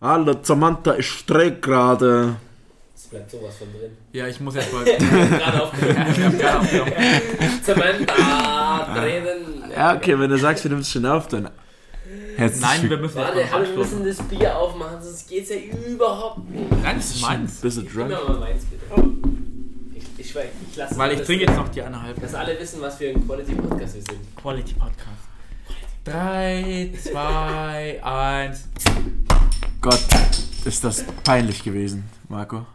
Hallo, 0.00 0.34
Samantha, 0.42 0.94
ich 0.96 1.06
streik 1.10 1.62
gerade. 1.62 2.36
Es 2.94 3.04
bleibt 3.06 3.30
sowas 3.30 3.56
von 3.56 3.68
drin. 3.72 3.92
Ja, 4.12 4.26
ich 4.26 4.38
muss 4.40 4.54
jetzt 4.54 4.72
mal. 4.72 4.84
Wir 4.84 4.98
haben 4.98 5.30
gerade 5.30 5.62
aufgenommen. 5.62 6.92
Samantha, 7.62 8.94
drinnen. 8.94 9.64
Ja, 9.74 9.94
okay, 9.96 10.18
wenn 10.18 10.30
du 10.30 10.38
sagst, 10.38 10.64
wir 10.64 10.70
nehmen 10.70 10.82
es 10.82 10.90
schon 10.90 11.06
auf, 11.06 11.28
dann. 11.28 11.48
Herzlich 12.36 12.60
Nein, 12.62 12.90
wir 12.90 12.98
müssen 12.98 13.18
jetzt 13.18 13.26
Warte, 13.28 13.50
hallo, 13.50 13.66
wir 13.70 13.76
müssen 13.78 14.04
das 14.06 14.18
Bier 14.22 14.54
aufmachen, 14.56 15.02
sonst 15.02 15.26
geht's 15.28 15.48
ja 15.50 15.56
überhaupt 15.56 16.48
nicht. 16.50 16.70
Nein, 16.82 16.96
das 16.96 17.06
ist 17.14 17.22
meins. 17.22 17.60
Bist 17.62 17.78
du 17.78 17.82
Gib 17.82 17.94
drunk? 17.94 18.08
mir 18.10 18.20
mal 18.28 18.38
meins, 18.38 18.64
bitte. 18.66 18.84
Ich, 19.94 20.04
ich, 20.18 20.30
schweig, 20.30 20.50
ich 20.70 20.76
lasse 20.76 20.98
Weil 20.98 21.12
ich 21.12 21.18
das- 21.18 21.26
trinke 21.26 21.46
jetzt 21.46 21.56
noch 21.56 21.68
die 21.70 21.80
eineinhalb. 21.82 22.20
Dass 22.20 22.34
alle 22.34 22.58
wissen, 22.60 22.80
was 22.82 22.96
für 22.96 23.08
ein 23.08 23.26
Quality-Podcast 23.26 23.94
wir 23.94 24.02
sind. 24.02 24.36
Quality 24.36 24.74
Podcast. 24.74 25.22
3, 26.04 26.92
2, 27.02 28.04
1. 28.04 28.68
Gott, 29.88 30.00
ist 30.64 30.82
das 30.82 31.04
peinlich 31.22 31.62
gewesen, 31.62 32.10
Marco. 32.28 32.66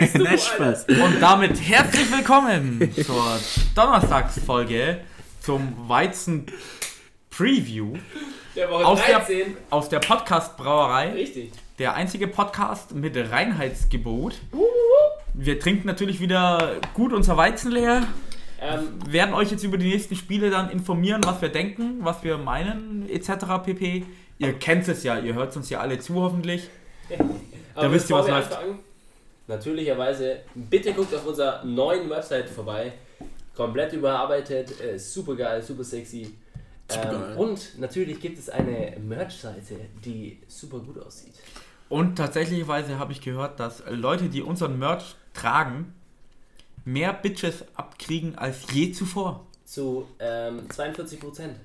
Weißt 0.00 0.16
du, 0.16 0.22
Nicht 0.28 0.44
Spaß. 0.44 0.86
Und 0.88 1.20
damit 1.20 1.60
herzlich 1.60 2.10
willkommen 2.10 2.92
zur 2.92 3.38
Donnerstagsfolge 3.76 5.02
zum 5.40 5.88
Weizen 5.88 6.46
Preview 7.30 7.92
Der 8.56 8.68
Woche 8.68 8.84
Aus 8.84 8.98
der- 9.06 9.18
13. 9.20 9.56
aus 9.70 9.88
der 9.88 10.00
Podcast 10.00 10.56
Brauerei. 10.56 11.12
Richtig. 11.12 11.52
Der 11.78 11.94
einzige 11.94 12.26
Podcast 12.26 12.92
mit 12.92 13.16
Reinheitsgebot. 13.16 14.34
Wir 15.34 15.60
trinken 15.60 15.86
natürlich 15.86 16.18
wieder 16.18 16.80
gut 16.94 17.12
unser 17.12 17.36
Weizen 17.36 17.70
leer. 17.70 18.02
Ähm, 18.60 18.88
werden 19.06 19.34
euch 19.36 19.52
jetzt 19.52 19.62
über 19.62 19.78
die 19.78 19.88
nächsten 19.88 20.16
Spiele 20.16 20.50
dann 20.50 20.68
informieren, 20.68 21.22
was 21.24 21.40
wir 21.42 21.50
denken, 21.50 21.98
was 22.00 22.24
wir 22.24 22.38
meinen, 22.38 23.08
etc. 23.08 23.30
pp. 23.64 24.04
Ihr 24.38 24.52
kennt 24.54 24.86
es 24.88 25.02
ja, 25.02 25.18
ihr 25.18 25.34
hört 25.34 25.56
uns 25.56 25.70
ja 25.70 25.80
alle 25.80 25.98
zu 25.98 26.14
hoffentlich. 26.14 26.68
aber 27.74 27.92
wisst 27.92 28.10
ihr, 28.10 28.16
was 28.16 28.28
läuft. 28.28 28.52
anfangen, 28.52 28.78
Natürlicherweise, 29.48 30.38
bitte 30.54 30.92
guckt 30.92 31.14
auf 31.14 31.24
unserer 31.24 31.64
neuen 31.64 32.10
Website 32.10 32.48
vorbei. 32.48 32.92
Komplett 33.54 33.92
überarbeitet, 33.92 34.80
äh, 34.80 34.98
super 34.98 35.36
geil, 35.36 35.62
super 35.62 35.84
sexy. 35.84 36.34
Ähm, 36.88 37.36
und 37.36 37.78
natürlich 37.78 38.20
gibt 38.20 38.38
es 38.38 38.48
eine 38.48 38.96
Merch-Seite, 38.98 39.76
die 40.04 40.38
super 40.48 40.80
gut 40.80 40.98
aussieht. 40.98 41.34
Und 41.88 42.16
tatsächlicherweise 42.16 42.98
habe 42.98 43.12
ich 43.12 43.20
gehört, 43.20 43.60
dass 43.60 43.84
Leute, 43.88 44.28
die 44.28 44.42
unseren 44.42 44.78
Merch 44.78 45.14
tragen, 45.32 45.94
mehr 46.84 47.12
Bitches 47.12 47.64
abkriegen 47.76 48.36
als 48.36 48.72
je 48.72 48.90
zuvor. 48.92 49.46
Zu 49.64 50.06
ähm, 50.18 50.68
42 50.68 51.20
Prozent. 51.20 51.56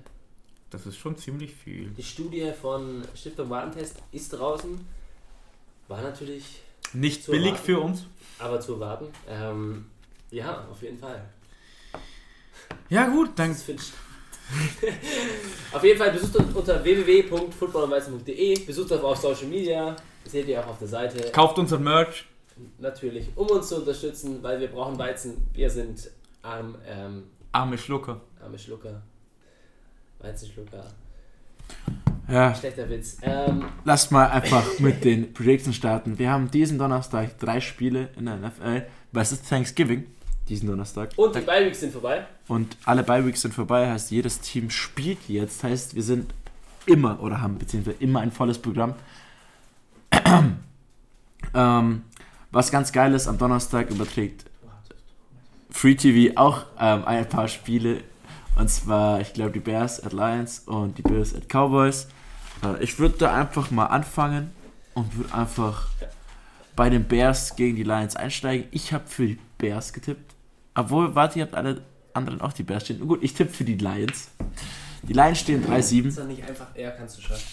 Das 0.72 0.86
ist 0.86 0.98
schon 0.98 1.16
ziemlich 1.18 1.54
viel. 1.54 1.90
Die 1.92 2.04
Studie 2.04 2.52
von 2.60 3.04
Stiftung 3.14 3.50
Warentest 3.50 3.98
ist 4.12 4.30
draußen. 4.34 4.80
War 5.88 6.02
natürlich 6.02 6.62
Nicht 6.94 7.26
billig 7.28 7.48
erwarten. 7.52 7.66
für 7.66 7.80
uns. 7.82 8.06
aber 8.40 8.60
zu 8.60 8.74
erwarten. 8.74 9.08
Ähm, 9.28 9.86
ja, 10.32 10.66
auf 10.72 10.82
jeden 10.82 10.98
Fall. 10.98 11.24
Ja 12.90 13.08
gut, 13.08 13.32
ich- 13.38 13.94
auf 15.74 15.84
jeden 15.84 15.98
Fall 15.98 16.12
besucht 16.12 16.36
uns 16.36 16.54
unter 16.56 16.84
www.footballerweizen.de, 16.84 18.60
besucht 18.66 18.92
uns 18.92 19.02
auf 19.04 19.18
Social 19.18 19.48
Media, 19.48 19.96
seht 20.26 20.48
ihr 20.48 20.62
auch 20.64 20.68
auf 20.72 20.80
der 20.80 20.88
Seite. 20.88 21.32
kauft 21.32 21.58
unseren 21.58 21.84
Merch. 21.84 22.26
Natürlich, 22.80 23.30
um 23.36 23.48
uns 23.48 23.70
zu 23.70 23.78
unterstützen, 23.78 24.42
weil 24.44 24.60
wir 24.60 24.68
brauchen 24.68 24.98
Weizen. 24.98 25.48
Wir 25.54 25.70
sind 25.70 26.10
arm, 26.42 26.76
ähm, 26.86 27.24
Arme 27.54 27.78
Schlucker. 27.78 28.22
arme 28.42 28.58
Schlucker. 28.60 29.02
Weizenschlucker. 30.22 30.86
Ja, 32.28 32.56
Schlechter 32.56 32.90
Witz. 32.90 33.18
Ähm, 33.22 33.66
lasst 33.84 34.12
mal 34.12 34.30
einfach 34.30 34.80
mit 34.80 35.04
den 35.04 35.34
Predictions 35.34 35.76
starten. 35.76 36.18
Wir 36.18 36.32
haben 36.32 36.50
diesen 36.50 36.78
Donnerstag 36.78 37.38
drei 37.40 37.60
Spiele 37.60 38.10
in 38.18 38.26
der 38.26 38.38
NFL, 38.38 38.84
es 39.14 39.32
ist 39.32 39.50
Thanksgiving, 39.50 40.06
diesen 40.48 40.70
Donnerstag. 40.70 41.12
und 41.18 41.36
die 41.36 41.42
Beiweeks 41.42 41.82
sind 41.82 41.92
vorbei. 41.92 42.26
Und 42.48 42.78
alle 42.86 43.04
Bye-Weeks 43.04 43.42
sind 43.42 43.54
vorbei, 43.54 43.90
heißt 43.90 44.12
jedes 44.12 44.40
Team 44.40 44.70
spielt 44.70 45.28
jetzt, 45.28 45.64
heißt 45.64 45.96
wir 45.96 46.04
sind 46.04 46.34
immer 46.86 47.22
oder 47.22 47.42
haben 47.42 47.58
beziehungsweise 47.58 47.98
immer 48.00 48.22
ein 48.22 48.32
volles 48.32 48.58
Programm. 48.58 48.96
ähm, 51.54 52.04
was 52.52 52.72
ganz 52.72 52.92
geil 52.92 53.14
ist, 53.14 53.28
am 53.28 53.38
Donnerstag 53.38 53.90
überträgt 53.90 54.46
Free 55.70 55.96
TV 55.96 56.38
auch 56.38 56.66
ähm, 56.80 57.06
ein 57.06 57.28
paar 57.28 57.48
Spiele. 57.48 58.04
Und 58.56 58.70
zwar, 58.70 59.22
ich 59.22 59.34
glaube, 59.34 59.52
die 59.52 59.60
Bears 59.60 60.04
at 60.04 60.14
Lions 60.14 60.60
und 60.66 60.98
die 60.98 61.02
Bills 61.02 61.34
at 61.36 61.48
Cowboys. 61.50 62.08
Äh, 62.64 62.84
ich 62.84 63.00
würde 63.00 63.18
da 63.18 63.34
einfach 63.34 63.72
mal 63.72 63.88
anfangen 63.88 64.52
und 64.94 65.16
würde 65.16 65.34
einfach 65.34 65.88
bei 66.76 66.90
den 66.90 67.06
Bears 67.06 67.56
gegen 67.56 67.76
die 67.76 67.84
Lions 67.84 68.16
einsteigen. 68.16 68.68
Ich 68.72 68.94
habe 68.94 69.08
für 69.08 69.28
die 69.28 69.40
Bears 69.58 69.94
getippt. 69.94 70.36
Obwohl, 70.76 71.16
warte, 71.16 71.40
ihr 71.40 71.46
habt 71.46 71.56
alle 71.56 71.82
anderen 72.14 72.42
auch 72.42 72.54
die 72.54 72.64
Bears 72.64 72.86
stehen. 72.86 73.00
Gut, 73.08 73.24
ich 73.24 73.34
tippe 73.34 73.52
für 73.52 73.64
die 73.64 73.76
Lions. 73.76 74.30
Die 75.04 75.14
Lions 75.14 75.40
stehen 75.40 75.66
3-7. 75.66 76.08
Ist 76.08 76.18
doch 76.18 76.26
nicht 76.26 76.44
einfach, 76.44 76.76
ja, 76.76 76.92
kannst 76.92 77.18
du 77.18 77.22
schaffen. 77.22 77.44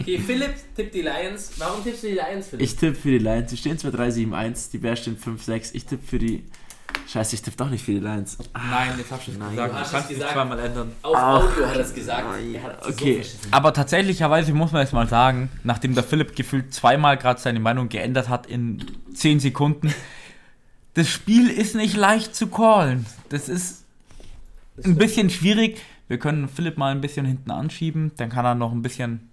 Okay, 0.00 0.18
Philipp 0.26 0.54
tippt 0.74 0.94
die 0.94 1.02
Lions. 1.02 1.52
Warum 1.58 1.82
tippst 1.84 2.02
du 2.02 2.08
die 2.08 2.14
Lions, 2.14 2.48
Philipp? 2.48 2.64
Ich 2.64 2.76
tippe 2.76 2.94
für 2.94 3.10
die 3.10 3.18
Lions. 3.18 3.50
Die 3.50 3.56
stehen 3.56 3.78
zwar 3.78 3.92
3-7-1, 3.92 4.70
die 4.72 4.78
Bears 4.78 5.00
stehen 5.00 5.18
5-6. 5.18 5.70
Ich 5.74 5.84
tippe 5.84 6.06
für 6.06 6.18
die. 6.18 6.44
Scheiße, 7.06 7.36
ich 7.36 7.42
tippe 7.42 7.56
doch 7.56 7.70
nicht 7.70 7.84
für 7.84 7.92
die 7.92 8.00
Lions. 8.00 8.36
Nein, 8.52 8.92
jetzt 8.98 9.10
hast 9.10 9.26
du 9.26 9.32
es 9.32 9.38
gesagt. 9.38 9.72
Hast 9.74 9.92
kannst 9.92 10.10
es 10.10 10.18
zweimal 10.18 10.58
ändern. 10.58 10.92
Auf 11.02 11.16
Ach. 11.16 11.42
Audio 11.42 11.66
hat 11.66 11.76
er 11.76 11.80
es 11.80 11.94
gesagt. 11.94 12.24
Er 12.52 12.86
Okay. 12.86 13.22
so. 13.22 13.48
Aber 13.50 13.72
tatsächlicherweise 13.72 14.52
muss 14.52 14.72
man 14.72 14.82
jetzt 14.82 14.92
mal 14.92 15.08
sagen, 15.08 15.48
nachdem 15.64 15.94
der 15.94 16.04
Philipp 16.04 16.36
gefühlt 16.36 16.74
zweimal 16.74 17.16
gerade 17.16 17.40
seine 17.40 17.60
Meinung 17.60 17.88
geändert 17.88 18.28
hat 18.28 18.46
in 18.46 18.84
10 19.14 19.40
Sekunden, 19.40 19.94
das 20.94 21.08
Spiel 21.08 21.48
ist 21.48 21.74
nicht 21.74 21.96
leicht 21.96 22.34
zu 22.34 22.48
callen. 22.48 23.06
Das 23.30 23.48
ist 23.48 23.84
ein 24.84 24.96
bisschen 24.96 25.30
schwierig. 25.30 25.80
Wir 26.08 26.18
können 26.18 26.48
Philipp 26.48 26.76
mal 26.76 26.90
ein 26.92 27.00
bisschen 27.00 27.24
hinten 27.26 27.50
anschieben, 27.50 28.12
dann 28.16 28.30
kann 28.30 28.44
er 28.44 28.54
noch 28.54 28.72
ein 28.72 28.82
bisschen, 28.82 29.30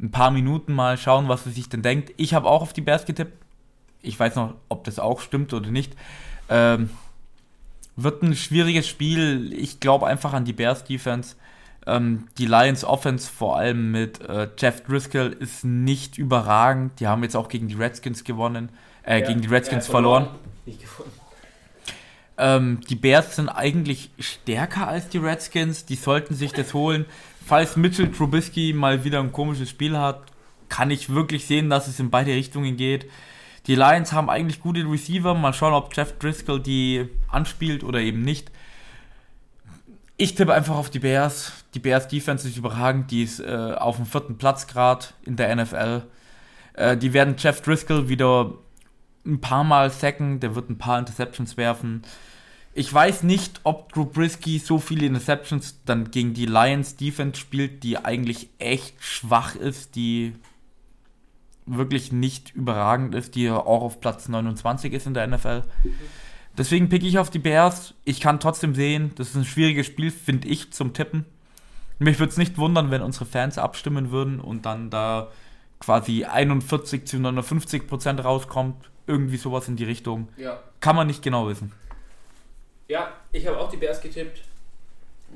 ein 0.00 0.10
paar 0.10 0.30
Minuten 0.30 0.72
mal 0.74 0.96
schauen, 0.96 1.28
was 1.28 1.44
er 1.46 1.52
sich 1.52 1.68
denn 1.68 1.82
denkt. 1.82 2.12
Ich 2.16 2.34
habe 2.34 2.46
auch 2.46 2.62
auf 2.62 2.72
die 2.72 2.82
Bears 2.82 3.04
getippt. 3.04 3.32
Ich 4.00 4.18
weiß 4.18 4.36
noch, 4.36 4.54
ob 4.68 4.84
das 4.84 4.98
auch 4.98 5.20
stimmt 5.20 5.52
oder 5.52 5.70
nicht. 5.70 5.94
Ähm, 6.48 6.90
wird 7.96 8.22
ein 8.22 8.36
schwieriges 8.36 8.86
Spiel. 8.88 9.52
Ich 9.52 9.80
glaube 9.80 10.06
einfach 10.06 10.32
an 10.32 10.44
die 10.44 10.52
Bears 10.52 10.84
Defense. 10.84 11.36
Ähm, 11.86 12.28
die 12.38 12.46
Lions 12.46 12.84
Offense, 12.84 13.30
vor 13.30 13.56
allem 13.56 13.90
mit 13.90 14.20
äh, 14.20 14.48
Jeff 14.56 14.82
Driscoll, 14.84 15.36
ist 15.40 15.64
nicht 15.64 16.18
überragend. 16.18 17.00
Die 17.00 17.06
haben 17.06 17.22
jetzt 17.22 17.34
auch 17.34 17.48
gegen 17.48 17.68
die 17.68 17.74
Redskins 17.74 18.24
gewonnen, 18.24 18.68
äh, 19.04 19.20
Ja, 19.20 19.26
gegen 19.26 19.40
die 19.40 19.48
Redskins 19.48 19.86
hat 19.86 19.90
verloren. 19.90 20.28
Ähm, 22.36 22.80
die 22.88 22.94
Bears 22.94 23.34
sind 23.36 23.48
eigentlich 23.48 24.10
stärker 24.18 24.86
als 24.86 25.08
die 25.08 25.18
Redskins. 25.18 25.86
Die 25.86 25.96
sollten 25.96 26.34
sich 26.34 26.52
das 26.52 26.72
holen. 26.74 27.04
Falls 27.44 27.76
Mitchell 27.76 28.12
Trubisky 28.12 28.74
mal 28.74 29.02
wieder 29.04 29.20
ein 29.20 29.32
komisches 29.32 29.70
Spiel 29.70 29.98
hat, 29.98 30.20
kann 30.68 30.90
ich 30.90 31.12
wirklich 31.12 31.46
sehen, 31.46 31.70
dass 31.70 31.88
es 31.88 31.98
in 31.98 32.10
beide 32.10 32.32
Richtungen 32.32 32.76
geht. 32.76 33.06
Die 33.68 33.74
Lions 33.74 34.12
haben 34.14 34.30
eigentlich 34.30 34.60
gute 34.60 34.80
Receiver. 34.80 35.34
Mal 35.34 35.52
schauen, 35.52 35.74
ob 35.74 35.94
Jeff 35.94 36.18
Driscoll 36.18 36.58
die 36.58 37.06
anspielt 37.28 37.84
oder 37.84 38.00
eben 38.00 38.22
nicht. 38.22 38.50
Ich 40.16 40.34
tippe 40.34 40.54
einfach 40.54 40.74
auf 40.74 40.88
die 40.88 40.98
Bears. 40.98 41.52
Die 41.74 41.78
Bears 41.78 42.08
Defense 42.08 42.48
ist 42.48 42.56
überragend. 42.56 43.10
Die 43.10 43.22
ist 43.22 43.40
äh, 43.40 43.74
auf 43.76 43.96
dem 43.96 44.06
vierten 44.06 44.38
Platz 44.38 44.66
gerade 44.66 45.06
in 45.24 45.36
der 45.36 45.54
NFL. 45.54 46.02
Äh, 46.72 46.96
die 46.96 47.12
werden 47.12 47.36
Jeff 47.38 47.60
Driscoll 47.60 48.08
wieder 48.08 48.54
ein 49.26 49.40
paar 49.40 49.64
Mal 49.64 49.90
sacken. 49.90 50.40
Der 50.40 50.54
wird 50.54 50.70
ein 50.70 50.78
paar 50.78 50.98
Interceptions 50.98 51.58
werfen. 51.58 52.02
Ich 52.72 52.92
weiß 52.92 53.22
nicht, 53.22 53.60
ob 53.64 53.92
Drew 53.92 54.06
Brisky 54.06 54.58
so 54.58 54.78
viele 54.78 55.04
Interceptions 55.04 55.80
dann 55.84 56.10
gegen 56.10 56.32
die 56.32 56.46
Lions 56.46 56.96
Defense 56.96 57.38
spielt, 57.38 57.82
die 57.82 57.98
eigentlich 57.98 58.48
echt 58.58 59.02
schwach 59.02 59.56
ist, 59.56 59.94
die 59.94 60.34
wirklich 61.76 62.12
nicht 62.12 62.54
überragend 62.54 63.14
ist, 63.14 63.34
die 63.34 63.50
auch 63.50 63.82
auf 63.82 64.00
Platz 64.00 64.28
29 64.28 64.92
ist 64.92 65.06
in 65.06 65.14
der 65.14 65.26
NFL. 65.26 65.62
Deswegen 66.56 66.88
picke 66.88 67.06
ich 67.06 67.18
auf 67.18 67.30
die 67.30 67.38
Bears. 67.38 67.94
Ich 68.04 68.20
kann 68.20 68.40
trotzdem 68.40 68.74
sehen, 68.74 69.12
das 69.16 69.28
ist 69.28 69.36
ein 69.36 69.44
schwieriges 69.44 69.86
Spiel, 69.86 70.10
finde 70.10 70.48
ich, 70.48 70.72
zum 70.72 70.92
Tippen. 70.92 71.24
Mich 71.98 72.18
würde 72.18 72.30
es 72.30 72.36
nicht 72.36 72.58
wundern, 72.58 72.90
wenn 72.90 73.02
unsere 73.02 73.26
Fans 73.26 73.58
abstimmen 73.58 74.10
würden 74.10 74.40
und 74.40 74.66
dann 74.66 74.90
da 74.90 75.30
quasi 75.80 76.24
41 76.24 77.06
zu 77.06 77.18
59 77.18 77.86
Prozent 77.86 78.24
rauskommt. 78.24 78.90
Irgendwie 79.06 79.36
sowas 79.36 79.68
in 79.68 79.76
die 79.76 79.84
Richtung. 79.84 80.28
Ja. 80.36 80.62
Kann 80.80 80.94
man 80.94 81.06
nicht 81.06 81.22
genau 81.22 81.48
wissen. 81.48 81.72
Ja, 82.88 83.12
ich 83.32 83.46
habe 83.46 83.58
auch 83.58 83.70
die 83.70 83.76
Bears 83.76 84.00
getippt. 84.00 84.42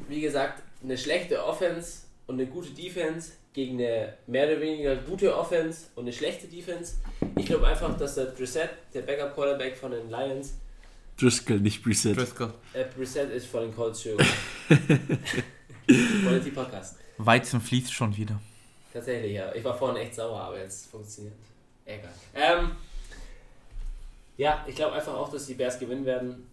Wie 0.09 0.21
gesagt, 0.21 0.63
eine 0.83 0.99
schlechte 0.99 1.45
Offense 1.45 2.02
und 2.33 2.41
eine 2.41 2.49
gute 2.51 2.71
Defense 2.71 3.33
gegen 3.53 3.75
eine 3.79 4.15
mehr 4.27 4.47
oder 4.47 4.61
weniger 4.61 4.97
gute 4.97 5.37
Offense 5.37 5.89
und 5.95 6.05
eine 6.05 6.13
schlechte 6.13 6.47
Defense. 6.47 6.95
Ich 7.37 7.45
glaube 7.47 7.67
einfach, 7.67 7.95
dass 7.99 8.15
der 8.15 8.25
Brissett, 8.27 8.71
der 8.95 9.03
Backup-Quarterback 9.03 9.77
von 9.77 9.91
den 9.93 10.09
Lions, 10.11 10.55
Driscoll, 11.21 11.61
nicht 11.61 11.85
Preset. 11.85 12.17
Driscoll. 12.17 12.55
äh, 12.73 12.85
Brissett 12.97 13.31
ist 13.31 13.47
von 13.47 13.61
den 13.63 13.75
Colts. 13.75 14.03
Quality 15.87 16.51
Podcast. 16.53 16.97
Weizen 17.19 17.61
fließt 17.61 17.93
schon 17.93 18.17
wieder. 18.17 18.41
Tatsächlich, 18.93 19.35
ja. 19.35 19.55
Ich 19.55 19.63
war 19.63 19.77
vorhin 19.77 20.03
echt 20.03 20.15
sauer, 20.15 20.41
aber 20.41 20.59
jetzt 20.59 20.91
funktioniert. 20.91 21.35
Egal. 21.85 22.13
Ähm, 22.35 22.73
ja, 24.39 24.65
ich 24.67 24.75
glaube 24.75 24.95
einfach 24.95 25.13
auch, 25.13 25.31
dass 25.31 25.47
die 25.47 25.55
Bears 25.55 25.79
gewinnen 25.79 26.07
werden. 26.07 26.47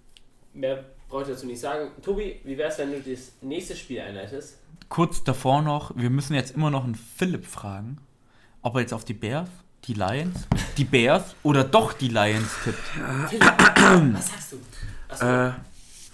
Mehr 0.53 0.83
brauche 1.09 1.23
ich 1.23 1.27
dazu 1.29 1.45
nicht 1.45 1.59
sagen. 1.59 1.89
Tobi, 2.01 2.39
wie 2.43 2.57
wäre 2.57 2.69
es, 2.69 2.77
wenn 2.77 2.91
du 2.91 3.01
das 3.01 3.33
nächste 3.41 3.75
Spiel 3.75 3.99
einleitest? 4.01 4.57
Kurz 4.87 5.23
davor 5.23 5.61
noch, 5.61 5.91
wir 5.95 6.09
müssen 6.09 6.33
jetzt 6.35 6.51
immer 6.55 6.71
noch 6.71 6.83
einen 6.83 6.95
Philipp 6.95 7.45
fragen, 7.45 7.97
ob 8.61 8.75
er 8.75 8.81
jetzt 8.81 8.93
auf 8.93 9.05
die 9.05 9.13
Bears, 9.13 9.49
die 9.85 9.93
Lions, 9.93 10.47
die 10.77 10.83
Bears 10.83 11.35
oder 11.43 11.63
doch 11.63 11.93
die 11.93 12.07
Lions 12.09 12.49
tippt. 12.63 12.79
Philipp, 13.29 13.53
was 14.13 14.27
sagst 14.29 14.51
du? 14.53 14.57
Achso, 15.09 15.25
Äh, 15.25 15.51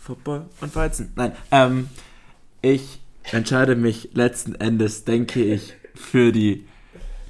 Football 0.01 0.45
und 0.61 0.75
Weizen. 0.75 1.13
Nein, 1.15 1.31
ähm, 1.51 1.89
ich 2.61 2.99
entscheide 3.31 3.75
mich 3.75 4.09
letzten 4.13 4.55
Endes, 4.55 5.03
denke 5.05 5.43
ich, 5.43 5.73
für 5.95 6.31
die 6.31 6.67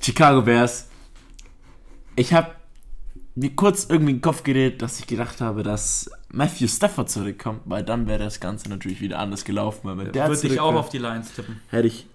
Chicago 0.02 0.42
Bears. 0.42 0.90
Ich 2.16 2.34
habe 2.34 2.52
mir 3.36 3.54
kurz 3.56 3.86
irgendwie 3.90 4.12
in 4.12 4.18
den 4.18 4.22
Kopf 4.22 4.44
geredet, 4.44 4.82
dass 4.82 5.00
ich 5.00 5.08
gedacht 5.08 5.42
habe, 5.42 5.62
dass 5.62 6.10
Matthew 6.30 6.68
Stafford 6.68 7.10
zurückkommt, 7.10 7.62
weil 7.66 7.84
dann 7.84 8.08
wäre 8.08 8.24
das 8.24 8.40
Ganze 8.40 8.70
natürlich 8.70 9.02
wieder 9.02 9.20
anders 9.20 9.44
gelaufen. 9.44 9.82
Weil 9.84 9.98
wenn 9.98 10.12
der 10.14 10.28
Würde 10.30 10.48
ich 10.48 10.60
auch 10.60 10.74
auf 10.74 10.90
die 10.90 10.98
Lions 10.98 11.34
tippen. 11.34 11.60
hätte 11.70 11.88
ich 11.88 12.08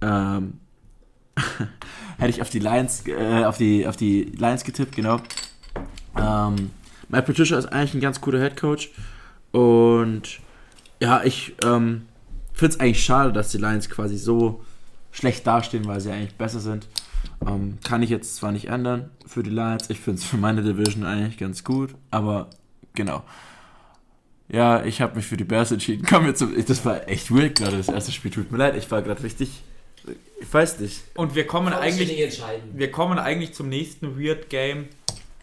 ähm, 0.00 0.58
hätte 2.18 2.30
ich 2.30 2.42
auf 2.42 2.50
die 2.50 2.58
Lions 2.58 3.06
äh, 3.06 3.44
auf 3.44 3.58
die 3.58 3.86
auf 3.86 3.96
die 3.96 4.24
Lions 4.36 4.64
getippt 4.64 4.94
genau 4.94 5.20
ähm, 6.16 6.70
Matt 7.08 7.26
Patricia 7.26 7.58
ist 7.58 7.66
eigentlich 7.66 7.94
ein 7.94 8.00
ganz 8.00 8.20
cooler 8.20 8.40
Head 8.40 8.56
Coach 8.56 8.90
und 9.52 10.40
ja 11.00 11.22
ich 11.24 11.54
ähm, 11.64 12.06
finde 12.52 12.74
es 12.74 12.80
eigentlich 12.80 13.04
schade 13.04 13.32
dass 13.32 13.50
die 13.50 13.58
Lions 13.58 13.88
quasi 13.88 14.16
so 14.16 14.64
schlecht 15.10 15.46
dastehen 15.46 15.86
weil 15.86 16.00
sie 16.00 16.10
eigentlich 16.10 16.34
besser 16.34 16.60
sind 16.60 16.86
ähm, 17.46 17.78
kann 17.84 18.02
ich 18.02 18.10
jetzt 18.10 18.36
zwar 18.36 18.52
nicht 18.52 18.66
ändern 18.68 19.10
für 19.26 19.42
die 19.42 19.50
Lions 19.50 19.90
ich 19.90 20.00
finde 20.00 20.20
es 20.20 20.24
für 20.24 20.36
meine 20.36 20.62
Division 20.62 21.04
eigentlich 21.04 21.38
ganz 21.38 21.64
gut 21.64 21.94
aber 22.10 22.50
genau 22.94 23.22
ja, 24.50 24.82
ich 24.84 25.00
habe 25.00 25.16
mich 25.16 25.26
für 25.26 25.36
die 25.36 25.44
Bears 25.44 25.70
entschieden. 25.72 26.06
Komm 26.08 26.26
jetzt 26.26 26.38
zum. 26.38 26.54
Das 26.64 26.84
war 26.84 27.06
echt 27.08 27.30
weird 27.30 27.58
gerade, 27.58 27.76
das 27.76 27.88
erste 27.88 28.12
Spiel. 28.12 28.30
Tut 28.30 28.50
mir 28.50 28.58
leid, 28.58 28.76
ich 28.76 28.90
war 28.90 29.02
gerade 29.02 29.22
richtig. 29.22 29.62
Ich 30.40 30.52
weiß 30.52 30.80
nicht. 30.80 31.02
Und 31.14 31.34
wir 31.34 31.46
kommen 31.46 31.70
Kann 31.70 31.82
ich 31.82 31.94
eigentlich 31.94 32.08
nicht 32.08 32.20
entscheiden. 32.20 32.70
Wir 32.72 32.90
kommen 32.90 33.18
eigentlich 33.18 33.52
zum 33.52 33.68
nächsten 33.68 34.18
Weird 34.18 34.48
Game. 34.48 34.88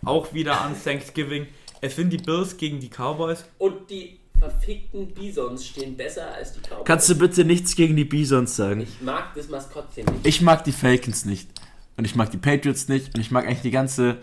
Auch 0.04 0.34
wieder 0.34 0.62
an 0.62 0.76
Thanksgiving. 0.84 1.46
Es 1.82 1.96
sind 1.96 2.10
die 2.10 2.18
Bills 2.18 2.58
gegen 2.58 2.80
die 2.80 2.90
Cowboys. 2.90 3.46
Und 3.60 3.90
die 3.92 4.18
verfickten 4.40 5.14
Bisons 5.14 5.68
stehen 5.68 5.96
besser 5.96 6.34
als 6.34 6.54
die 6.54 6.62
Cowboys. 6.62 6.86
Kannst 6.86 7.10
du 7.10 7.16
bitte 7.16 7.46
nichts 7.46 7.76
gegen 7.76 7.96
die 7.96 8.06
Bisons 8.06 8.56
sagen? 8.56 8.82
ich 8.82 9.02
mag 9.02 9.36
das 9.36 9.50
Maskottchen 9.50 10.06
nicht. 10.06 10.26
Ich 10.26 10.42
mag 10.42 10.64
die 10.64 10.72
Falcons 10.72 11.26
nicht. 11.26 11.48
Und 11.98 12.06
ich 12.06 12.16
mag 12.16 12.32
die 12.32 12.38
Patriots 12.38 12.88
nicht. 12.88 13.16
Und 13.16 13.22
ich 13.22 13.32
mag 13.32 13.46
eigentlich 13.46 13.62
die 13.62 13.72
ganze 13.72 14.18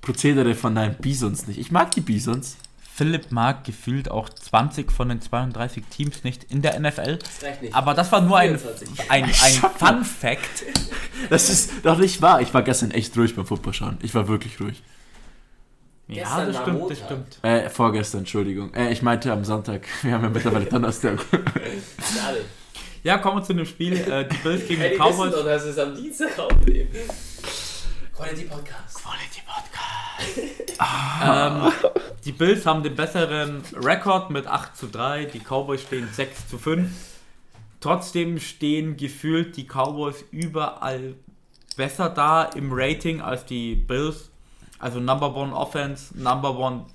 Prozedere 0.00 0.54
von 0.54 0.74
deinen 0.74 0.94
Bisons 0.96 1.46
nicht. 1.46 1.58
Ich 1.58 1.70
mag 1.70 1.90
die 1.92 2.00
Bisons. 2.00 2.56
Philipp 2.94 3.30
mag 3.30 3.62
gefühlt 3.62 4.10
auch 4.10 4.28
20 4.28 4.90
von 4.90 5.08
den 5.08 5.20
32 5.20 5.84
Teams 5.88 6.24
nicht 6.24 6.44
in 6.50 6.62
der 6.62 6.80
NFL. 6.80 7.18
Das 7.18 7.42
reicht 7.44 7.62
nicht. 7.62 7.74
Aber 7.74 7.94
das 7.94 8.10
war 8.10 8.20
nur 8.20 8.36
ein, 8.38 8.58
24. 8.58 9.08
ein, 9.10 9.24
ein 9.24 9.30
Fun 9.30 10.04
Fact. 10.04 10.64
Das 11.30 11.50
ist 11.50 11.84
doch 11.84 11.98
nicht 11.98 12.22
wahr. 12.22 12.40
Ich 12.40 12.54
war 12.54 12.62
gestern 12.62 12.92
echt 12.92 13.16
ruhig 13.16 13.34
beim 13.34 13.44
Football 13.44 13.72
schauen. 13.72 13.98
Ich 14.02 14.14
war 14.14 14.28
wirklich 14.28 14.60
ruhig. 14.60 14.82
Ja, 16.06 16.22
Gestern 16.22 16.46
das 16.46 16.56
stimmt, 16.62 16.78
Montag. 16.78 16.98
das 16.98 17.06
stimmt. 17.06 17.38
Äh, 17.44 17.70
vorgestern, 17.70 18.18
Entschuldigung. 18.20 18.72
Äh, 18.72 18.92
ich 18.92 19.02
meinte 19.02 19.32
am 19.32 19.44
Sonntag. 19.44 19.86
Wir 20.02 20.12
haben 20.12 20.22
ja 20.22 20.30
mittlerweile 20.30 20.64
Donnerstag. 20.66 21.20
Schade. 21.30 22.44
Ja, 23.02 23.18
kommen 23.18 23.38
wir 23.38 23.44
zu 23.44 23.54
dem 23.54 23.66
Spiel. 23.66 23.94
Äh, 23.94 24.28
die 24.28 24.36
Bills 24.38 24.66
gegen 24.66 24.80
Hey, 24.82 24.90
die 24.92 24.96
Cowboys. 24.96 25.32
doch, 25.32 25.44
dass 25.44 25.64
es 25.64 25.78
am 25.78 25.94
Dienstag 25.94 26.38
aufnehmen. 26.38 26.90
Quality 28.14 28.44
Podcast. 28.44 29.02
Quality 29.02 29.42
Podcast. 29.46 30.78
Ähm, 31.24 31.72
die 32.24 32.32
Bills 32.32 32.66
haben 32.66 32.82
den 32.82 32.96
besseren 32.96 33.62
Rekord 33.74 34.30
mit 34.30 34.46
8 34.46 34.76
zu 34.76 34.88
3. 34.88 35.26
Die 35.26 35.40
Cowboys 35.40 35.82
stehen 35.82 36.08
6 36.12 36.48
zu 36.48 36.58
5. 36.58 36.90
Trotzdem 37.80 38.40
stehen 38.40 38.96
gefühlt 38.96 39.56
die 39.56 39.64
Cowboys 39.64 40.24
überall 40.32 41.14
besser 41.76 42.08
da 42.08 42.44
im 42.44 42.70
Rating 42.72 43.20
als 43.20 43.44
die 43.44 43.76
Bills. 43.76 44.30
Also 44.80 44.98
Number 44.98 45.34
One 45.36 45.54
Offense, 45.54 46.16
Number 46.18 46.56
One 46.58 46.86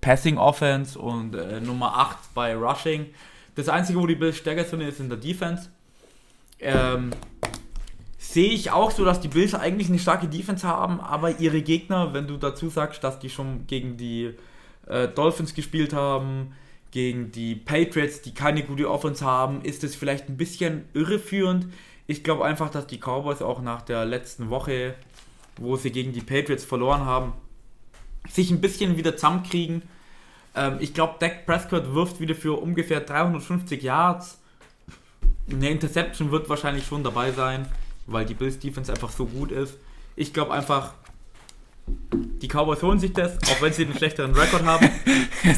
Passing 0.00 0.38
Offense 0.38 0.98
und 0.98 1.34
äh, 1.34 1.60
Nummer 1.60 1.94
8 1.98 2.34
bei 2.34 2.54
Rushing. 2.54 3.06
Das 3.56 3.68
Einzige, 3.68 3.98
wo 3.98 4.06
die 4.06 4.14
Bills 4.14 4.36
stärker 4.36 4.64
sind, 4.64 4.82
ist 4.82 5.00
in 5.00 5.08
der 5.08 5.18
Defense. 5.18 5.70
Ähm, 6.60 7.10
sehe 8.18 8.50
ich 8.50 8.70
auch 8.70 8.90
so, 8.90 9.04
dass 9.04 9.20
die 9.20 9.28
Bills 9.28 9.54
eigentlich 9.54 9.88
eine 9.88 9.98
starke 9.98 10.28
Defense 10.28 10.66
haben, 10.66 11.00
aber 11.00 11.40
ihre 11.40 11.62
Gegner, 11.62 12.12
wenn 12.12 12.26
du 12.26 12.36
dazu 12.36 12.68
sagst, 12.68 13.02
dass 13.02 13.18
die 13.18 13.30
schon 13.30 13.66
gegen 13.66 13.96
die 13.96 14.34
äh, 14.86 15.08
Dolphins 15.08 15.54
gespielt 15.54 15.92
haben, 15.92 16.52
gegen 16.90 17.32
die 17.32 17.54
Patriots, 17.54 18.22
die 18.22 18.32
keine 18.32 18.62
gute 18.62 18.90
Offense 18.90 19.24
haben, 19.24 19.62
ist 19.62 19.84
es 19.84 19.96
vielleicht 19.96 20.28
ein 20.28 20.36
bisschen 20.36 20.84
irreführend. 20.94 21.66
Ich 22.06 22.24
glaube 22.24 22.44
einfach, 22.44 22.70
dass 22.70 22.86
die 22.86 22.98
Cowboys 22.98 23.42
auch 23.42 23.60
nach 23.60 23.82
der 23.82 24.04
letzten 24.04 24.50
Woche, 24.50 24.94
wo 25.58 25.76
sie 25.76 25.90
gegen 25.90 26.12
die 26.12 26.20
Patriots 26.20 26.64
verloren 26.64 27.04
haben, 27.04 27.32
sich 28.28 28.50
ein 28.50 28.60
bisschen 28.60 28.96
wieder 28.96 29.16
zusammenkriegen. 29.16 29.82
Ähm, 30.56 30.78
ich 30.80 30.94
glaube, 30.94 31.16
Dak 31.20 31.46
Prescott 31.46 31.94
wirft 31.94 32.18
wieder 32.20 32.34
für 32.34 32.60
ungefähr 32.60 33.00
350 33.00 33.82
Yards. 33.82 34.38
Eine 35.50 35.70
Interception 35.70 36.32
wird 36.32 36.48
wahrscheinlich 36.48 36.86
schon 36.86 37.04
dabei 37.04 37.30
sein, 37.30 37.66
weil 38.06 38.24
die 38.24 38.34
Bills 38.34 38.58
Defense 38.58 38.90
einfach 38.90 39.10
so 39.10 39.26
gut 39.26 39.52
ist. 39.52 39.76
Ich 40.16 40.32
glaube 40.32 40.52
einfach, 40.52 40.94
die 42.42 42.48
Cowboys 42.48 42.82
holen 42.82 42.98
sich 42.98 43.12
das, 43.12 43.38
auch 43.44 43.62
wenn 43.62 43.72
sie 43.72 43.84
einen 43.84 43.94
schlechteren 43.94 44.32
Rekord 44.32 44.64
haben. 44.64 44.88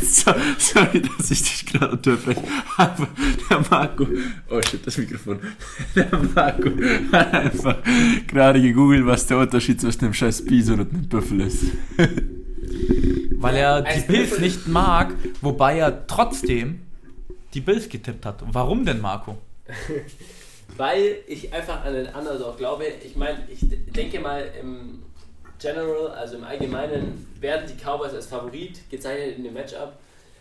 So, 0.02 0.34
sorry, 0.58 1.00
dass 1.00 1.30
ich 1.30 1.42
dich 1.42 1.64
gerade 1.64 1.92
unterbreche. 1.92 2.42
Aber 2.76 3.08
der 3.48 3.64
Marco. 3.70 4.06
Oh 4.50 4.60
shit, 4.60 4.86
das 4.86 4.98
Mikrofon. 4.98 5.38
Der 5.94 6.08
Marco 6.34 6.70
hat 7.12 7.32
einfach 7.32 7.76
gerade 8.26 8.60
gegoogelt, 8.60 9.06
was 9.06 9.26
der 9.26 9.38
Unterschied 9.38 9.80
zwischen 9.80 10.04
einem 10.04 10.14
scheiß 10.14 10.44
Bison 10.44 10.80
und 10.80 10.92
einem 10.92 11.08
Büffel 11.08 11.40
ist. 11.40 11.64
weil 13.36 13.56
er 13.56 13.82
die 13.82 14.00
Bills 14.00 14.38
nicht 14.38 14.66
mag, 14.66 15.14
wobei 15.40 15.78
er 15.78 16.06
trotzdem 16.06 16.86
die 17.54 17.60
Bills 17.60 17.88
getippt 17.88 18.26
hat. 18.26 18.42
Warum 18.52 18.84
denn, 18.84 19.00
Marco? 19.00 19.38
Weil 20.76 21.18
ich 21.26 21.52
einfach 21.52 21.84
an 21.84 21.94
den 21.94 22.06
Underdog 22.14 22.58
glaube. 22.58 22.84
Ich 23.04 23.16
meine, 23.16 23.48
ich 23.50 23.60
denke 23.92 24.20
mal 24.20 24.50
im 24.60 25.02
General, 25.58 26.08
also 26.08 26.36
im 26.36 26.44
Allgemeinen, 26.44 27.26
werden 27.40 27.68
die 27.68 27.82
Cowboys 27.82 28.12
als 28.12 28.26
Favorit 28.26 28.88
gezeichnet 28.90 29.38
in 29.38 29.44
dem 29.44 29.54
Matchup. 29.54 29.98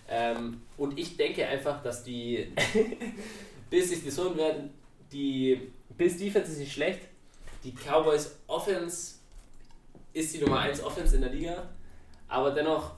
Ähm, 0.09 0.61
und 0.77 0.97
ich 0.99 1.17
denke 1.17 1.45
einfach, 1.45 1.81
dass 1.81 2.03
die 2.03 2.51
Bills 3.69 3.89
sich 3.89 4.17
holen 4.17 4.37
werden. 4.37 4.69
Die 5.11 5.71
Bills 5.97 6.17
Defense 6.17 6.51
ist 6.51 6.59
nicht 6.59 6.73
schlecht. 6.73 6.99
Die 7.63 7.71
Cowboys 7.71 8.37
Offense 8.47 9.15
ist 10.13 10.33
die 10.33 10.39
Nummer 10.39 10.59
1 10.59 10.83
Offense 10.83 11.15
in 11.15 11.21
der 11.21 11.31
Liga. 11.31 11.63
Aber 12.27 12.51
dennoch, 12.51 12.91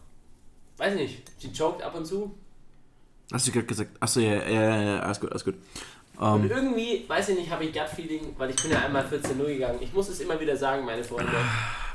weiß 0.77 0.93
ich 0.95 1.00
nicht, 1.01 1.31
sie 1.39 1.51
choked 1.53 1.81
ab 1.83 1.95
und 1.95 2.05
zu. 2.05 2.36
Hast 3.31 3.48
du 3.48 3.51
gerade 3.51 3.65
gesagt? 3.67 3.91
Achso, 4.00 4.19
ja, 4.21 4.36
ja, 4.36 4.50
ja, 4.50 4.81
ja, 4.81 5.00
alles 5.01 5.19
gut, 5.19 5.29
alles 5.31 5.45
gut. 5.45 5.55
Und 6.17 6.45
Ähm, 6.45 6.51
irgendwie, 6.51 7.05
weiß 7.07 7.29
ich 7.29 7.38
nicht, 7.38 7.50
habe 7.51 7.63
ich 7.63 7.71
Gut-Feeling, 7.74 8.36
weil 8.38 8.50
ich 8.50 8.55
bin 8.57 8.71
ja 8.71 8.79
einmal 8.86 9.05
14-0 9.05 9.45
gegangen. 9.45 9.77
Ich 9.81 9.93
muss 9.93 10.09
es 10.09 10.19
immer 10.19 10.38
wieder 10.39 10.57
sagen, 10.57 10.83
meine 10.86 11.03
Freunde. 11.03 11.31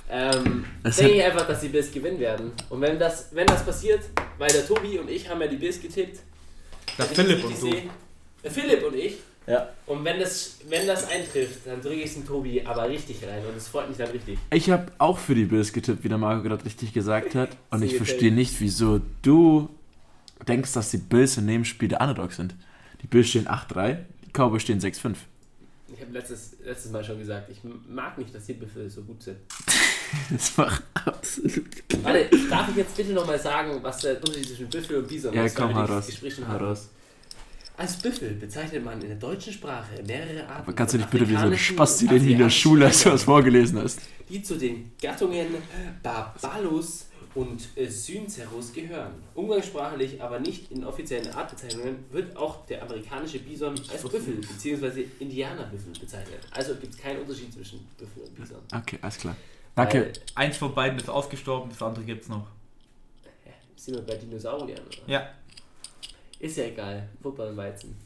Ähm, 0.08 0.64
Es 0.82 0.96
denke 0.96 1.14
ich 1.14 1.24
einfach, 1.24 1.46
dass 1.46 1.60
die 1.60 1.68
Bills 1.68 1.90
gewinnen 1.92 2.18
werden. 2.20 2.52
Und 2.70 2.80
wenn 2.80 2.98
das, 2.98 3.28
wenn 3.32 3.46
das 3.46 3.64
passiert, 3.64 4.00
weil 4.38 4.50
der 4.50 4.66
Tobi 4.66 4.98
und 4.98 5.10
ich 5.10 5.28
haben 5.28 5.40
ja 5.40 5.46
die 5.46 5.56
Bills 5.56 5.80
getippt. 5.80 6.20
Der 6.98 7.04
Philipp 7.06 7.44
und 7.44 7.50
du. 7.52 7.56
sehe- 7.56 7.82
Der 8.42 8.50
Philipp 8.50 8.84
und 8.86 8.94
ich. 8.94 9.16
Ja. 9.46 9.68
Und 9.86 10.04
wenn 10.04 10.18
das, 10.20 10.58
wenn 10.68 10.86
das 10.86 11.06
eintrifft, 11.08 11.66
dann 11.66 11.80
drücke 11.80 11.96
ich 11.96 12.06
es 12.06 12.14
dem 12.14 12.26
Tobi 12.26 12.62
aber 12.64 12.88
richtig 12.88 13.22
rein. 13.26 13.44
Und 13.46 13.56
es 13.56 13.68
freut 13.68 13.88
mich 13.88 13.98
dann 13.98 14.08
richtig. 14.10 14.38
Ich 14.50 14.70
habe 14.70 14.86
auch 14.98 15.18
für 15.18 15.34
die 15.34 15.44
Bills 15.44 15.72
getippt, 15.72 16.02
wie 16.04 16.08
der 16.08 16.18
Marco 16.18 16.42
gerade 16.42 16.64
richtig 16.64 16.92
gesagt 16.92 17.34
hat. 17.34 17.50
Und 17.70 17.82
ich 17.82 17.96
verstehe 17.96 18.32
nicht, 18.32 18.60
wieso 18.60 19.00
du 19.22 19.68
denkst, 20.48 20.72
dass 20.72 20.90
die 20.90 20.98
Bills 20.98 21.36
in 21.36 21.46
dem 21.46 21.64
Spiel 21.64 21.88
der 21.88 22.00
Underdog 22.00 22.32
sind. 22.32 22.54
Die 23.02 23.06
Bills 23.06 23.28
stehen 23.28 23.46
8-3, 23.46 23.98
die 24.26 24.30
Cowboys 24.32 24.62
stehen 24.62 24.80
6-5. 24.80 25.14
Ich 25.94 26.00
habe 26.00 26.12
letztes, 26.12 26.56
letztes 26.64 26.90
Mal 26.90 27.04
schon 27.04 27.18
gesagt, 27.18 27.50
ich 27.50 27.58
mag 27.88 28.18
nicht, 28.18 28.34
dass 28.34 28.46
die 28.46 28.54
Büffel 28.54 28.88
so 28.90 29.02
gut 29.02 29.22
sind. 29.22 29.36
Das 30.30 30.56
macht 30.56 30.82
absolut 31.06 31.64
Warte, 32.04 32.28
darf 32.48 32.68
ich 32.68 32.76
jetzt 32.76 32.96
bitte 32.96 33.12
nochmal 33.12 33.38
sagen, 33.38 33.80
was 33.82 33.98
der 33.98 34.16
Unterschied 34.18 34.46
zwischen 34.46 34.68
Büffel 34.68 34.98
und 34.98 35.08
Bison 35.08 35.34
Ja, 35.34 35.44
ist? 35.44 35.58
weil 35.58 35.66
komm, 35.66 35.74
hau 35.74 35.80
dieses 35.82 35.96
raus. 35.96 36.06
Gespräch 36.06 36.34
schon 36.36 36.46
Hau 36.46 36.52
hatten? 36.52 36.64
raus. 36.66 36.88
Als 37.76 37.96
Büffel 37.96 38.34
bezeichnet 38.34 38.84
man 38.84 39.00
in 39.02 39.08
der 39.08 39.16
deutschen 39.16 39.52
Sprache 39.52 40.00
mehrere 40.06 40.46
Arten 40.46 40.62
Aber 40.62 40.72
kannst 40.72 40.94
du 40.94 40.98
nicht 40.98 41.10
bitte 41.10 41.28
wie 41.28 41.36
so 41.36 41.46
ein 41.46 41.58
Spasti, 41.58 42.06
den 42.06 42.22
hier 42.22 42.32
in 42.32 42.38
der 42.38 42.50
Schule 42.50 42.86
hast, 42.86 43.04
du 43.04 43.10
was 43.10 43.24
vorgelesen 43.24 43.80
hast? 43.82 44.00
die 44.28 44.42
zu 44.42 44.56
den 44.56 44.92
Gattungen 45.00 45.46
Barbalus 46.02 47.06
und 47.34 47.60
äh, 47.76 47.86
Synceros 47.88 48.72
gehören. 48.72 49.12
Umgangssprachlich, 49.34 50.22
aber 50.22 50.38
nicht 50.38 50.70
in 50.70 50.84
offiziellen 50.84 51.32
Artbezeichnungen, 51.32 52.04
wird 52.10 52.36
auch 52.36 52.64
der 52.66 52.82
amerikanische 52.82 53.40
Bison 53.40 53.74
als 53.92 54.02
Büffel 54.02 54.34
bzw. 54.36 55.04
Indianerbüffel 55.18 55.92
bezeichnet. 56.00 56.40
Also 56.52 56.76
gibt 56.76 56.94
es 56.94 57.00
keinen 57.00 57.20
Unterschied 57.22 57.52
zwischen 57.52 57.80
Büffel 57.98 58.22
und 58.22 58.34
Bison. 58.36 58.58
Okay, 58.72 58.98
alles 59.02 59.18
klar. 59.18 59.36
Danke. 59.74 60.00
Weil, 60.00 60.12
Eins 60.36 60.56
von 60.56 60.72
beiden 60.74 60.98
ist 60.98 61.10
ausgestorben, 61.10 61.70
das 61.70 61.82
andere 61.82 62.04
gibt's 62.04 62.28
noch. 62.28 62.46
hä, 63.44 63.50
sind 63.74 63.96
wir 63.96 64.02
bei 64.02 64.14
Dinosauriern, 64.14 64.80
oder? 64.86 65.12
Ja. 65.12 65.28
Ist 66.40 66.56
ja 66.56 66.64
egal. 66.64 67.08
Weizen. 67.22 67.96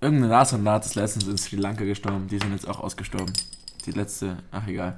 Irgendein 0.00 0.30
Nashornart 0.30 0.84
ist 0.84 0.94
letztens 0.94 1.28
in 1.28 1.38
Sri 1.38 1.56
Lanka 1.56 1.84
gestorben. 1.84 2.26
Die 2.28 2.38
sind 2.38 2.52
jetzt 2.52 2.68
auch 2.68 2.80
ausgestorben. 2.80 3.32
Die 3.86 3.92
letzte, 3.92 4.38
ach 4.50 4.66
egal. 4.66 4.96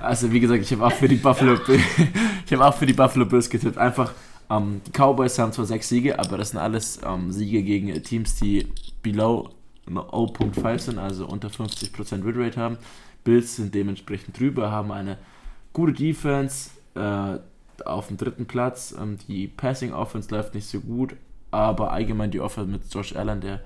Also 0.00 0.32
wie 0.32 0.40
gesagt, 0.40 0.62
ich 0.62 0.72
habe 0.72 0.86
auch 0.86 0.92
für 0.92 1.08
die 1.08 1.16
Buffalo, 1.16 1.54
ich 2.46 2.52
habe 2.52 2.66
auch 2.66 2.74
für 2.74 2.86
die 2.86 2.92
Buffalo 2.92 3.26
Bills 3.26 3.50
getippt. 3.50 3.78
Einfach, 3.78 4.12
ähm, 4.50 4.80
die 4.86 4.90
Cowboys 4.90 5.38
haben 5.38 5.52
zwar 5.52 5.66
sechs 5.66 5.88
Siege, 5.88 6.18
aber 6.18 6.38
das 6.38 6.50
sind 6.50 6.60
alles 6.60 7.00
ähm, 7.04 7.32
Siege 7.32 7.62
gegen 7.62 8.02
Teams, 8.02 8.36
die 8.36 8.68
below 9.02 9.50
0.5 9.86 10.78
sind, 10.78 10.98
also 10.98 11.26
unter 11.26 11.48
50% 11.48 12.24
Winrate 12.24 12.60
haben. 12.60 12.78
Bills 13.24 13.56
sind 13.56 13.74
dementsprechend 13.74 14.38
drüber, 14.38 14.70
haben 14.70 14.92
eine 14.92 15.18
gute 15.72 15.92
Defense 15.92 16.70
äh, 16.94 17.38
auf 17.84 18.08
dem 18.08 18.16
dritten 18.16 18.46
Platz. 18.46 18.94
Ähm, 18.98 19.18
die 19.28 19.48
Passing 19.48 19.92
Offense 19.92 20.30
läuft 20.34 20.54
nicht 20.54 20.66
so 20.66 20.80
gut, 20.80 21.16
aber 21.54 21.92
allgemein 21.92 22.30
die 22.30 22.40
Offense 22.40 22.70
mit 22.70 22.82
Josh 22.92 23.14
Allen, 23.16 23.40
der 23.40 23.60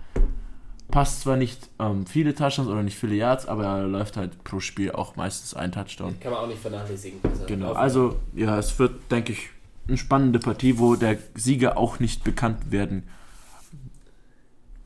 passt 0.91 1.21
zwar 1.23 1.37
nicht 1.37 1.69
ähm, 1.79 2.07
viele 2.07 2.35
Touchdowns 2.35 2.69
oder 2.69 2.83
nicht 2.83 2.97
viele 2.99 3.15
Yards, 3.15 3.47
aber 3.47 3.65
er 3.65 3.83
läuft 3.87 4.17
halt 4.17 4.43
pro 4.45 4.61
Spiel 4.61 4.91
auch 4.93 5.17
meistens 5.17 5.55
ein 5.55 5.71
Touchdown. 5.73 6.19
Kann 6.21 6.33
man 6.33 6.41
auch 6.45 6.47
nicht 6.49 6.61
vernachlässigen. 6.61 7.21
Also 7.23 7.45
Genau, 7.47 7.67
laufen. 7.67 7.79
also 7.81 8.17
ja, 8.35 8.59
es 8.59 8.79
wird, 8.79 9.11
denke 9.11 9.33
ich, 9.33 9.51
eine 9.87 9.97
spannende 9.99 10.39
Partie, 10.39 10.79
wo 10.79 10.97
der 10.97 11.19
Sieger 11.35 11.77
auch 11.77 11.99
nicht 11.99 12.25
bekannt 12.25 12.71
werden 12.71 13.09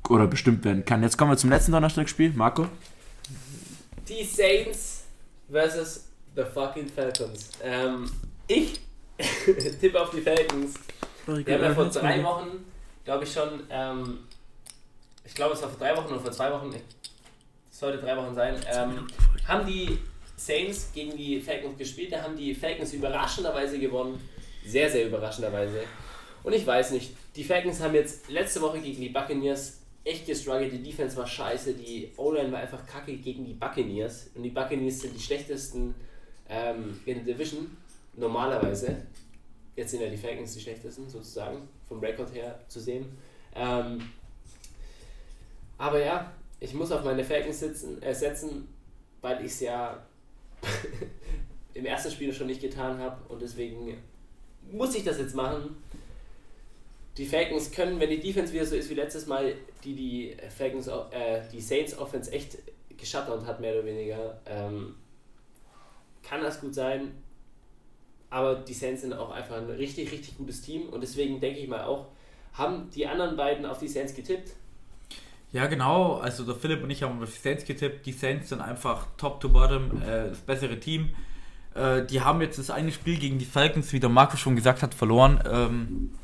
oder 0.09 0.26
bestimmt 0.26 0.64
werden 0.64 0.85
kann. 0.85 1.02
Jetzt 1.02 1.16
kommen 1.16 1.30
wir 1.30 1.37
zum 1.37 1.50
letzten 1.50 1.73
Donnerstagsspiel. 1.73 2.32
Marco? 2.35 2.66
Die 4.09 4.25
Saints 4.25 5.04
versus 5.50 6.09
the 6.35 6.42
fucking 6.52 6.88
Falcons. 6.88 7.50
Ähm, 7.62 8.11
ich 8.49 8.80
tippe 9.80 10.00
auf 10.00 10.11
die 10.11 10.21
Falcons. 10.21 10.75
Wir 11.26 11.54
haben 11.54 11.62
ja 11.62 11.75
vor 11.75 11.87
drei 11.87 12.23
Wochen, 12.25 12.49
glaube 13.04 13.25
ich 13.25 13.32
schon, 13.32 13.64
ähm, 13.71 14.21
ich 15.25 15.35
glaube 15.35 15.54
es 15.54 15.62
war 15.62 15.68
vor 15.68 15.78
drei 15.78 15.97
Wochen 15.97 16.12
oder 16.12 16.21
vor 16.21 16.32
zwei 16.32 16.50
Wochen, 16.52 16.71
es 17.71 17.78
sollte 17.78 17.99
drei 17.99 18.16
Wochen 18.16 18.35
sein, 18.35 18.56
ähm, 18.71 19.06
haben 19.47 19.66
die 19.66 19.99
Saints 20.37 20.90
gegen 20.92 21.16
die 21.16 21.40
Falcons 21.40 21.78
gespielt. 21.78 22.12
Da 22.12 22.23
haben 22.23 22.37
die 22.37 22.54
Falcons 22.54 22.92
überraschenderweise 22.92 23.78
gewonnen. 23.78 24.21
Sehr, 24.66 24.90
sehr 24.90 25.06
überraschenderweise. 25.06 25.85
Und 26.42 26.52
ich 26.52 26.66
weiß 26.66 26.92
nicht, 26.92 27.12
die 27.37 27.44
Falcons 27.44 27.80
haben 27.80 27.94
jetzt 27.94 28.28
letzte 28.28 28.61
Woche 28.61 28.80
gegen 28.80 29.00
die 29.00 29.09
Buccaneers 29.09 29.78
echt 30.04 30.26
gestruggelt. 30.26 30.73
Die 30.73 30.82
Defense 30.82 31.16
war 31.16 31.26
scheiße, 31.26 31.75
die 31.75 32.11
O-Line 32.16 32.50
war 32.50 32.61
einfach 32.61 32.85
kacke 32.87 33.16
gegen 33.16 33.44
die 33.44 33.52
Buccaneers. 33.52 34.30
Und 34.35 34.42
die 34.42 34.50
Buccaneers 34.50 35.00
sind 35.00 35.14
die 35.14 35.21
schlechtesten 35.21 35.94
ähm, 36.49 37.00
in 37.06 37.25
der 37.25 37.35
Division, 37.35 37.76
normalerweise. 38.16 38.97
Jetzt 39.76 39.91
sind 39.91 40.02
ja 40.02 40.09
die 40.09 40.17
Falcons 40.17 40.55
die 40.55 40.61
schlechtesten, 40.61 41.09
sozusagen, 41.09 41.69
vom 41.88 42.00
Rekord 42.00 42.35
her 42.35 42.61
zu 42.69 42.81
sehen. 42.81 43.07
Ähm, 43.55 44.02
aber 45.79 46.05
ja, 46.05 46.33
ich 46.61 46.75
muss 46.75 46.93
auf 46.93 47.05
meine 47.05 47.25
Falcons 47.25 47.61
sitzen, 47.61 48.00
äh, 48.02 48.14
setzen, 48.14 48.69
weil 49.21 49.41
ich 49.41 49.52
es 49.52 49.61
ja 49.61 50.07
im 51.75 51.87
ersten 51.87 52.11
Spiel 52.11 52.33
schon 52.33 52.47
nicht 52.47 52.61
getan 52.61 52.99
habe 52.99 53.17
und 53.29 53.43
deswegen 53.43 53.97
muss 54.71 54.95
ich 54.95 55.05
das 55.05 55.19
jetzt 55.19 55.35
machen. 55.35 55.76
Die 57.17 57.26
Falcons 57.26 57.71
können, 57.73 58.00
wenn 58.00 58.11
die 58.11 58.21
Defense 58.21 58.52
wieder 58.52 58.64
so 58.64 58.76
ist 58.76 58.88
wie 58.91 58.95
letztes 58.95 59.26
Mal, 59.26 59.55
die 59.85 59.95
die 59.95 60.37
Falcons, 60.57 60.87
äh, 60.87 61.43
die 61.52 61.61
Saints 61.61 61.97
Offense 61.99 62.31
echt 62.31 62.59
geschattert 62.97 63.45
hat, 63.45 63.61
mehr 63.61 63.75
oder 63.75 63.85
weniger, 63.85 64.41
ähm, 64.47 64.95
kann 66.23 66.41
das 66.41 66.61
gut 66.61 66.75
sein. 66.75 67.22
Aber 68.33 68.55
die 68.55 68.73
Saints 68.73 69.03
sind 69.03 69.12
auch 69.12 69.31
einfach 69.31 69.57
ein 69.57 69.69
richtig, 69.69 70.11
richtig 70.11 70.39
gutes 70.39 70.62
Team 70.62 70.89
und 70.89 71.03
deswegen 71.03 71.39
denke 71.39 71.61
ich 71.61 71.69
mal 71.69 71.85
auch, 71.85 72.07
haben 72.55 72.89
die 72.95 73.07
anderen 73.07 73.37
beiden 73.37 73.67
auf 73.67 73.79
die 73.79 73.89
Saints 73.89 74.15
getippt. 74.15 74.53
Ja, 75.53 75.67
genau. 75.67 76.15
Also 76.15 76.45
der 76.45 76.55
Philipp 76.55 76.83
und 76.83 76.89
ich 76.89 77.03
haben 77.03 77.23
auf 77.23 77.31
die 77.31 77.39
Saints 77.39 77.67
getippt. 77.67 78.07
Die 78.07 78.12
Saints 78.12 78.49
sind 78.49 78.62
einfach 78.62 79.07
top 79.19 79.39
to 79.41 79.51
bottom, 79.51 80.01
äh, 80.01 80.31
das 80.31 80.39
bessere 80.39 80.81
Team. 80.81 81.11
Äh, 81.75 82.07
die 82.07 82.23
haben 82.23 82.41
jetzt 82.41 82.59
das 82.59 82.71
eine 82.71 82.91
Spiel 82.91 83.19
gegen 83.19 83.39
die 83.39 83.45
Falcons, 83.45 83.93
wie 83.93 84.01
der 84.01 84.09
Marco 84.09 84.39
schon 84.39 84.57
gesagt 84.57 84.83
hat, 84.83 84.95
verloren. 84.95 85.43
Ähm, 85.47 86.15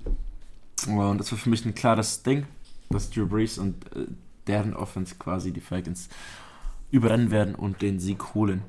Und 0.87 1.19
das 1.19 1.31
war 1.33 1.39
für 1.39 1.51
mich 1.51 1.65
ein 1.65 1.75
klares 1.75 2.23
Ding, 2.23 2.47
dass 2.91 3.11
Drew 3.11 3.27
Brees 3.27 3.59
und 3.59 3.85
äh, 3.97 4.07
deren 4.47 4.75
Offense 4.75 5.15
quasi 5.17 5.53
die 5.53 5.61
Falcons 5.61 6.09
überrennen 6.91 7.31
werden 7.31 7.55
und 7.55 7.83
den 7.83 7.99
Sieg 7.99 8.35
holen. 8.35 8.63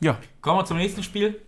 Ja, 0.00 0.18
Kommen 0.40 0.60
wir 0.60 0.64
zum 0.64 0.76
nächsten 0.78 1.02
Spiel. 1.02 1.40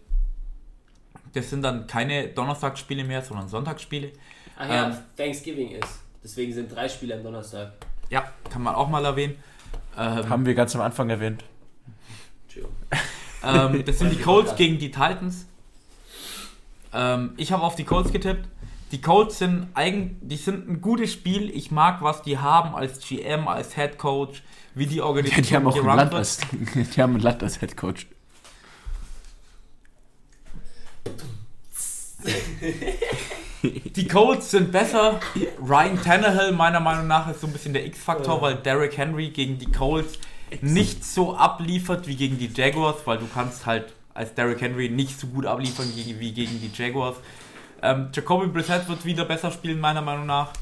Das 1.33 1.49
sind 1.49 1.63
dann 1.63 1.87
keine 1.87 2.29
Donnerstagsspiele 2.29 3.05
mehr, 3.05 3.23
sondern 3.23 3.49
Sonntagsspiele. 3.49 4.13
Ach 4.59 4.69
ja, 4.69 4.89
Ähm. 4.89 4.97
Thanksgiving 5.17 5.71
ist. 5.71 6.01
Deswegen 6.23 6.53
sind 6.53 6.75
drei 6.75 6.89
Spiele 6.89 7.15
am 7.15 7.23
Donnerstag. 7.23 7.73
Ja, 8.11 8.31
kann 8.51 8.63
man 8.63 8.75
auch 8.75 8.89
mal 8.89 9.05
erwähnen. 9.05 9.37
Ähm, 9.97 10.29
haben 10.29 10.45
wir 10.45 10.55
ganz 10.55 10.75
am 10.75 10.83
Anfang 10.83 11.09
erwähnt. 11.09 11.45
Entschuldigung. 12.45 12.77
Ähm, 13.43 13.85
das 13.85 13.99
sind 13.99 14.13
die 14.13 14.19
Colts 14.23 14.55
gegen 14.57 14.79
die 14.79 14.91
Titans. 14.91 15.47
Ähm, 16.93 17.33
ich 17.37 17.53
habe 17.53 17.63
auf 17.63 17.77
die 17.77 17.85
Colts 17.85 18.13
getippt. 18.13 18.49
Die 18.93 19.01
Colts 19.01 19.39
sind 19.39 19.69
eigen, 19.75 20.19
die 20.21 20.37
sind 20.37 20.69
ein 20.69 20.81
gutes 20.81 21.13
Spiel. 21.13 21.51
Ich 21.51 21.71
mag, 21.71 22.03
was 22.03 22.23
die 22.23 22.39
haben 22.39 22.75
als 22.75 22.99
GM, 23.07 23.47
als 23.47 23.75
Head 23.77 23.99
Coach, 23.99 24.43
wie 24.75 24.87
die 24.87 24.97
Ja, 24.97 25.05
Organisation 25.05 25.45
die 25.49 25.55
haben 25.57 25.67
auch 25.69 25.77
ein 25.77 25.97
Land 25.97 26.15
als, 26.15 26.39
die 26.95 27.03
haben 27.03 27.15
ein 27.17 27.21
Land 27.21 27.43
als 27.43 27.61
Head 27.61 27.77
Coach. 27.77 28.07
Die 33.95 34.09
Colts 34.09 34.51
sind 34.51 34.73
besser. 34.73 35.21
Ryan 35.61 36.01
Tannehill 36.03 36.53
meiner 36.53 36.81
Meinung 36.81 37.07
nach 37.07 37.29
ist 37.31 37.41
so 37.41 37.47
ein 37.47 37.53
bisschen 37.53 37.73
der 37.73 37.85
X-Faktor, 37.87 38.37
Ja. 38.37 38.43
weil 38.43 38.55
Derrick 38.57 38.97
Henry 38.97 39.29
gegen 39.31 39.59
die 39.59 39.71
Colts 39.71 40.19
nicht 40.63 41.05
so 41.05 41.37
abliefert 41.37 42.07
wie 42.07 42.17
gegen 42.17 42.39
die 42.39 42.51
Jaguars, 42.53 42.97
weil 43.05 43.19
du 43.19 43.27
kannst 43.33 43.67
halt 43.67 43.93
als 44.15 44.35
Derrick 44.35 44.61
Henry 44.61 44.89
nicht 44.89 45.19
so 45.21 45.27
gut 45.29 45.47
abliefern 45.47 45.87
wie 45.95 46.33
gegen 46.33 46.61
die 46.61 46.71
Jaguars. 46.75 47.17
Ähm, 47.83 48.11
Jacoby 48.13 48.47
Brissett 48.47 48.89
wird 48.89 49.05
wieder 49.05 49.25
besser 49.25 49.51
spielen 49.51 49.81
meiner 49.81 50.03
Meinung 50.03 50.27
nach. 50.27 50.53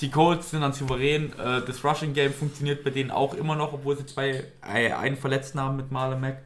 Die 0.00 0.10
Colts 0.10 0.50
sind 0.50 0.62
dann 0.62 0.72
souverän. 0.72 1.32
Äh, 1.38 1.62
das 1.64 1.84
Rushing 1.84 2.12
Game 2.12 2.32
funktioniert 2.32 2.82
bei 2.82 2.90
denen 2.90 3.10
auch 3.10 3.34
immer 3.34 3.54
noch, 3.54 3.72
obwohl 3.72 3.96
sie 3.96 4.06
zwei 4.06 4.44
äh, 4.62 4.92
einen 4.92 5.16
Verletzten 5.16 5.60
haben 5.60 5.76
mit 5.76 5.92
Marlon 5.92 6.20
Mack. 6.20 6.42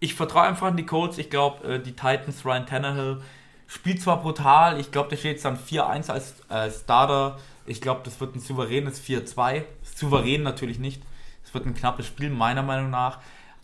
Ich 0.00 0.14
vertraue 0.14 0.42
einfach 0.42 0.68
an 0.68 0.76
die 0.76 0.86
Colts. 0.86 1.18
Ich 1.18 1.30
glaube, 1.30 1.74
äh, 1.74 1.78
die 1.78 1.92
Titans, 1.92 2.44
Ryan 2.44 2.66
Tannehill, 2.66 3.22
spielt 3.66 4.02
zwar 4.02 4.20
brutal. 4.20 4.80
Ich 4.80 4.90
glaube, 4.90 5.10
da 5.10 5.16
steht 5.16 5.32
jetzt 5.32 5.44
dann 5.44 5.58
4-1 5.58 6.10
als 6.10 6.34
äh, 6.48 6.70
Starter. 6.70 7.38
Ich 7.66 7.80
glaube, 7.80 8.00
das 8.04 8.18
wird 8.20 8.34
ein 8.34 8.40
souveränes 8.40 9.00
4-2. 9.00 9.62
Souverän 9.82 10.42
natürlich 10.42 10.78
nicht. 10.78 11.02
Es 11.44 11.54
wird 11.54 11.66
ein 11.66 11.74
knappes 11.74 12.06
Spiel, 12.06 12.30
meiner 12.30 12.62
Meinung 12.62 12.90
nach. 12.90 13.18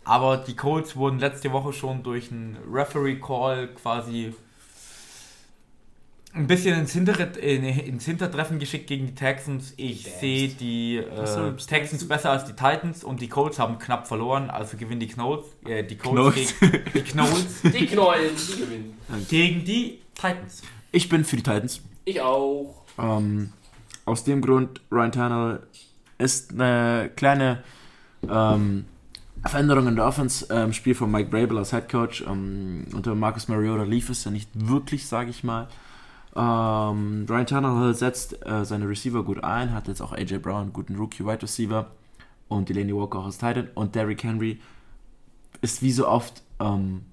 Aber 0.07 0.37
die 0.37 0.55
Colts 0.55 0.95
wurden 0.95 1.19
letzte 1.19 1.51
Woche 1.51 1.73
schon 1.73 2.01
durch 2.01 2.31
einen 2.31 2.57
Referee-Call 2.71 3.67
quasi 3.73 4.33
ein 6.33 6.47
bisschen 6.47 6.79
ins, 6.79 6.93
Hinter 6.93 7.37
ins 7.41 8.05
Hintertreffen 8.05 8.57
geschickt 8.57 8.87
gegen 8.87 9.07
die 9.07 9.15
Texans. 9.15 9.73
Ich 9.75 10.05
sehe 10.05 10.47
die 10.47 10.97
äh, 10.97 11.55
Texans 11.57 12.07
besser 12.07 12.29
als 12.29 12.45
die 12.45 12.53
Titans 12.53 13.03
und 13.03 13.19
die 13.19 13.27
Colts 13.27 13.59
haben 13.59 13.79
knapp 13.79 14.07
verloren, 14.07 14.49
also 14.49 14.77
gewinnen 14.77 15.01
die 15.01 15.07
Knolls. 15.07 15.45
Äh, 15.65 15.83
die 15.83 15.97
Colts 15.97 16.53
gegen 16.59 16.83
die 16.93 17.01
Knolls. 17.01 17.61
die 17.63 17.85
Knolls, 17.87 18.47
die 18.47 18.61
gewinnen. 18.61 18.97
Gegen 19.27 19.65
die 19.65 19.99
Titans. 20.15 20.61
Ich 20.93 21.09
bin 21.09 21.25
für 21.25 21.35
die 21.35 21.43
Titans. 21.43 21.81
Ich 22.05 22.21
auch. 22.21 22.85
Ähm, 22.97 23.51
aus 24.05 24.23
dem 24.23 24.41
Grund, 24.41 24.79
Ryan 24.89 25.11
Tanner 25.11 25.59
ist 26.17 26.53
eine 26.53 27.11
kleine 27.13 27.61
ähm, 28.29 28.85
Veränderung 29.49 29.87
in 29.87 29.95
der 29.95 30.05
Offense 30.05 30.45
im 30.53 30.57
ähm, 30.57 30.73
Spiel 30.73 30.95
von 30.95 31.11
Mike 31.11 31.29
Brable 31.29 31.57
als 31.57 31.71
Head 31.71 31.89
Coach. 31.89 32.23
Ähm, 32.27 32.85
unter 32.93 33.15
Marcus 33.15 33.47
Mariota 33.47 33.83
lief 33.83 34.09
es 34.09 34.23
ja 34.23 34.31
nicht 34.31 34.49
wirklich, 34.53 35.07
sage 35.07 35.29
ich 35.29 35.43
mal. 35.43 35.67
Ähm, 36.35 37.25
Ryan 37.27 37.45
Tannehill 37.45 37.95
setzt 37.95 38.45
äh, 38.45 38.63
seine 38.63 38.87
Receiver 38.87 39.23
gut 39.23 39.43
ein, 39.43 39.73
hat 39.73 39.87
jetzt 39.87 40.01
auch 40.01 40.13
AJ 40.13 40.37
Brown, 40.39 40.71
guten 40.71 40.95
Rookie 40.95 41.25
Wide 41.25 41.41
Receiver 41.41 41.87
und 42.47 42.69
Delaney 42.69 42.95
Walker 42.95 43.19
auch 43.19 43.25
als 43.25 43.37
Titan 43.37 43.69
und 43.73 43.95
Derrick 43.95 44.23
Henry 44.23 44.59
ist 45.61 45.81
wie 45.81 45.91
so 45.91 46.07
oft 46.07 46.43
ähm, 46.59 47.05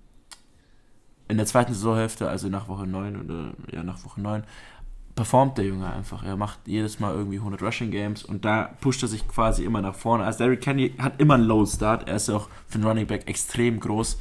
in 1.29 1.39
der 1.39 1.47
zweiten 1.47 1.73
Saisonhälfte, 1.73 2.29
also 2.29 2.49
nach 2.49 2.69
Woche 2.69 2.87
9 2.87 3.21
oder 3.21 3.53
ja 3.73 3.83
nach 3.83 4.05
Woche 4.05 4.21
9, 4.21 4.45
performt 5.15 5.59
der 5.59 5.67
Junge 5.67 5.93
einfach. 5.93 6.25
Er 6.25 6.37
macht 6.37 6.59
jedes 6.67 6.99
Mal 7.01 7.15
irgendwie 7.15 7.39
100 7.39 7.63
Rushing 7.63 7.91
Games 7.91 8.25
und 8.25 8.45
da 8.45 8.71
pusht 8.81 9.03
er 9.03 9.09
sich 9.09 9.27
quasi 9.29 9.65
immer 9.65 9.81
nach 9.81 9.95
vorne. 9.95 10.25
Also 10.25 10.41
Derrick 10.41 10.67
Henry 10.67 10.95
hat 10.99 11.21
immer 11.21 11.35
einen 11.35 11.45
Low 11.45 11.65
Start, 11.67 12.09
er 12.09 12.17
ist 12.17 12.29
ja 12.29 12.37
auch 12.37 12.49
für 12.67 12.77
einen 12.77 12.85
Running 12.85 13.07
Back 13.07 13.29
extrem 13.29 13.79
groß 13.79 14.19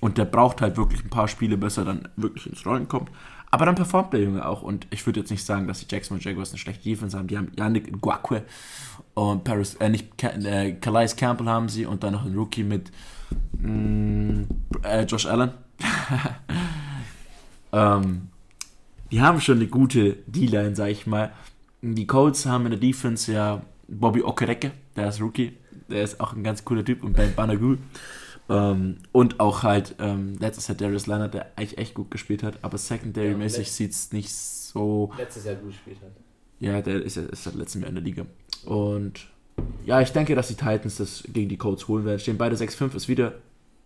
und 0.00 0.18
der 0.18 0.24
braucht 0.24 0.60
halt 0.60 0.76
wirklich 0.76 1.04
ein 1.04 1.10
paar 1.10 1.28
Spiele, 1.28 1.56
bis 1.56 1.76
er 1.76 1.84
dann 1.84 2.08
wirklich 2.16 2.46
ins 2.46 2.64
Rollen 2.64 2.88
kommt. 2.88 3.10
Aber 3.50 3.64
dann 3.64 3.74
performt 3.74 4.12
der 4.12 4.20
Junge 4.20 4.46
auch. 4.46 4.62
Und 4.62 4.86
ich 4.90 5.06
würde 5.06 5.20
jetzt 5.20 5.30
nicht 5.30 5.44
sagen, 5.44 5.66
dass 5.66 5.80
die 5.80 5.86
Jacksonville 5.90 6.22
Jaguars 6.22 6.50
eine 6.50 6.58
schlechte 6.58 6.84
Defense 6.84 7.16
haben. 7.16 7.28
Die 7.28 7.38
haben 7.38 7.50
Yannick 7.56 7.90
Ngakwe 7.90 8.44
und 9.14 9.44
Paris, 9.44 9.74
äh, 9.76 9.88
nicht, 9.88 10.22
äh, 10.22 10.72
Calais 10.74 11.16
Campbell 11.16 11.48
haben 11.48 11.68
sie 11.68 11.86
und 11.86 12.02
dann 12.02 12.12
noch 12.12 12.24
einen 12.24 12.36
Rookie 12.36 12.62
mit 12.62 12.92
mh, 13.58 13.70
mm, 13.70 14.46
äh, 14.82 15.04
Josh 15.04 15.26
Allen. 15.26 15.52
ähm, 17.72 18.28
die 19.10 19.20
haben 19.20 19.40
schon 19.40 19.58
eine 19.58 19.66
gute 19.66 20.16
D-Line, 20.26 20.76
sag 20.76 20.88
ich 20.90 21.06
mal. 21.06 21.32
Die 21.82 22.06
Colts 22.06 22.46
haben 22.46 22.64
in 22.66 22.72
der 22.72 22.80
Defense 22.80 23.32
ja 23.32 23.62
Bobby 23.88 24.22
Okereke, 24.22 24.72
der 24.96 25.08
ist 25.08 25.20
Rookie. 25.20 25.56
Der 25.88 26.02
ist 26.02 26.20
auch 26.20 26.34
ein 26.34 26.44
ganz 26.44 26.64
cooler 26.64 26.84
Typ 26.84 27.02
und 27.02 27.14
Ben 27.14 27.34
Banagul. 27.34 27.78
Ähm, 28.50 28.98
und 29.12 29.40
auch 29.40 29.62
halt 29.62 29.94
ähm, 29.98 30.36
letztes 30.38 30.68
Jahr 30.68 30.76
Darius 30.76 31.06
Leonard, 31.06 31.34
der 31.34 31.52
eigentlich 31.56 31.78
echt 31.78 31.94
gut 31.94 32.10
gespielt 32.10 32.42
hat, 32.42 32.58
aber 32.62 32.78
Secondary-mäßig 32.78 33.66
ja, 33.66 33.72
sieht 33.72 33.90
es 33.92 34.12
nicht 34.12 34.32
so. 34.32 35.12
Letztes 35.18 35.44
Jahr 35.44 35.54
gut 35.56 35.70
gespielt 35.70 35.98
hat. 36.02 36.12
Ja, 36.60 36.80
der 36.82 37.02
ist 37.02 37.16
ja 37.16 37.22
ist 37.24 37.44
seit 37.44 37.54
letztem 37.54 37.82
Jahr 37.82 37.90
in 37.90 37.94
der 37.94 38.04
Liga. 38.04 38.26
Und 38.64 39.28
ja, 39.84 40.00
ich 40.00 40.12
denke, 40.12 40.34
dass 40.34 40.48
die 40.48 40.54
Titans 40.54 40.96
das 40.96 41.24
gegen 41.32 41.48
die 41.48 41.56
Colts 41.56 41.88
holen 41.88 42.04
werden. 42.04 42.18
Stehen 42.18 42.38
beide 42.38 42.56
6-5, 42.56 42.94
ist 42.96 43.08
wieder. 43.08 43.34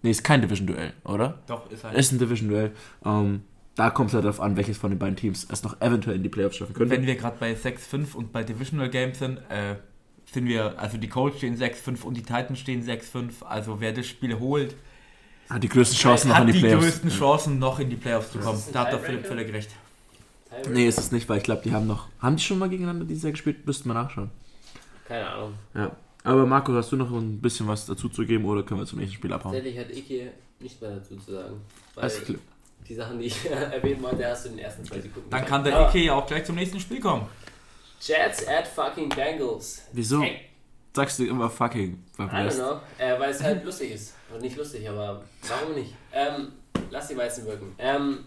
Nee, 0.02 0.10
ist 0.10 0.24
kein 0.24 0.42
Division-Duell, 0.42 0.92
oder? 1.04 1.38
Doch, 1.46 1.70
ist 1.70 1.84
halt. 1.84 1.96
Ist 1.96 2.12
ein 2.12 2.18
Division-Duell. 2.18 2.72
Ähm, 3.04 3.42
da 3.74 3.90
kommt 3.90 4.10
es 4.10 4.14
halt 4.14 4.24
darauf 4.24 4.40
an, 4.40 4.56
welches 4.56 4.76
von 4.76 4.90
den 4.90 4.98
beiden 4.98 5.16
Teams 5.16 5.46
es 5.50 5.62
noch 5.62 5.80
eventuell 5.80 6.16
in 6.16 6.22
die 6.22 6.28
Playoffs 6.28 6.56
schaffen 6.56 6.74
könnte. 6.74 6.94
Wenn 6.94 7.06
wir 7.06 7.16
gerade 7.16 7.36
bei 7.38 7.52
6-5 7.54 8.14
und 8.14 8.32
bei 8.32 8.44
Divisional 8.44 8.90
Games 8.90 9.18
sind, 9.18 9.38
äh, 9.48 9.76
sind 10.30 10.46
wir, 10.46 10.78
also 10.78 10.98
die 10.98 11.08
Colts 11.08 11.38
stehen 11.38 11.56
6-5 11.56 12.02
und 12.02 12.16
die 12.16 12.22
Titans 12.22 12.58
stehen 12.58 12.82
6-5. 12.84 13.44
Also 13.44 13.80
wer 13.80 13.92
das 13.92 14.06
Spiel 14.06 14.38
holt, 14.38 14.76
hat 15.48 15.62
die 15.62 15.68
größten 15.68 15.98
Chancen 15.98 16.28
noch 16.28 16.40
in 16.40 16.46
die, 16.46 16.52
die 16.52 16.60
Playoffs. 16.60 16.84
die 16.84 16.90
größten 16.90 17.10
Chancen 17.10 17.58
noch 17.58 17.78
in 17.78 17.90
die 17.90 17.96
Playoffs 17.96 18.32
zu 18.32 18.38
kommen. 18.38 18.62
Da 18.72 18.86
hat 18.86 18.92
der 18.92 19.00
Philipp 19.00 19.26
völlig 19.26 19.52
recht. 19.52 19.70
Nee, 20.70 20.86
ist 20.86 20.98
es 20.98 21.12
nicht, 21.12 21.28
weil 21.28 21.38
ich 21.38 21.44
glaube, 21.44 21.62
die 21.62 21.72
haben 21.72 21.86
noch. 21.86 22.08
Haben 22.20 22.36
die 22.36 22.42
schon 22.42 22.58
mal 22.58 22.68
gegeneinander 22.68 23.04
dieses 23.04 23.24
Jahr 23.24 23.32
gespielt? 23.32 23.66
Müssten 23.66 23.88
wir 23.88 23.94
nachschauen. 23.94 24.30
Keine 25.06 25.28
Ahnung. 25.28 25.54
Ja. 25.74 25.96
Aber 26.24 26.46
Marco, 26.46 26.72
hast 26.72 26.92
du 26.92 26.96
noch 26.96 27.10
ein 27.10 27.40
bisschen 27.40 27.66
was 27.66 27.86
dazu 27.86 28.08
zu 28.08 28.24
geben 28.24 28.44
oder 28.44 28.62
können 28.62 28.80
wir 28.80 28.86
zum 28.86 28.98
nächsten 28.98 29.16
Spiel 29.16 29.32
abhauen? 29.32 29.54
Tatsächlich 29.54 29.78
hat 29.78 29.90
Ike 29.90 30.32
nicht 30.60 30.80
mehr 30.80 30.90
dazu 30.90 31.16
zu 31.16 31.32
sagen. 31.32 31.56
Weil 31.94 32.10
die 32.88 32.94
Sachen, 32.94 33.18
die 33.18 33.26
ich 33.26 33.50
erwähnen 33.50 34.02
wollte, 34.02 34.26
hast 34.26 34.44
du 34.44 34.50
in 34.50 34.56
den 34.56 34.64
ersten 34.64 34.84
zwei 34.84 35.00
Sekunden. 35.00 35.30
Dann 35.30 35.44
kann 35.44 35.64
der 35.64 35.88
Ike 35.88 35.98
ja 35.98 36.14
auch 36.14 36.26
gleich 36.26 36.44
zum 36.44 36.56
nächsten 36.56 36.80
Spiel 36.80 37.00
kommen. 37.00 37.26
Jets 38.00 38.46
at 38.48 38.66
fucking 38.66 39.08
Bengals. 39.08 39.82
Wieso? 39.92 40.22
Hey 40.22 40.52
sagst 40.94 41.18
du 41.18 41.26
immer 41.26 41.48
fucking 41.50 42.02
beim 42.16 42.28
I 42.28 42.48
don't 42.48 42.54
know, 42.54 42.80
äh, 42.98 43.18
weil 43.18 43.30
es 43.30 43.42
halt 43.42 43.64
lustig 43.68 43.92
ist. 43.92 44.14
Und 44.32 44.42
nicht 44.42 44.56
lustig, 44.56 44.88
aber 44.88 45.24
warum 45.48 45.74
nicht? 45.74 45.94
Ähm, 46.12 46.52
lass 46.90 47.08
die 47.08 47.16
Weißen 47.16 47.46
wirken. 47.46 47.74
Ähm. 47.78 48.24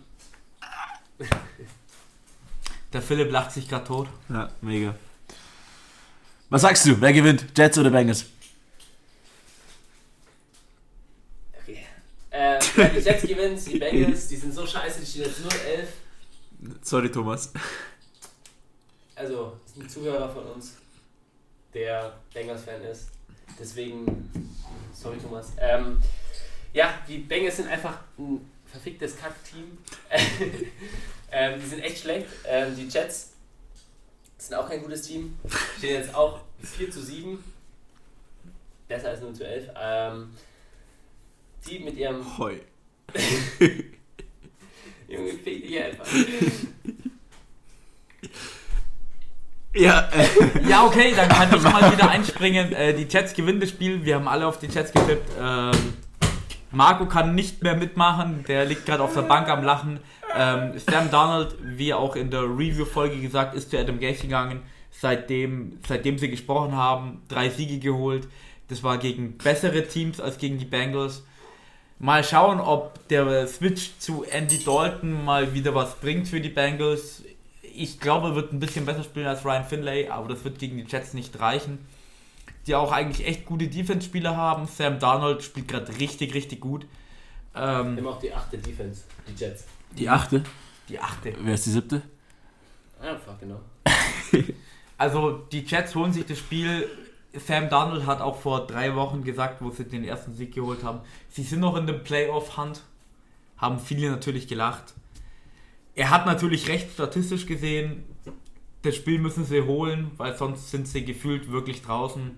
Der 2.93 3.01
Philipp 3.01 3.31
lacht 3.31 3.51
sich 3.51 3.67
gerade 3.67 3.85
tot. 3.85 4.07
Ja, 4.29 4.49
mega. 4.61 4.95
Was 6.49 6.61
sagst 6.61 6.85
du? 6.85 7.01
Wer 7.01 7.11
gewinnt? 7.11 7.45
Jets 7.57 7.77
oder 7.77 7.89
Bengals? 7.89 8.25
Okay. 11.61 11.85
Äh, 12.35 12.59
die 12.75 12.99
Jets 12.99 13.21
gewinnen, 13.21 13.57
die 13.65 13.79
Bengals, 13.79 14.27
die 14.27 14.35
sind 14.35 14.53
so 14.53 14.67
scheiße, 14.67 14.99
die 14.99 15.05
stehen 15.05 15.23
jetzt 15.23 15.39
0-11. 15.39 15.85
Sorry, 16.81 17.09
Thomas. 17.09 17.53
Also, 19.15 19.57
ist 19.65 19.77
ein 19.77 19.87
Zuhörer 19.87 20.27
von 20.29 20.43
uns 20.47 20.73
der 21.73 22.17
Bengals-Fan 22.33 22.81
ist. 22.83 23.11
Deswegen, 23.57 24.51
sorry 24.93 25.17
Thomas. 25.17 25.53
Ähm, 25.57 26.01
ja, 26.73 26.99
die 27.07 27.19
Bengals 27.19 27.55
sind 27.55 27.69
einfach 27.69 27.99
ein 28.17 28.49
verficktes 28.65 29.17
Kack-Team. 29.17 29.77
ähm, 31.31 31.61
die 31.61 31.67
sind 31.67 31.79
echt 31.79 31.99
schlecht. 31.99 32.27
Ähm, 32.45 32.75
die 32.75 32.87
Jets 32.87 33.31
sind 34.37 34.55
auch 34.55 34.67
kein 34.67 34.81
gutes 34.81 35.03
Team. 35.03 35.37
Stehen 35.77 36.01
jetzt 36.01 36.13
auch 36.13 36.41
4 36.61 36.91
zu 36.91 37.01
7. 37.01 37.41
Besser 38.89 39.09
als 39.09 39.21
0 39.21 39.33
zu 39.33 39.47
11. 39.47 39.69
Ähm, 39.77 40.31
die 41.67 41.79
mit 41.79 41.97
ihrem. 41.97 42.37
Heu. 42.37 42.55
Junge, 45.07 45.33
fick 45.43 45.67
dich 45.67 45.83
einfach. 45.83 46.05
Ja, 49.73 50.09
äh. 50.13 50.69
ja, 50.69 50.85
okay, 50.85 51.13
dann 51.15 51.27
kann 51.27 51.53
ich 51.53 51.61
mal 51.61 51.91
wieder 51.91 52.09
einspringen. 52.15 52.71
Äh, 52.71 52.93
die 52.93 53.03
Jets 53.03 53.33
gewinnen 53.33 53.59
das 53.59 53.69
Spiel. 53.69 54.05
Wir 54.05 54.15
haben 54.15 54.27
alle 54.27 54.47
auf 54.47 54.57
die 54.57 54.67
Jets 54.67 54.93
getippt. 54.93 55.29
Ähm, 55.39 55.93
Marco 56.71 57.05
kann 57.07 57.35
nicht 57.35 57.61
mehr 57.61 57.75
mitmachen. 57.75 58.45
Der 58.47 58.65
liegt 58.65 58.85
gerade 58.85 59.03
auf 59.03 59.13
der 59.13 59.23
Bank 59.23 59.49
am 59.49 59.63
Lachen. 59.63 59.99
Ähm, 60.35 60.73
Sam 60.77 61.11
Donald, 61.11 61.55
wie 61.61 61.93
auch 61.93 62.15
in 62.15 62.31
der 62.31 62.43
Review-Folge 62.43 63.19
gesagt, 63.19 63.53
ist 63.55 63.69
zu 63.69 63.77
Adam 63.77 63.99
Gates 63.99 64.21
gegangen. 64.21 64.61
Seitdem, 64.91 65.79
seitdem 65.85 66.17
sie 66.17 66.29
gesprochen 66.29 66.75
haben, 66.75 67.21
drei 67.27 67.49
Siege 67.49 67.79
geholt. 67.79 68.27
Das 68.69 68.81
war 68.81 68.97
gegen 68.97 69.37
bessere 69.37 69.87
Teams 69.87 70.21
als 70.21 70.37
gegen 70.37 70.57
die 70.57 70.65
Bengals. 70.65 71.25
Mal 71.97 72.23
schauen, 72.23 72.59
ob 72.59 73.07
der 73.07 73.47
Switch 73.47 73.91
zu 73.99 74.23
Andy 74.23 74.63
Dalton 74.63 75.23
mal 75.25 75.53
wieder 75.53 75.73
was 75.73 75.95
bringt 75.95 76.27
für 76.27 76.41
die 76.41 76.49
Bengals 76.49 77.23
ich 77.77 77.99
glaube, 77.99 78.29
er 78.29 78.35
wird 78.35 78.53
ein 78.53 78.59
bisschen 78.59 78.85
besser 78.85 79.03
spielen 79.03 79.27
als 79.27 79.45
Ryan 79.45 79.65
Finlay, 79.65 80.09
aber 80.09 80.29
das 80.29 80.43
wird 80.43 80.59
gegen 80.59 80.77
die 80.77 80.83
Jets 80.83 81.13
nicht 81.13 81.39
reichen. 81.39 81.79
Die 82.67 82.75
auch 82.75 82.91
eigentlich 82.91 83.27
echt 83.27 83.45
gute 83.45 83.67
Defense-Spieler 83.67 84.35
haben. 84.35 84.67
Sam 84.67 84.99
Darnold 84.99 85.43
spielt 85.43 85.67
gerade 85.67 85.95
richtig, 85.99 86.33
richtig 86.33 86.61
gut. 86.61 86.87
Ähm, 87.53 87.97
Immer 87.97 88.11
auch 88.11 88.19
die 88.19 88.33
achte 88.33 88.57
Defense, 88.57 89.03
die 89.27 89.39
Jets. 89.39 89.65
Die 89.97 90.09
achte? 90.09 90.43
Die 90.89 90.99
achte. 90.99 91.33
Wer 91.39 91.53
ist 91.53 91.65
die 91.65 91.71
siebte? 91.71 92.01
Einfach, 92.99 93.39
genau. 93.39 93.61
also 94.97 95.43
die 95.51 95.63
Jets 95.63 95.93
holen 95.95 96.11
sich 96.11 96.25
das 96.25 96.39
Spiel. 96.39 96.87
Sam 97.39 97.69
Darnold 97.69 98.05
hat 98.05 98.21
auch 98.21 98.37
vor 98.37 98.67
drei 98.67 98.95
Wochen 98.95 99.23
gesagt, 99.23 99.61
wo 99.61 99.69
sie 99.71 99.85
den 99.85 100.03
ersten 100.03 100.33
Sieg 100.33 100.53
geholt 100.53 100.83
haben, 100.83 100.99
sie 101.29 101.43
sind 101.43 101.59
noch 101.59 101.75
in 101.75 101.87
der 101.87 101.93
Playoff-Hand. 101.93 102.83
Haben 103.57 103.79
viele 103.79 104.09
natürlich 104.09 104.47
gelacht. 104.47 104.93
Er 105.95 106.09
hat 106.09 106.25
natürlich 106.25 106.67
recht 106.67 106.91
statistisch 106.91 107.45
gesehen, 107.45 108.03
das 108.81 108.95
Spiel 108.95 109.17
müssen 109.19 109.45
sie 109.45 109.61
holen, 109.61 110.11
weil 110.17 110.37
sonst 110.37 110.69
sind 110.69 110.87
sie 110.87 111.03
gefühlt 111.03 111.51
wirklich 111.51 111.81
draußen. 111.81 112.31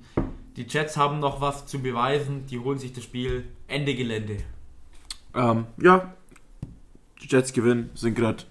Die 0.56 0.66
Jets 0.68 0.96
haben 0.96 1.20
noch 1.20 1.42
was 1.42 1.66
zu 1.66 1.80
beweisen, 1.80 2.46
die 2.46 2.60
holen 2.60 2.80
sich 2.80 2.94
das 2.94 3.04
Spiel. 3.04 3.46
Ende 3.68 3.96
Gelände. 3.96 4.38
Ähm, 5.36 5.66
ja, 5.82 6.14
die 7.22 7.28
Jets 7.28 7.52
gewinnen, 7.52 7.90
sind 7.96 8.16
gerade 8.16 8.44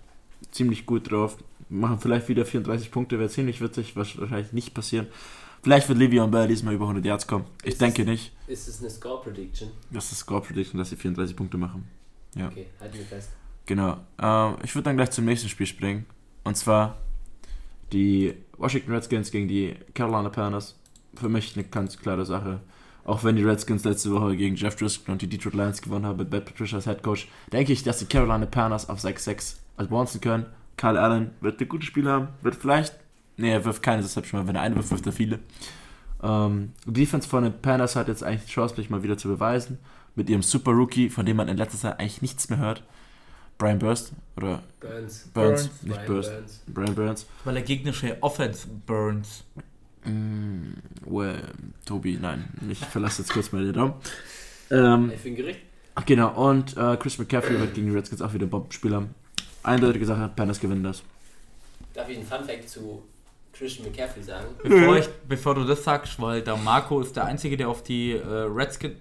ziemlich 0.50 0.87
gut 0.87 1.11
drauf. 1.11 1.38
Machen 1.68 1.98
vielleicht 1.98 2.28
wieder 2.28 2.44
34 2.44 2.90
Punkte, 2.90 3.18
wäre 3.18 3.30
ziemlich 3.30 3.61
witzig, 3.61 3.96
wahrscheinlich 3.96 4.52
nicht 4.52 4.74
passieren. 4.74 5.06
Vielleicht 5.66 5.88
wird 5.88 5.98
Le'Veon 5.98 6.29
Bell 6.29 6.46
diesmal 6.46 6.74
über 6.74 6.85
100 6.85 7.05
Yards 7.05 7.26
kommen. 7.26 7.44
Ich 7.64 7.72
ist 7.72 7.81
denke 7.81 8.02
es, 8.02 8.09
nicht. 8.09 8.33
Ist 8.46 8.68
es 8.68 8.79
eine 8.79 8.88
Score 8.88 9.20
Prediction? 9.20 9.68
Das 9.90 10.05
ist 10.05 10.12
eine 10.12 10.18
Score 10.18 10.40
Prediction, 10.40 10.79
dass 10.79 10.90
sie 10.90 10.96
34 10.96 11.35
Punkte 11.35 11.59
machen. 11.59 11.88
Ja. 12.37 12.46
Okay, 12.46 12.68
halten 12.79 12.96
wir 12.96 13.05
fest. 13.05 13.31
Genau. 13.66 13.96
Ähm, 14.22 14.59
ich 14.62 14.72
würde 14.76 14.85
dann 14.85 14.96
gleich 14.96 15.11
zum 15.11 15.24
nächsten 15.24 15.48
Spiel 15.48 15.66
springen. 15.66 16.07
Und 16.44 16.57
zwar 16.57 16.98
die 17.92 18.35
Washington 18.57 18.92
Redskins 18.92 19.33
gegen 19.33 19.48
die 19.48 19.74
Carolina 19.92 20.29
Panthers. 20.29 20.79
Für 21.16 21.29
mich 21.29 21.57
eine 21.57 21.64
ganz 21.64 21.98
klare 21.98 22.24
Sache. 22.24 22.61
Auch 23.05 23.24
wenn 23.24 23.35
die 23.35 23.42
Redskins 23.42 23.83
letzte 23.83 24.12
Woche 24.12 24.37
gegen 24.37 24.55
Jeff 24.55 24.76
Driscoll 24.76 25.14
und 25.14 25.22
die 25.22 25.29
Detroit 25.29 25.55
Lions 25.55 25.83
gewonnen 25.83 26.07
haben 26.07 26.18
mit 26.18 26.31
Matt 26.31 26.44
Patricia 26.44 26.76
als 26.76 26.85
Head 26.85 27.02
Coach, 27.02 27.26
denke 27.52 27.72
ich, 27.72 27.83
dass 27.83 27.98
die 27.98 28.07
Carolina 28.07 28.46
Panthers 28.46 28.88
auf 28.88 29.02
6-6 29.02 29.57
als 29.76 29.88
bouncen 29.88 30.20
können. 30.20 30.46
Kyle 30.76 31.00
Allen 31.00 31.33
wird 31.40 31.61
ein 31.61 31.68
gutes 31.68 31.88
Spiel 31.88 32.09
haben, 32.09 32.29
wird 32.42 32.55
vielleicht, 32.55 32.94
nee, 33.37 33.51
er 33.51 33.64
wirft 33.64 33.83
keine 33.83 34.03
Deception, 34.03 34.40
weil 34.40 34.49
wenn 34.49 34.57
er 34.57 34.62
eine 34.62 34.77
wirft, 34.77 34.90
wirft 34.90 35.07
er 35.07 35.12
viele. 35.12 35.38
Ähm, 36.22 36.72
Defense 36.87 37.29
von 37.29 37.44
den 37.44 37.61
Panthers 37.61 37.96
hat 37.96 38.09
jetzt 38.09 38.22
eigentlich 38.22 38.44
die 38.44 38.53
Chance, 38.53 38.77
sich 38.77 38.90
mal 38.90 39.03
wieder 39.03 39.18
zu 39.18 39.29
beweisen. 39.29 39.79
Mit 40.14 40.31
ihrem 40.31 40.42
Super 40.42 40.70
Rookie, 40.72 41.11
von 41.11 41.27
dem 41.27 41.37
man 41.37 41.49
in 41.49 41.59
letzter 41.59 41.79
Zeit 41.79 42.01
eigentlich 42.01 42.22
nichts 42.22 42.49
mehr 42.49 42.59
hört. 42.59 42.83
Brian 43.59 43.79
Burst 43.79 44.12
oder 44.37 44.62
Burns. 44.81 45.29
Burns, 45.33 45.68
Burns. 45.68 45.83
nicht 45.83 45.94
Brian 45.94 46.07
Burst. 46.07 46.31
Burns. 46.31 46.62
Brian 46.66 46.94
Burns. 46.94 47.27
Weil 47.44 47.55
der 47.55 47.62
gegnerische 47.62 48.16
Offense 48.22 48.66
burns. 48.87 49.44
Mm, 50.05 50.75
well, 51.05 51.42
Tobi, 51.85 52.18
nein, 52.20 52.44
ich 52.70 52.79
verlasse 52.79 53.22
jetzt 53.22 53.33
kurz 53.33 53.53
mal 53.53 53.64
den 53.64 53.75
Raum. 53.75 53.94
Ähm, 54.70 55.12
ein 55.25 55.35
Gericht. 55.37 55.61
ach, 55.94 56.05
genau, 56.05 56.49
und 56.49 56.77
äh, 56.77 56.96
Chris 56.96 57.18
McCaffrey 57.18 57.59
wird 57.59 57.75
gegen 57.75 57.88
die 57.88 57.94
Redskins 57.94 58.22
auch 58.22 58.33
wieder 58.33 58.46
Bombenspiel 58.46 58.94
haben. 58.94 59.14
Eindeutige 59.62 60.07
Sache, 60.07 60.31
Panthers 60.35 60.61
gewinnen 60.61 60.85
das. 60.85 61.03
Darf 61.94 62.09
ich 62.09 62.18
einen 62.18 62.27
Fun-Fact 62.27 62.68
zu 62.68 63.03
Christian 63.58 63.88
McCaffrey 63.88 64.22
sagen? 64.22 64.46
Bevor, 64.62 64.96
ich, 64.96 65.08
bevor 65.28 65.54
du 65.54 65.64
das 65.64 65.84
sagst, 65.84 66.20
weil 66.20 66.42
der 66.42 66.56
Marco 66.56 67.00
ist 67.00 67.16
der 67.16 67.24
Einzige, 67.24 67.56
der 67.56 67.68
auf 67.68 67.82
die 67.82 68.12
äh, 68.12 68.22
Redskins. 68.24 68.96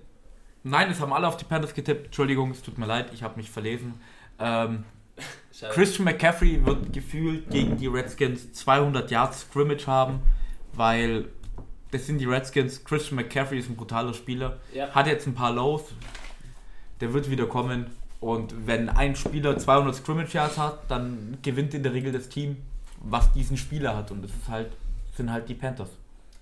Nein, 0.64 0.90
es 0.90 1.00
haben 1.00 1.14
alle 1.14 1.28
auf 1.28 1.38
die 1.38 1.46
Panthers 1.46 1.74
getippt. 1.74 2.08
Entschuldigung, 2.08 2.52
es 2.52 2.62
tut 2.62 2.78
mir 2.78 2.88
leid, 2.88 3.12
ich 3.14 3.24
habe 3.24 3.38
mich 3.38 3.50
verlesen. 3.50 3.94
Ähm. 4.40 4.84
Christian 5.72 6.04
McCaffrey 6.04 6.66
wird 6.66 6.92
gefühlt 6.92 7.50
gegen 7.50 7.78
die 7.78 7.88
Redskins 7.88 8.52
200 8.52 9.10
Yards 9.10 9.42
Scrimmage 9.42 9.88
haben, 9.88 10.20
weil 10.74 11.30
das 11.92 12.06
sind 12.08 12.18
die 12.18 12.26
Redskins. 12.26 12.84
Christian 12.84 13.16
McCaffrey 13.16 13.60
ist 13.60 13.70
ein 13.70 13.78
brutaler 13.78 14.14
Spieler. 14.14 14.60
Ja. 14.74 14.90
Hat 14.90 15.08
jetzt 15.08 15.28
ein 15.28 15.34
paar 15.34 15.54
Lows. 15.54 15.84
Der 17.00 17.14
wird 17.14 17.30
wieder 17.30 17.46
kommen. 17.46 17.88
Und 18.20 18.68
wenn 18.68 18.90
ein 18.90 19.16
Spieler 19.16 19.58
200 19.58 19.96
Scrimmage 19.96 20.34
Yards 20.34 20.58
hat, 20.58 20.90
dann 20.90 21.38
gewinnt 21.42 21.74
in 21.74 21.84
der 21.84 21.94
Regel 21.94 22.12
das 22.12 22.28
Team, 22.28 22.58
was 23.06 23.32
diesen 23.34 23.58
Spieler 23.58 23.96
hat. 23.96 24.12
Und 24.12 24.24
das 24.24 24.32
ist 24.32 24.48
halt, 24.48 24.72
sind 25.16 25.32
halt 25.32 25.48
die 25.48 25.56
Panthers. 25.56 25.90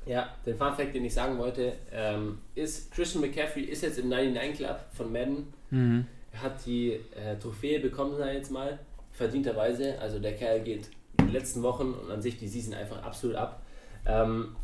Ja, 0.06 0.30
den 0.46 0.58
Fun 0.58 0.76
Fact, 0.76 0.94
den 0.94 1.06
ich 1.06 1.14
sagen 1.14 1.38
wollte, 1.38 1.74
ähm, 1.92 2.40
ist 2.56 2.92
Christian 2.92 3.22
McCaffrey 3.22 3.64
ist 3.64 3.84
jetzt 3.84 4.00
im 4.00 4.10
99 4.10 4.58
Club 4.58 4.80
von 4.92 5.12
Madden. 5.12 5.54
Mhm. 5.70 6.06
Er 6.34 6.42
hat 6.42 6.66
die 6.66 7.00
äh, 7.16 7.38
Trophäe 7.40 7.80
bekommen, 7.80 8.16
sag 8.18 8.30
ich 8.30 8.36
jetzt 8.36 8.52
mal, 8.52 8.80
verdienterweise. 9.12 10.00
Also 10.00 10.20
der 10.20 10.34
Kerl 10.34 10.62
geht 10.62 10.90
die 11.22 11.32
letzten 11.32 11.64
Wochen 11.64 11.94
und 11.94 12.12
an 12.12 12.22
sich 12.22 12.38
die 12.38 12.48
Season 12.48 12.74
einfach 12.74 13.02
absolut 13.04 13.38
ab. 13.38 13.62
Ähm, 14.06 14.56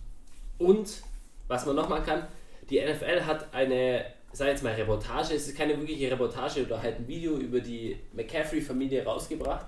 und 0.58 1.04
was 1.48 1.66
man 1.66 1.76
noch 1.76 1.88
mal 1.88 2.02
kann, 2.02 2.28
die 2.70 2.80
NFL 2.80 3.22
hat 3.26 3.54
eine, 3.54 4.06
sag 4.34 4.48
jetzt 4.50 4.64
mal, 4.64 4.74
Reportage, 4.74 5.34
es 5.34 5.48
ist 5.48 5.58
keine 5.58 5.78
wirkliche 5.78 6.12
Reportage 6.12 6.66
oder 6.66 6.82
halt 6.82 7.00
ein 7.00 7.08
Video 7.08 7.38
über 7.38 7.62
die 7.62 7.98
McCaffrey-Familie 8.14 9.06
rausgebracht, 9.06 9.68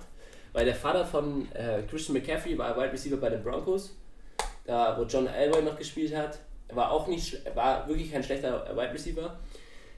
weil 0.52 0.64
der 0.64 0.74
Vater 0.74 1.04
von 1.04 1.50
äh, 1.52 1.82
Christian 1.88 2.18
McCaffrey 2.18 2.56
war 2.58 2.76
Wide 2.76 2.92
Receiver 2.92 3.16
bei 3.16 3.30
den 3.30 3.42
Broncos, 3.42 3.96
da 4.64 4.98
wo 4.98 5.04
John 5.04 5.26
Elway 5.26 5.62
noch 5.62 5.78
gespielt 5.78 6.14
hat. 6.14 6.38
Er 6.68 6.76
war 6.76 6.90
auch 6.90 7.06
nicht, 7.06 7.40
war 7.54 7.86
wirklich 7.88 8.12
kein 8.12 8.22
schlechter 8.22 8.66
Wide 8.76 8.92
Receiver. 8.92 9.38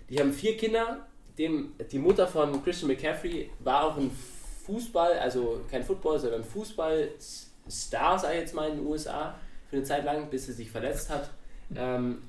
Die 0.08 0.18
haben 0.18 0.32
vier 0.32 0.56
Kinder. 0.56 1.06
Dem, 1.38 1.72
die 1.90 1.98
Mutter 1.98 2.28
von 2.28 2.62
Christian 2.62 2.90
McCaffrey 2.90 3.50
war 3.58 3.84
auch 3.84 3.96
ein 3.96 4.10
Fußball, 4.64 5.18
also 5.18 5.60
kein 5.70 5.82
Football, 5.82 6.18
sondern 6.18 6.44
Fußball-Star, 6.44 8.18
sei 8.18 8.38
jetzt 8.38 8.54
mal 8.54 8.70
in 8.70 8.76
den 8.76 8.86
USA, 8.86 9.34
für 9.68 9.76
eine 9.76 9.84
Zeit 9.84 10.04
lang, 10.04 10.30
bis 10.30 10.48
er 10.48 10.54
sich 10.54 10.70
verletzt 10.70 11.10
hat. 11.10 11.30
Ähm, 11.76 12.22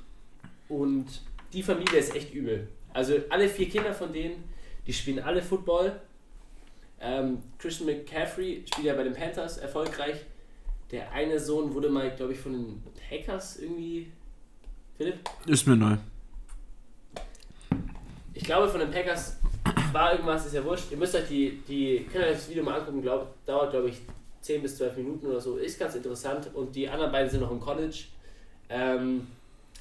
und 0.68 1.06
die 1.54 1.64
Familie 1.64 2.00
ist 2.00 2.16
echt 2.16 2.34
übel. 2.34 2.68
Also 2.94 3.16
alle 3.30 3.48
vier 3.48 3.70
Kinder 3.70 3.94
von 3.94 4.12
denen, 4.12 4.44
die 4.88 4.94
spielen 4.94 5.20
alle 5.20 5.42
Football. 5.42 6.00
Ähm, 7.00 7.40
Christian 7.58 7.90
McCaffrey 7.90 8.64
spielt 8.66 8.88
ja 8.88 8.94
bei 8.94 9.04
den 9.04 9.14
Panthers 9.14 9.58
erfolgreich. 9.58 10.18
Der 10.92 11.12
eine 11.12 11.40
Sohn 11.40 11.74
wurde 11.74 11.90
mal, 11.90 12.16
glaube 12.16 12.34
ich, 12.34 12.40
von 12.40 12.54
den 12.54 12.84
Hackers 13.10 13.58
irgendwie. 13.58 14.12
Philipp? 14.98 15.20
Ist 15.46 15.68
mir 15.68 15.76
neu. 15.76 15.98
Ich 18.34 18.44
glaube, 18.44 18.70
von 18.70 18.80
den 18.80 18.92
Packers 18.92 19.38
war 19.92 20.12
irgendwas, 20.12 20.46
ist 20.46 20.54
ja 20.54 20.64
wurscht. 20.64 20.92
Ihr 20.92 20.98
müsst 20.98 21.16
euch 21.16 21.28
die, 21.28 21.62
die 21.68 22.06
könnt 22.12 22.26
ihr 22.26 22.32
euch 22.32 22.38
das 22.38 22.50
Video 22.50 22.64
mal 22.64 22.80
angucken, 22.80 23.02
glaub, 23.02 23.34
dauert 23.46 23.72
glaube 23.72 23.90
ich 23.90 24.02
10 24.42 24.62
bis 24.62 24.78
12 24.78 24.98
Minuten 24.98 25.28
oder 25.28 25.42
so, 25.42 25.58
ist 25.58 25.80
ganz 25.80 25.96
interessant. 25.96 26.50
Und 26.54 26.76
die 26.76 26.88
anderen 26.88 27.12
beiden 27.12 27.30
sind 27.30 27.42
noch 27.42 27.52
im 27.52 27.60
College. 27.60 28.06
Ähm, 28.70 29.28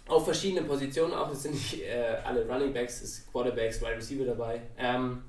auf 0.07 0.25
verschiedenen 0.25 0.67
Positionen 0.67 1.15
auch, 1.15 1.31
es 1.31 1.43
sind 1.43 1.55
nicht 1.55 1.83
äh, 1.83 2.17
alle 2.25 2.47
Running 2.47 2.73
Backs, 2.73 3.03
es 3.03 3.19
ist 3.19 3.33
Quarterbacks, 3.33 3.81
Wide 3.81 3.97
Receiver 3.97 4.25
dabei. 4.25 4.61
Ähm, 4.79 5.23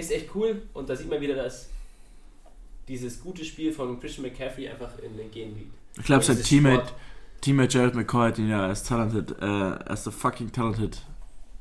ist 0.00 0.10
echt 0.10 0.34
cool 0.34 0.62
und 0.74 0.88
da 0.88 0.96
sieht 0.96 1.08
man 1.08 1.20
wieder, 1.20 1.34
dass 1.36 1.68
dieses 2.88 3.20
gute 3.20 3.44
Spiel 3.44 3.72
von 3.72 3.98
Christian 4.00 4.26
McCaffrey 4.26 4.68
einfach 4.68 4.98
in 4.98 5.16
den 5.16 5.30
Genen 5.30 5.56
liegt. 5.56 5.72
Ich 5.98 6.04
glaube, 6.04 6.24
sein 6.24 6.42
Teammate, 6.42 6.86
Sport- 6.88 6.94
Teammate 7.40 7.78
Jared 7.78 7.94
McCoy 7.94 8.28
hat 8.28 8.38
ihn 8.38 8.48
ja 8.48 8.66
als 8.66 8.82
talented, 8.84 9.36
äh, 9.40 9.44
als 9.44 10.04
the 10.04 10.10
fucking 10.10 10.50
talented 10.52 11.00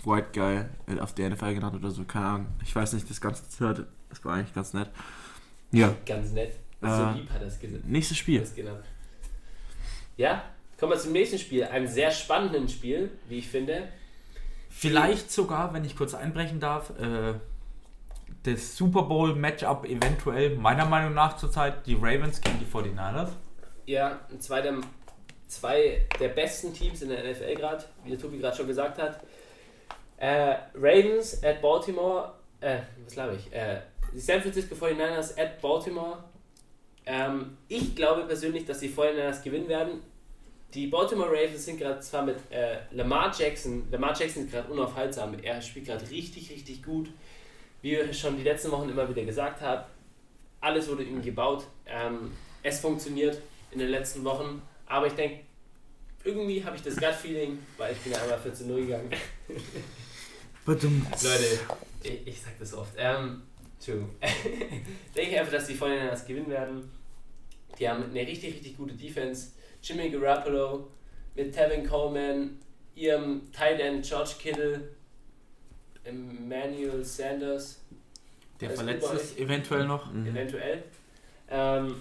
white 0.03 0.27
guy 0.33 0.65
äh, 0.93 0.99
auf 0.99 1.13
der 1.13 1.29
NFL 1.29 1.53
genannt 1.53 1.75
oder 1.75 1.91
so, 1.91 2.03
keine 2.03 2.25
Ahnung. 2.25 2.47
Ich 2.63 2.75
weiß 2.75 2.93
nicht, 2.93 3.09
das 3.09 3.21
Ganze 3.21 3.43
gehört. 3.57 3.85
Das 4.09 4.23
war 4.25 4.33
eigentlich 4.35 4.53
ganz 4.55 4.73
nett. 4.73 4.89
Ja, 5.71 5.95
Ganz 6.05 6.31
nett. 6.31 6.53
So 6.81 6.87
Äh, 6.87 7.13
lieb 7.13 7.29
hat 7.29 7.41
er 7.41 7.47
es 7.47 7.59
gesagt. 7.59 7.85
nächstes 7.85 8.17
Spiel. 8.17 8.43
Genannt. 8.55 8.83
Ja, 10.17 10.43
kommen 10.79 10.93
wir 10.93 10.99
zum 10.99 11.11
nächsten 11.11 11.37
Spiel. 11.37 11.63
Einem 11.65 11.87
sehr 11.87 12.09
spannenden 12.11 12.67
Spiel, 12.69 13.11
wie 13.27 13.37
ich 13.39 13.47
finde. 13.47 13.87
Vielleicht 14.69 15.31
sogar, 15.31 15.73
wenn 15.73 15.83
ich 15.85 15.95
kurz 15.95 16.13
einbrechen 16.13 16.59
darf, 16.59 16.91
äh, 16.99 17.33
das 18.43 18.75
Super 18.77 19.03
Bowl 19.03 19.35
Matchup 19.35 19.85
eventuell, 19.85 20.55
meiner 20.55 20.85
Meinung 20.85 21.13
nach 21.13 21.37
zurzeit, 21.37 21.85
die 21.85 21.95
Ravens 21.95 22.41
gegen 22.41 22.59
die 22.59 22.65
49ers. 22.65 23.29
Ja, 23.85 24.19
zwei 24.39 24.61
der, 24.61 24.75
zwei 25.47 26.07
der 26.19 26.29
besten 26.29 26.73
Teams 26.73 27.01
in 27.01 27.09
der 27.09 27.23
NFL 27.23 27.55
gerade, 27.55 27.85
wie 28.03 28.11
der 28.11 28.19
Tobi 28.19 28.37
gerade 28.37 28.55
schon 28.55 28.67
gesagt 28.67 29.01
hat. 29.01 29.19
Äh, 30.17 30.55
Ravens 30.75 31.43
at 31.43 31.61
Baltimore, 31.61 32.33
äh, 32.61 32.79
was 33.03 33.13
glaube 33.13 33.35
ich? 33.35 33.53
Äh, 33.53 33.81
die 34.13 34.19
San 34.19 34.41
Francisco 34.41 34.75
49ers 34.75 35.39
at 35.39 35.61
Baltimore. 35.61 36.23
Ähm, 37.05 37.57
ich 37.67 37.95
glaube 37.95 38.23
persönlich, 38.23 38.65
dass 38.65 38.79
die 38.79 38.89
49ers 38.89 39.43
gewinnen 39.43 39.67
werden. 39.67 40.01
Die 40.73 40.87
Baltimore 40.87 41.29
Ravens 41.29 41.65
sind 41.65 41.79
gerade 41.79 41.99
zwar 42.01 42.23
mit 42.23 42.37
äh, 42.51 42.77
Lamar 42.91 43.33
Jackson, 43.35 43.87
Lamar 43.89 44.15
Jackson 44.15 44.45
ist 44.45 44.51
gerade 44.51 44.71
unaufhaltsam, 44.71 45.35
er 45.41 45.59
spielt 45.61 45.87
gerade 45.87 46.07
richtig, 46.11 46.51
richtig 46.51 46.83
gut. 46.83 47.09
Wie 47.81 47.91
wir 47.91 48.13
schon 48.13 48.37
die 48.37 48.43
letzten 48.43 48.71
Wochen 48.71 48.89
immer 48.89 49.07
wieder 49.07 49.23
gesagt 49.23 49.61
haben, 49.61 49.85
alles 50.61 50.89
wurde 50.89 51.03
ihm 51.03 51.21
gebaut. 51.21 51.65
Ähm, 51.85 52.31
es 52.61 52.79
funktioniert 52.79 53.41
in 53.71 53.79
den 53.79 53.89
letzten 53.89 54.23
Wochen, 54.23 54.61
aber 54.85 55.07
ich 55.07 55.13
denke, 55.13 55.41
irgendwie 56.23 56.63
habe 56.63 56.75
ich 56.75 56.81
das 56.81 56.97
Gut-Feeling, 56.97 57.59
weil 57.77 57.93
ich 57.93 57.99
bin 57.99 58.11
ja 58.11 58.21
einmal 58.21 58.39
14-0 58.39 58.85
gegangen. 58.85 59.09
Leute, 61.23 61.59
ich, 62.03 62.27
ich 62.27 62.41
sag 62.41 62.59
das 62.59 62.73
oft. 62.73 62.93
Ähm, 62.97 63.43
denke 63.87 65.31
ich 65.31 65.39
einfach, 65.39 65.53
dass 65.53 65.67
die 65.67 65.73
Vorhinein 65.73 66.09
das 66.09 66.25
gewinnen 66.25 66.49
werden. 66.49 66.91
Die 67.79 67.87
haben 67.87 68.03
eine 68.03 68.27
richtig, 68.27 68.55
richtig 68.55 68.77
gute 68.77 68.93
Defense. 68.93 69.51
Jimmy 69.81 70.09
Garoppolo 70.09 70.89
mit 71.35 71.53
Tevin 71.53 71.87
Coleman, 71.87 72.59
ihrem 72.95 73.49
Tight 73.53 73.79
End 73.79 74.05
George 74.05 74.31
Kittle, 74.39 74.89
Emmanuel 76.09 77.03
Sanders, 77.03 77.79
Der 78.59 78.71
verletzt 78.71 79.11
ist 79.13 79.37
eventuell 79.37 79.85
noch. 79.85 80.11
Mhm. 80.11 80.27
eventuell. 80.27 80.83
Ähm, 81.49 81.95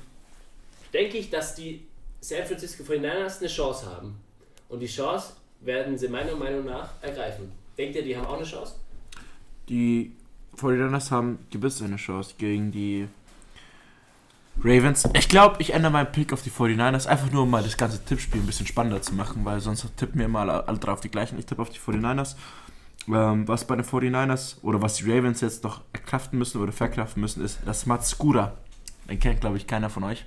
denke 0.92 1.18
ich, 1.18 1.30
dass 1.30 1.54
die 1.54 1.86
San 2.20 2.44
Francisco 2.44 2.82
49ers 2.82 3.38
eine 3.38 3.48
Chance 3.48 3.86
haben. 3.86 4.20
Und 4.68 4.80
die 4.80 4.86
Chance 4.86 5.34
werden 5.60 5.96
sie 5.96 6.08
meiner 6.08 6.34
Meinung 6.34 6.64
nach 6.64 6.90
ergreifen. 7.00 7.50
Denkt 7.76 7.96
ihr, 7.96 8.02
die 8.02 8.16
haben 8.16 8.26
auch 8.26 8.36
eine 8.36 8.44
Chance? 8.44 8.74
Die 9.68 10.12
49ers 10.56 11.10
haben 11.10 11.38
gewiss 11.50 11.80
eine 11.82 11.96
Chance 11.96 12.34
gegen 12.38 12.72
die 12.72 13.08
Ravens. 14.62 15.08
Ich 15.14 15.28
glaube, 15.28 15.56
ich 15.60 15.72
ändere 15.72 15.92
meinen 15.92 16.10
Pick 16.10 16.32
auf 16.32 16.42
die 16.42 16.50
49ers, 16.50 17.06
einfach 17.06 17.30
nur 17.30 17.44
um 17.44 17.50
mal 17.50 17.62
das 17.62 17.76
ganze 17.76 18.04
Tippspiel 18.04 18.40
ein 18.40 18.46
bisschen 18.46 18.66
spannender 18.66 19.00
zu 19.00 19.14
machen, 19.14 19.44
weil 19.44 19.60
sonst 19.60 19.86
tippen 19.96 20.18
wir 20.18 20.26
immer 20.26 20.40
alle, 20.40 20.66
alle 20.66 20.78
drauf 20.78 21.00
die 21.00 21.10
gleichen. 21.10 21.38
Ich 21.38 21.46
tippe 21.46 21.62
auf 21.62 21.70
die 21.70 21.78
49ers. 21.78 22.34
Ähm, 23.10 23.48
was 23.48 23.66
bei 23.66 23.74
den 23.76 23.84
49ers 23.84 24.56
oder 24.62 24.82
was 24.82 24.96
die 24.96 25.10
Ravens 25.10 25.40
jetzt 25.40 25.64
noch 25.64 25.80
erkraften 25.92 26.38
müssen 26.38 26.60
oder 26.60 26.72
verkraften 26.72 27.20
müssen, 27.22 27.42
ist 27.44 27.58
das 27.64 27.86
Matskura. 27.86 28.52
Den 29.08 29.18
kennt, 29.18 29.40
glaube 29.40 29.56
ich, 29.56 29.66
keiner 29.66 29.88
von 29.88 30.04
euch. 30.04 30.24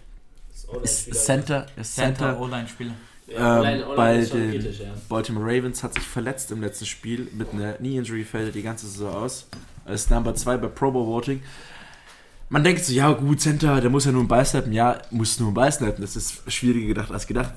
Das 0.73 1.07
Ist. 1.07 1.25
Center, 1.25 1.67
ist 1.75 1.95
Center, 1.95 2.25
Center 2.29 2.39
O-Line-Spieler. 2.41 2.93
Ja, 3.27 3.59
online, 3.59 3.77
ähm, 3.83 3.87
online 3.89 3.95
bei 3.95 4.15
ist 4.17 4.33
den- 4.33 4.61
ja. 4.61 4.93
Baltimore 5.07 5.45
Ravens 5.45 5.83
hat 5.83 5.93
sich 5.93 6.03
verletzt 6.03 6.51
im 6.51 6.61
letzten 6.61 6.85
Spiel 6.85 7.27
mit 7.33 7.53
einer 7.53 7.73
Knee-Injury, 7.73 8.23
fällt 8.23 8.55
die 8.55 8.61
ganze 8.63 8.87
Saison 8.87 9.13
aus. 9.13 9.47
Als 9.85 10.09
Number 10.09 10.33
2 10.35 10.57
bei 10.57 10.67
Pro 10.67 10.91
Bowl 10.91 11.05
Voting. 11.05 11.41
Man 12.49 12.63
denkt 12.63 12.83
so, 12.83 12.91
ja 12.93 13.11
gut, 13.13 13.39
Center, 13.41 13.79
der 13.79 13.89
muss 13.89 14.05
ja 14.05 14.11
nur 14.11 14.21
einen 14.21 14.27
Ball 14.27 14.45
snappen. 14.45 14.73
Ja, 14.73 15.01
muss 15.11 15.39
nur 15.39 15.49
einen 15.49 15.55
Ball 15.55 15.71
snappen. 15.71 16.01
Das 16.01 16.15
ist 16.15 16.51
schwieriger 16.51 16.87
gedacht 16.87 17.11
als 17.11 17.25
gedacht. 17.27 17.53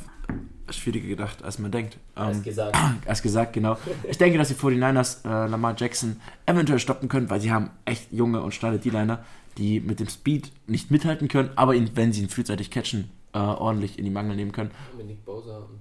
Schwieriger 0.70 1.08
gedacht, 1.08 1.42
als 1.42 1.58
man 1.58 1.70
denkt. 1.70 1.98
Als 2.14 2.38
Ähm, 2.38 2.42
gesagt. 2.42 2.76
als 3.06 3.22
gesagt, 3.22 3.52
genau. 3.52 3.76
Ich 4.08 4.18
denke, 4.18 4.38
dass 4.38 4.48
die 4.48 4.54
49ers 4.54 5.24
äh, 5.24 5.48
Lamar 5.48 5.74
Jackson 5.76 6.20
eventuell 6.46 6.78
stoppen 6.78 7.08
können, 7.08 7.28
weil 7.30 7.40
sie 7.40 7.52
haben 7.52 7.70
echt 7.84 8.12
junge 8.12 8.40
und 8.40 8.54
schnelle 8.54 8.78
D-Liner, 8.78 9.24
die 9.58 9.80
mit 9.80 10.00
dem 10.00 10.08
Speed 10.08 10.50
nicht 10.66 10.90
mithalten 10.90 11.28
können, 11.28 11.50
aber 11.56 11.74
ihn, 11.74 11.90
wenn 11.94 12.12
sie 12.12 12.22
ihn 12.22 12.28
frühzeitig 12.28 12.70
catchen, 12.70 13.10
äh, 13.32 13.38
ordentlich 13.38 13.98
in 13.98 14.04
die 14.04 14.10
Mangel 14.10 14.36
nehmen 14.36 14.52
können. 14.52 14.70
Mit 14.96 15.06
Nick 15.06 15.24
Bosa 15.24 15.58
und 15.58 15.80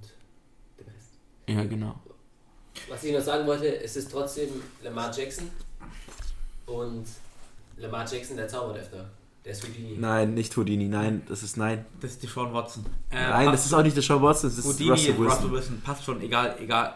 dem 0.78 0.86
Rest. 0.86 1.18
Ja, 1.48 1.64
genau. 1.64 1.94
Was 2.88 3.02
ich 3.04 3.12
noch 3.14 3.20
sagen 3.20 3.46
wollte, 3.46 3.82
es 3.82 3.96
ist 3.96 4.10
trotzdem 4.10 4.48
Lamar 4.82 5.16
Jackson. 5.16 5.48
Und 6.66 7.06
Lamar 7.76 8.06
Jackson, 8.10 8.36
der 8.36 8.48
zaubert 8.48 8.78
öfter. 8.78 9.10
Der 9.44 9.52
ist 9.52 9.62
Houdini. 9.62 9.96
Nein, 9.98 10.32
nicht 10.34 10.56
Houdini, 10.56 10.88
nein, 10.88 11.22
das 11.28 11.42
ist 11.42 11.56
nein. 11.58 11.84
Das 12.00 12.12
ist 12.12 12.22
die 12.22 12.26
Sean 12.26 12.52
Watson. 12.54 12.86
Äh, 13.10 13.28
nein, 13.28 13.46
das 13.52 13.66
ist 13.66 13.74
auch 13.74 13.82
nicht 13.82 13.94
der 13.94 14.02
Sean 14.02 14.22
Watson, 14.22 14.48
das 14.48 14.58
ist 14.58 14.64
Houdini 14.64 14.90
Russell 14.90 15.18
Wilson. 15.18 15.36
Russell 15.36 15.52
Wilson. 15.52 15.80
Passt 15.82 16.04
schon, 16.04 16.20
egal, 16.22 16.56
egal. 16.60 16.94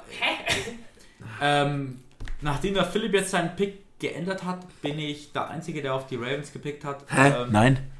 ähm, 1.43 2.01
nachdem 2.41 2.75
der 2.75 2.87
Philipp 2.87 3.13
jetzt 3.13 3.31
seinen 3.31 3.55
Pick 3.55 3.99
geändert 3.99 4.45
hat, 4.45 4.61
bin 4.81 4.99
ich 4.99 5.33
der 5.33 5.49
Einzige, 5.51 5.83
der 5.83 5.95
auf 5.95 6.07
die 6.07 6.17
Ravens 6.17 6.53
gepickt 6.53 6.85
hat. 6.85 7.05
Hä? 7.11 7.43
Ähm, 7.43 7.49
nein? 7.53 7.91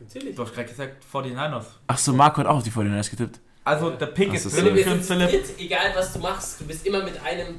Natürlich. 0.00 0.36
Du 0.36 0.42
hast 0.42 0.54
gerade 0.54 0.68
gesagt 0.68 1.04
49ers. 1.12 1.64
Ach 1.88 1.98
so, 1.98 2.12
Marco 2.12 2.38
hat 2.38 2.46
auch 2.46 2.56
auf 2.56 2.62
die 2.62 2.70
49ers 2.70 3.10
getippt. 3.10 3.40
Also 3.64 3.90
der 3.90 4.06
Pick 4.06 4.30
Ach, 4.30 4.34
ist 4.34 4.44
wir 4.44 4.50
für 4.50 5.02
Philipp. 5.02 5.30
dritt, 5.30 5.58
egal 5.58 5.92
was 5.94 6.14
du 6.14 6.20
machst, 6.20 6.60
du 6.60 6.64
bist 6.64 6.86
immer 6.86 7.02
mit 7.04 7.20
einem. 7.22 7.56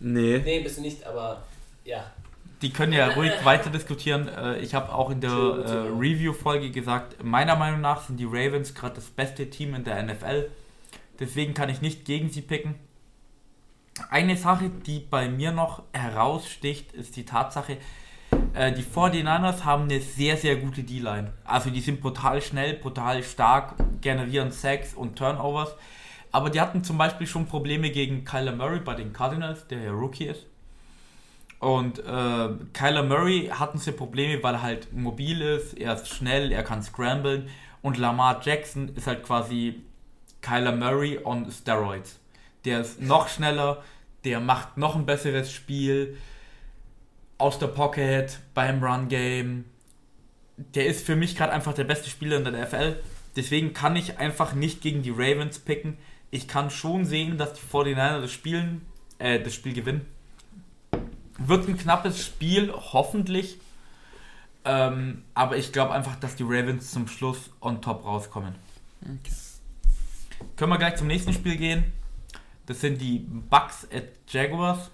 Nee. 0.00 0.38
Nee, 0.38 0.60
bist 0.60 0.78
du 0.78 0.80
nicht, 0.82 1.04
aber 1.04 1.42
ja. 1.84 2.10
Die 2.62 2.70
können 2.70 2.92
ja 2.92 3.08
ruhig 3.08 3.32
weiter 3.44 3.70
diskutieren. 3.70 4.28
Äh, 4.28 4.58
Ich 4.58 4.74
habe 4.74 4.92
auch 4.94 5.10
in 5.10 5.20
der 5.20 5.30
äh. 5.30 5.88
Review-Folge 5.88 6.70
gesagt, 6.70 7.22
meiner 7.22 7.56
Meinung 7.56 7.80
nach 7.80 8.02
sind 8.02 8.18
die 8.18 8.24
Ravens 8.24 8.74
gerade 8.74 8.94
das 8.94 9.06
beste 9.06 9.50
Team 9.50 9.74
in 9.74 9.84
der 9.84 10.02
NFL. 10.02 10.48
Deswegen 11.18 11.54
kann 11.54 11.68
ich 11.68 11.80
nicht 11.80 12.04
gegen 12.04 12.30
sie 12.30 12.42
picken. 12.42 12.74
Eine 14.10 14.36
Sache, 14.36 14.70
die 14.70 15.00
bei 15.00 15.28
mir 15.28 15.52
noch 15.52 15.82
heraussticht, 15.92 16.92
ist 16.92 17.16
die 17.16 17.24
Tatsache, 17.24 17.78
äh, 18.54 18.72
die 18.72 18.82
49ers 18.82 19.64
haben 19.64 19.84
eine 19.84 20.00
sehr, 20.00 20.36
sehr 20.36 20.56
gute 20.56 20.82
D-Line. 20.82 21.32
Also 21.44 21.70
die 21.70 21.80
sind 21.80 22.00
brutal 22.00 22.42
schnell, 22.42 22.74
brutal 22.74 23.22
stark, 23.22 23.74
generieren 24.00 24.50
Sacks 24.50 24.94
und 24.94 25.16
Turnovers. 25.16 25.74
Aber 26.32 26.50
die 26.50 26.60
hatten 26.60 26.84
zum 26.84 26.98
Beispiel 26.98 27.26
schon 27.26 27.46
Probleme 27.46 27.90
gegen 27.90 28.24
Kyler 28.24 28.52
Murray 28.52 28.80
bei 28.80 28.94
den 28.94 29.12
Cardinals, 29.12 29.66
der 29.68 29.80
ja 29.80 29.90
Rookie 29.92 30.26
ist. 30.26 30.46
Und 31.58 31.98
äh, 32.00 32.48
Kyler 32.72 33.02
Murray 33.02 33.48
hatten 33.52 33.78
sie 33.78 33.92
Probleme, 33.92 34.42
weil 34.42 34.54
er 34.54 34.62
halt 34.62 34.92
mobil 34.92 35.40
ist, 35.40 35.74
er 35.74 35.94
ist 35.94 36.08
schnell, 36.08 36.52
er 36.52 36.62
kann 36.62 36.82
scramblen. 36.82 37.48
Und 37.82 37.98
Lamar 37.98 38.40
Jackson 38.42 38.90
ist 38.94 39.06
halt 39.06 39.22
quasi 39.22 39.82
Kyler 40.42 40.76
Murray 40.76 41.18
on 41.24 41.50
Steroids. 41.50 42.18
Der 42.64 42.80
ist 42.80 43.00
noch 43.00 43.28
schneller, 43.28 43.82
der 44.24 44.40
macht 44.40 44.76
noch 44.76 44.96
ein 44.96 45.06
besseres 45.06 45.50
Spiel 45.50 46.18
aus 47.38 47.58
der 47.58 47.68
Pocket, 47.68 48.38
beim 48.54 48.82
Run 48.82 49.08
Game. 49.08 49.64
Der 50.56 50.86
ist 50.86 51.06
für 51.06 51.16
mich 51.16 51.36
gerade 51.36 51.52
einfach 51.52 51.74
der 51.74 51.84
beste 51.84 52.10
Spieler 52.10 52.38
in 52.38 52.44
der 52.44 52.64
NFL. 52.64 52.96
Deswegen 53.36 53.72
kann 53.72 53.96
ich 53.96 54.18
einfach 54.18 54.54
nicht 54.54 54.80
gegen 54.80 55.02
die 55.02 55.10
Ravens 55.10 55.58
picken. 55.58 55.98
Ich 56.30 56.48
kann 56.48 56.70
schon 56.70 57.04
sehen, 57.04 57.38
dass 57.38 57.52
die 57.52 57.60
49er 57.60 58.20
das, 58.20 58.32
Spielen, 58.32 58.82
äh, 59.18 59.38
das 59.40 59.54
Spiel 59.54 59.74
gewinnen. 59.74 60.06
Wird 61.38 61.68
ein 61.68 61.76
knappes 61.76 62.24
Spiel, 62.24 62.72
hoffentlich. 62.72 63.58
Ähm, 64.64 65.22
aber 65.34 65.56
ich 65.56 65.72
glaube 65.72 65.92
einfach, 65.92 66.16
dass 66.16 66.34
die 66.34 66.42
Ravens 66.42 66.90
zum 66.90 67.06
Schluss 67.06 67.50
on 67.60 67.80
top 67.80 68.04
rauskommen. 68.04 68.54
Können 70.56 70.72
wir 70.72 70.78
gleich 70.78 70.96
zum 70.96 71.06
nächsten 71.06 71.32
Spiel 71.32 71.56
gehen. 71.56 71.84
Das 72.66 72.80
sind 72.80 73.00
die 73.00 73.18
Bucks 73.18 73.86
at 73.92 74.04
Jaguars. 74.28 74.90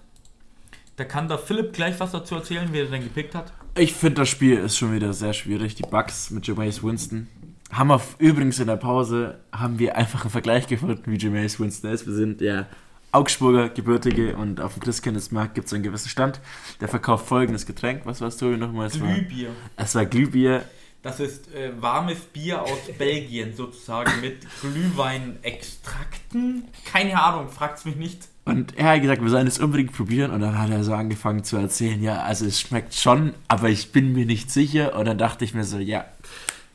Da 0.95 1.05
kann 1.05 1.27
der 1.27 1.39
Philipp 1.39 1.73
gleich 1.73 1.99
was 1.99 2.11
dazu 2.11 2.35
erzählen, 2.35 2.71
wie 2.71 2.79
er 2.81 2.85
den 2.85 3.03
gepickt 3.03 3.33
hat. 3.33 3.51
Ich 3.75 3.93
finde, 3.93 4.21
das 4.21 4.29
Spiel 4.29 4.59
ist 4.59 4.77
schon 4.77 4.93
wieder 4.93 5.11
sehr 5.13 5.33
schwierig. 5.33 5.73
Die 5.73 5.81
Bucks 5.81 6.29
mit 6.29 6.45
Jameis 6.45 6.83
Winston. 6.83 7.27
Haben 7.71 7.89
wir 7.89 8.01
übrigens 8.19 8.59
in 8.59 8.67
der 8.67 8.75
Pause, 8.75 9.39
haben 9.51 9.79
wir 9.79 9.97
einfach 9.97 10.21
einen 10.21 10.29
Vergleich 10.29 10.67
gefunden, 10.67 11.11
wie 11.11 11.17
Jameis 11.17 11.59
Winston 11.59 11.89
ist. 11.89 12.05
Wir 12.05 12.13
sind 12.13 12.41
ja 12.41 12.67
Augsburger 13.13 13.69
Gebürtige 13.69 14.35
und 14.35 14.59
auf 14.59 14.73
dem 14.73 14.81
Christkindlesmarkt 14.81 15.55
gibt 15.55 15.67
es 15.67 15.73
einen 15.73 15.83
gewissen 15.83 16.09
Stand. 16.09 16.39
Der 16.81 16.87
verkauft 16.87 17.27
folgendes 17.27 17.65
Getränk. 17.65 18.01
Was 18.05 18.21
war 18.21 18.27
es, 18.27 18.37
Tobi, 18.37 18.57
nochmal? 18.57 18.87
Es 18.87 18.99
war, 18.99 19.13
Glühbier. 19.13 19.49
es 19.77 19.95
war 19.95 20.05
Glühbier. 20.05 20.63
Das 21.03 21.19
ist 21.19 21.53
äh, 21.53 21.71
warmes 21.79 22.21
Bier 22.21 22.61
aus 22.61 22.79
Belgien 22.97 23.55
sozusagen 23.55 24.21
mit 24.21 24.47
Glühweinextrakten. 24.61 26.63
Keine 26.91 27.21
Ahnung, 27.21 27.49
fragt's 27.49 27.85
mich 27.85 27.97
nicht. 27.97 28.29
Und 28.45 28.77
er 28.77 28.89
hat 28.89 29.01
gesagt, 29.01 29.21
wir 29.21 29.29
sollen 29.29 29.47
es 29.47 29.59
unbedingt 29.59 29.91
probieren. 29.91 30.31
Und 30.31 30.41
dann 30.41 30.57
hat 30.57 30.69
er 30.69 30.83
so 30.83 30.93
angefangen 30.93 31.43
zu 31.43 31.57
erzählen, 31.57 32.01
ja, 32.01 32.23
also 32.23 32.45
es 32.45 32.59
schmeckt 32.59 32.95
schon, 32.95 33.33
aber 33.47 33.69
ich 33.69 33.91
bin 33.91 34.13
mir 34.13 34.25
nicht 34.25 34.49
sicher. 34.49 34.95
Und 34.95 35.05
dann 35.05 35.17
dachte 35.17 35.45
ich 35.45 35.53
mir 35.53 35.65
so, 35.65 35.77
ja, 35.77 36.05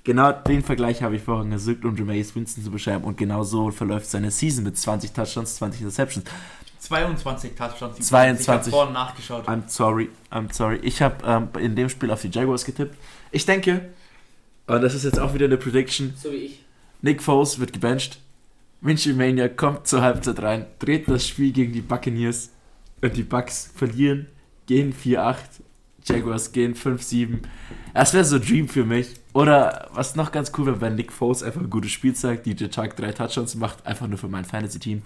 genau 0.09 0.33
den 0.33 0.63
Vergleich 0.63 1.03
habe 1.03 1.17
ich 1.17 1.23
vorhin 1.23 1.51
gesucht, 1.51 1.85
um 1.85 1.95
Jameis 1.95 2.35
Winston 2.35 2.65
zu 2.65 2.71
beschreiben. 2.71 3.05
Und 3.05 3.19
genau 3.19 3.43
so 3.43 3.71
verläuft 3.71 4.07
seine 4.07 4.31
Season 4.31 4.65
mit 4.65 4.79
20 4.79 5.13
Touchdowns, 5.13 5.57
20 5.57 5.83
Interceptions. 5.83 6.25
22 6.79 7.55
Touchdowns. 7.55 7.99
22. 7.99 8.39
Ich 8.39 8.49
habe 8.49 8.71
vorhin 8.71 8.95
nachgeschaut. 8.95 9.47
I'm 9.47 9.65
sorry, 9.67 10.09
I'm 10.33 10.51
sorry. 10.51 10.79
Ich 10.83 11.03
habe 11.03 11.17
ähm, 11.27 11.49
in 11.63 11.77
dem 11.77 11.91
Spiel 11.91 12.11
auf 12.11 12.23
die 12.23 12.31
Jaguars 12.31 12.65
getippt. 12.65 12.97
Ich 13.33 13.45
denke, 13.45 13.91
und 14.67 14.81
das 14.81 14.95
ist 14.95 15.05
jetzt 15.05 15.21
auch 15.21 15.35
wieder 15.35 15.45
eine 15.45 15.59
Prediction, 15.59 16.15
So 16.17 16.33
wie 16.33 16.37
ich. 16.37 16.65
Nick 17.03 17.23
Foles 17.23 17.59
wird 17.59 17.75
gebencht. 17.75 18.19
Vinci 18.81 19.13
Mania 19.13 19.49
kommt 19.49 19.87
zur 19.87 20.01
Halbzeit 20.01 20.41
rein, 20.41 20.65
dreht 20.79 21.07
das 21.09 21.27
Spiel 21.27 21.53
gegen 21.53 21.75
die 21.75 21.83
Buccaneers 21.83 22.51
und 23.03 23.15
die 23.15 23.25
Bucks 23.25 23.71
verlieren, 23.75 24.29
gehen 24.67 24.95
4-8, 24.95 25.37
Jaguars 26.05 26.53
gehen 26.53 26.75
5-7. 26.75 27.41
Das 27.93 28.15
wäre 28.15 28.25
so 28.25 28.37
ein 28.37 28.43
Dream 28.43 28.69
für 28.69 28.85
mich. 28.85 29.09
Oder 29.39 29.89
was 29.93 30.17
noch 30.17 30.33
ganz 30.33 30.51
cool 30.59 30.67
wäre, 30.67 30.81
wenn 30.81 30.97
Nick 30.97 31.13
Foles 31.13 31.45
einfach 31.45 31.61
ein 31.61 31.71
gutes 31.71 31.93
Spiel 31.93 32.13
zeigt, 32.13 32.45
DJ 32.45 32.67
Chark 32.75 32.97
drei 32.97 33.13
Touchdowns 33.13 33.55
macht, 33.55 33.87
einfach 33.87 34.09
nur 34.09 34.19
für 34.19 34.27
mein 34.27 34.45
Fantasy-Team. 34.45 35.03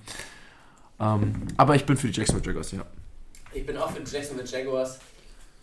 Ähm, 0.98 1.34
aber 1.58 1.74
ich 1.74 1.84
bin 1.84 1.98
für 1.98 2.06
die 2.06 2.18
Jacksonville 2.18 2.46
Jaguars, 2.46 2.72
ja. 2.72 2.86
Ich 3.52 3.66
bin 3.66 3.76
auch 3.76 3.90
für 3.90 4.00
die 4.00 4.10
Jacksonville 4.10 4.48
Jaguars. 4.48 5.00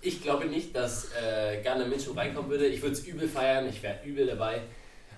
Ich 0.01 0.21
glaube 0.21 0.45
nicht, 0.45 0.75
dass 0.75 1.05
äh, 1.05 1.63
Garner 1.63 1.87
Minshew 1.87 2.11
reinkommen 2.11 2.51
würde. 2.51 2.67
Ich 2.67 2.79
würde 2.83 2.93
es 2.93 3.07
übel 3.07 3.27
feiern, 3.27 3.67
ich 3.67 3.81
wäre 3.81 4.05
übel 4.05 4.27
dabei. 4.27 4.61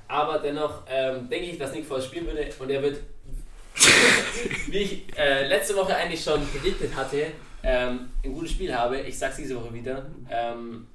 Aber 0.07 0.39
dennoch 0.39 0.83
ähm, 0.89 1.27
denke 1.27 1.47
ich, 1.47 1.57
dass 1.57 1.73
Nick 1.73 1.85
Foles 1.85 2.05
spielen 2.05 2.27
würde 2.27 2.47
und 2.57 2.69
er 2.69 2.81
wird, 2.81 3.01
wie 4.69 4.77
ich 4.77 5.17
äh, 5.17 5.49
letzte 5.49 5.75
Woche 5.75 5.93
eigentlich 5.93 6.23
schon 6.23 6.39
prediktet 6.47 6.95
hatte, 6.95 7.33
ähm, 7.63 8.11
ein 8.23 8.33
gutes 8.33 8.51
Spiel 8.51 8.73
habe. 8.73 9.01
Ich 9.01 9.19
sag's 9.19 9.35
diese 9.35 9.57
Woche 9.57 9.73
wieder. 9.73 10.05
Ähm, 10.29 10.87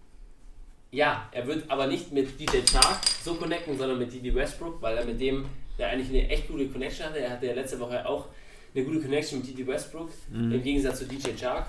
ja, 0.92 1.28
er 1.32 1.46
wird 1.46 1.70
aber 1.70 1.86
nicht 1.86 2.12
mit 2.12 2.38
DJ 2.40 2.58
Chark 2.70 3.00
so 3.24 3.34
connecten, 3.34 3.76
sondern 3.76 3.98
mit 3.98 4.12
Didi 4.12 4.34
Westbrook, 4.34 4.80
weil 4.80 4.96
er 4.96 5.04
mit 5.04 5.20
dem 5.20 5.46
der 5.78 5.88
eigentlich 5.88 6.08
eine 6.08 6.28
echt 6.30 6.48
gute 6.48 6.66
Connection 6.68 7.06
hatte. 7.06 7.18
Er 7.20 7.30
hatte 7.30 7.46
ja 7.46 7.52
letzte 7.54 7.78
Woche 7.78 8.06
auch 8.08 8.26
eine 8.74 8.84
gute 8.84 9.00
Connection 9.00 9.40
mit 9.40 9.48
Didi 9.48 9.66
Westbrook, 9.66 10.10
im 10.32 10.62
Gegensatz 10.62 10.98
zu 11.00 11.04
DJ 11.06 11.30
Chark. 11.38 11.66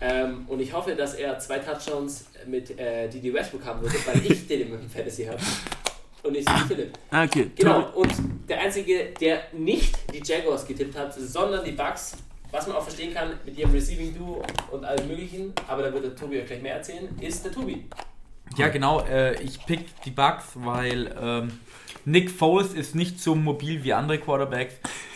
Ähm, 0.00 0.44
und 0.48 0.60
ich 0.60 0.72
hoffe, 0.72 0.94
dass 0.94 1.14
er 1.14 1.38
zwei 1.38 1.58
Touchdowns 1.58 2.26
mit 2.46 2.78
äh, 2.78 3.08
Didi 3.08 3.32
Westbrook 3.32 3.64
haben 3.64 3.82
wird, 3.82 3.94
weil 4.06 4.30
ich 4.30 4.46
den 4.46 4.72
im 4.72 4.90
Fantasy 4.90 5.24
habe. 5.24 5.38
Und 6.22 6.32
nicht 6.32 6.48
wie 6.48 6.60
Philipp. 6.68 6.92
Ah, 7.10 7.24
Okay, 7.24 7.50
Genau, 7.56 7.90
und 7.94 8.12
der 8.48 8.60
Einzige, 8.60 9.12
der 9.20 9.44
nicht 9.52 9.96
die 10.12 10.22
Jaguars 10.24 10.66
getippt 10.66 10.96
hat, 10.96 11.14
sondern 11.14 11.64
die 11.64 11.72
Bucks, 11.72 12.16
was 12.50 12.66
man 12.66 12.76
auch 12.76 12.82
verstehen 12.82 13.14
kann 13.14 13.32
mit 13.44 13.56
ihrem 13.56 13.70
Receiving 13.72 14.14
Duo 14.16 14.42
und 14.70 14.84
allem 14.84 15.08
möglichen, 15.08 15.52
aber 15.66 15.82
da 15.82 15.92
wird 15.92 16.04
der 16.04 16.14
Tobi 16.16 16.40
euch 16.40 16.46
gleich 16.46 16.62
mehr 16.62 16.74
erzählen, 16.74 17.08
ist 17.20 17.44
der 17.44 17.52
Tobi. 17.52 17.84
Ja, 18.56 18.68
genau. 18.68 19.00
Äh, 19.00 19.42
ich 19.42 19.64
pick 19.66 20.00
die 20.02 20.10
Bucks, 20.10 20.44
weil 20.54 21.14
ähm, 21.20 21.60
Nick 22.04 22.30
Foles 22.30 22.72
ist 22.72 22.94
nicht 22.94 23.20
so 23.20 23.34
mobil 23.34 23.82
wie 23.84 23.92
andere 23.92 24.18
Quarterbacks. 24.18 24.74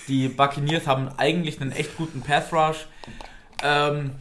Die 0.08 0.28
Buccaneers 0.28 0.86
haben 0.86 1.08
eigentlich 1.16 1.60
einen 1.60 1.72
echt 1.72 1.96
guten 1.96 2.20
Pass 2.20 2.52
Rush. 2.52 2.86
Ähm, 3.62 4.12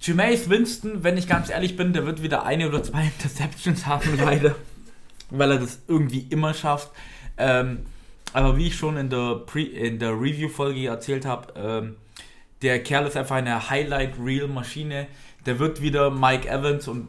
Jameis 0.00 0.48
Winston, 0.48 1.02
wenn 1.02 1.16
ich 1.16 1.26
ganz 1.26 1.50
ehrlich 1.50 1.76
bin, 1.76 1.92
der 1.92 2.06
wird 2.06 2.22
wieder 2.22 2.44
eine 2.44 2.68
oder 2.68 2.82
zwei 2.82 3.02
Interceptions 3.18 3.86
haben, 3.86 4.16
leider. 4.18 4.54
weil 5.30 5.50
er 5.50 5.58
das 5.58 5.80
irgendwie 5.88 6.26
immer 6.30 6.54
schafft. 6.54 6.90
Ähm, 7.38 7.86
aber 8.32 8.56
wie 8.56 8.68
ich 8.68 8.76
schon 8.76 8.96
in 8.96 9.10
der, 9.10 9.42
Pre 9.46 9.62
in 9.62 9.98
der 9.98 10.12
Review-Folge 10.12 10.86
erzählt 10.86 11.24
habe, 11.24 11.52
ähm, 11.56 11.96
der 12.62 12.82
Kerl 12.82 13.06
ist 13.06 13.16
einfach 13.16 13.36
eine 13.36 13.68
Highlight-Reel-Maschine. 13.68 15.06
Der 15.44 15.58
wird 15.58 15.82
wieder 15.82 16.10
Mike 16.10 16.48
Evans 16.48 16.88
und 16.88 17.08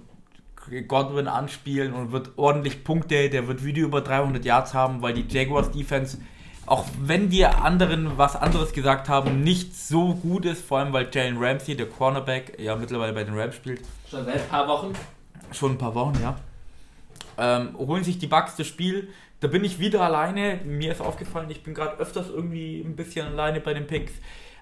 Godwin 0.87 1.27
anspielen 1.27 1.93
und 1.93 2.11
wird 2.11 2.31
ordentlich 2.37 2.83
Punkte. 2.83 3.29
Der 3.29 3.47
wird 3.47 3.63
wieder 3.63 3.81
über 3.81 4.01
300 4.01 4.43
Yards 4.43 4.73
haben, 4.73 5.01
weil 5.01 5.13
die 5.13 5.25
Jaguars 5.27 5.71
Defense, 5.71 6.17
auch 6.65 6.85
wenn 6.99 7.29
die 7.29 7.45
anderen 7.45 8.17
was 8.17 8.35
anderes 8.35 8.73
gesagt 8.73 9.09
haben, 9.09 9.41
nicht 9.41 9.75
so 9.75 10.15
gut 10.15 10.45
ist. 10.45 10.63
Vor 10.65 10.79
allem, 10.79 10.93
weil 10.93 11.09
Jalen 11.11 11.37
Ramsey, 11.37 11.75
der 11.75 11.87
Cornerback, 11.87 12.59
ja 12.59 12.75
mittlerweile 12.75 13.13
bei 13.13 13.23
den 13.23 13.37
Rams 13.37 13.55
spielt. 13.55 13.81
Schon 14.09 14.25
seit 14.25 14.41
ein 14.41 14.49
paar 14.49 14.67
Wochen. 14.67 14.93
Schon 15.51 15.73
ein 15.73 15.77
paar 15.77 15.95
Wochen, 15.95 16.17
ja. 16.21 16.35
Ähm, 17.37 17.77
holen 17.77 18.03
sich 18.03 18.17
die 18.17 18.27
Bucks 18.27 18.55
das 18.55 18.67
Spiel. 18.67 19.09
Da 19.39 19.47
bin 19.47 19.63
ich 19.63 19.79
wieder 19.79 20.01
alleine. 20.01 20.59
Mir 20.65 20.91
ist 20.91 21.01
aufgefallen, 21.01 21.49
ich 21.49 21.63
bin 21.63 21.73
gerade 21.73 21.97
öfters 21.97 22.29
irgendwie 22.29 22.81
ein 22.81 22.95
bisschen 22.95 23.27
alleine 23.27 23.61
bei 23.61 23.73
den 23.73 23.85
Picks. 23.85 24.13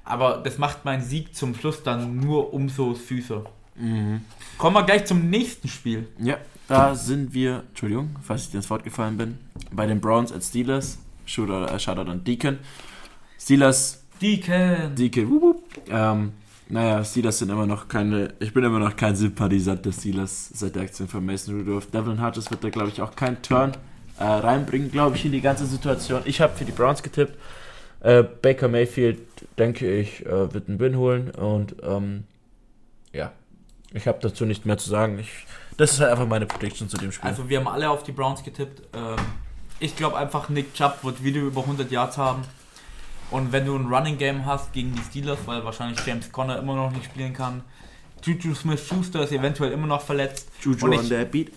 Aber 0.03 0.37
das 0.37 0.57
macht 0.57 0.85
meinen 0.85 1.01
Sieg 1.01 1.35
zum 1.35 1.55
Schluss 1.55 1.81
dann 1.81 2.17
nur 2.19 2.53
umso 2.53 2.93
süßer. 2.93 3.43
Mhm. 3.75 4.21
Kommen 4.57 4.75
wir 4.75 4.83
gleich 4.83 5.05
zum 5.05 5.29
nächsten 5.29 5.67
Spiel. 5.67 6.07
Ja, 6.19 6.37
da 6.67 6.95
sind 6.95 7.33
wir, 7.33 7.63
Entschuldigung, 7.69 8.15
falls 8.21 8.43
ich 8.43 8.51
dir 8.51 8.57
ins 8.57 8.69
Wort 8.69 8.83
gefallen 8.83 9.17
bin, 9.17 9.37
bei 9.71 9.85
den 9.85 9.99
Browns 9.99 10.31
at 10.31 10.43
Steelers. 10.43 10.97
Shooter, 11.25 11.71
äh, 11.71 11.79
Shoutout 11.79 12.09
an 12.09 12.23
Deacon. 12.23 12.59
Steelers, 13.39 14.03
Deacon. 14.21 14.95
Deacon, 14.95 15.29
wup, 15.29 15.41
wup. 15.41 15.63
Ähm, 15.89 16.33
naja, 16.69 17.03
Steelers 17.03 17.39
sind 17.39 17.49
immer 17.49 17.67
noch 17.67 17.87
keine, 17.87 18.33
ich 18.39 18.53
bin 18.53 18.63
immer 18.63 18.79
noch 18.79 18.95
kein 18.95 19.15
Sympathisant 19.15 19.85
der 19.85 19.91
Steelers 19.91 20.49
seit 20.53 20.75
der 20.75 20.83
Aktion 20.83 21.07
von 21.07 21.25
Mason 21.25 21.59
Rudolph. 21.59 21.91
Devlin 21.91 22.21
Hodges 22.21 22.49
wird 22.49 22.63
da, 22.63 22.69
glaube 22.69 22.89
ich, 22.89 23.01
auch 23.01 23.15
keinen 23.15 23.41
Turn 23.41 23.73
äh, 24.17 24.23
reinbringen, 24.23 24.91
glaube 24.91 25.15
ich, 25.15 25.25
in 25.25 25.31
die 25.31 25.41
ganze 25.41 25.65
Situation. 25.65 26.21
Ich 26.25 26.41
habe 26.41 26.55
für 26.55 26.65
die 26.65 26.71
Browns 26.71 27.03
getippt. 27.03 27.37
Äh, 27.99 28.23
Baker 28.23 28.67
Mayfield, 28.67 29.19
denke 29.57 29.91
ich, 29.99 30.25
äh, 30.25 30.53
wird 30.53 30.69
einen 30.69 30.79
Win 30.79 30.97
holen 30.97 31.31
und 31.31 31.75
ähm, 31.83 32.23
ja, 33.13 33.31
ich 33.95 34.07
habe 34.07 34.19
dazu 34.21 34.45
nicht 34.45 34.65
mehr 34.65 34.77
zu 34.77 34.89
sagen. 34.89 35.17
Ich, 35.19 35.29
das 35.77 35.93
ist 35.93 35.99
halt 35.99 36.11
einfach 36.11 36.27
meine 36.27 36.45
Prediction 36.45 36.89
zu 36.89 36.97
dem 36.97 37.11
Spiel. 37.11 37.29
Also 37.29 37.49
wir 37.49 37.59
haben 37.59 37.67
alle 37.67 37.89
auf 37.89 38.03
die 38.03 38.11
Browns 38.11 38.43
getippt. 38.43 38.81
Ähm, 38.95 39.15
ich 39.79 39.95
glaube 39.95 40.17
einfach, 40.17 40.49
Nick 40.49 40.73
Chubb 40.73 41.03
wird 41.03 41.23
wieder 41.23 41.41
über 41.41 41.61
100 41.61 41.91
Yards 41.91 42.17
haben. 42.17 42.43
Und 43.31 43.51
wenn 43.51 43.65
du 43.65 43.75
ein 43.75 43.87
Running 43.91 44.17
Game 44.17 44.45
hast 44.45 44.71
gegen 44.73 44.93
die 44.95 45.01
Steelers, 45.01 45.39
weil 45.45 45.63
wahrscheinlich 45.65 45.99
James 46.05 46.31
Conner 46.31 46.59
immer 46.59 46.75
noch 46.75 46.91
nicht 46.91 47.05
spielen 47.05 47.33
kann, 47.33 47.63
Juju 48.23 48.53
Smith-Schuster 48.55 49.23
ist 49.23 49.31
eventuell 49.31 49.71
immer 49.71 49.87
noch 49.87 50.01
verletzt. 50.01 50.49
Juju 50.61 50.85
und 50.85 50.93
ich- 50.93 50.99
on 50.99 51.09
der 51.09 51.25
Beat. 51.25 51.51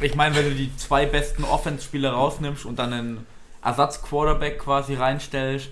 Ich 0.00 0.14
meine, 0.14 0.34
wenn 0.36 0.44
du 0.50 0.54
die 0.54 0.74
zwei 0.76 1.06
besten 1.06 1.42
Offense-Spieler 1.44 2.10
rausnimmst 2.12 2.64
und 2.66 2.78
dann 2.78 2.92
einen 2.92 3.26
Ersatz-Quarterback 3.64 4.58
quasi 4.58 4.94
reinstellst, 4.94 5.70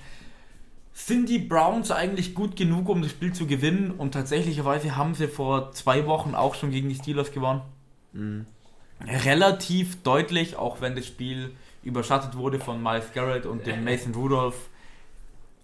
sind 0.96 1.28
die 1.28 1.40
Browns 1.40 1.90
eigentlich 1.90 2.34
gut 2.34 2.54
genug, 2.56 2.88
um 2.88 3.02
das 3.02 3.10
Spiel 3.10 3.32
zu 3.32 3.46
gewinnen. 3.46 3.90
Und 3.90 4.12
tatsächlicherweise 4.12 4.96
haben 4.96 5.14
sie 5.14 5.26
vor 5.28 5.72
zwei 5.72 6.06
Wochen 6.06 6.34
auch 6.34 6.54
schon 6.54 6.70
gegen 6.70 6.88
die 6.88 6.94
Steelers 6.94 7.32
gewonnen. 7.32 7.62
Mhm. 8.12 8.46
Relativ 9.04 10.02
deutlich, 10.04 10.56
auch 10.56 10.80
wenn 10.80 10.94
das 10.94 11.06
Spiel 11.06 11.50
überschattet 11.82 12.36
wurde 12.36 12.60
von 12.60 12.82
Miles 12.82 13.12
Garrett 13.12 13.44
und 13.44 13.66
dem 13.66 13.84
Mason 13.84 14.14
Rudolph. 14.14 14.54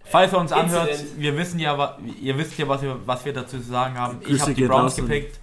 Falls 0.03 0.33
er 0.33 0.39
uns 0.39 0.51
anhört, 0.51 0.89
Incident. 0.89 1.19
wir 1.21 1.37
wissen 1.37 1.59
ja, 1.59 1.77
wa- 1.77 1.97
ihr 2.21 2.37
wisst 2.37 2.57
ja, 2.57 2.67
was 2.67 2.81
wir, 2.81 2.99
was 3.07 3.23
wir 3.23 3.33
dazu 3.33 3.57
zu 3.57 3.63
sagen 3.63 3.97
haben. 3.97 4.17
Ich 4.21 4.27
Grüße 4.27 4.41
habe 4.41 4.53
die 4.53 4.65
Browns 4.65 4.95
gepickt. 4.95 5.39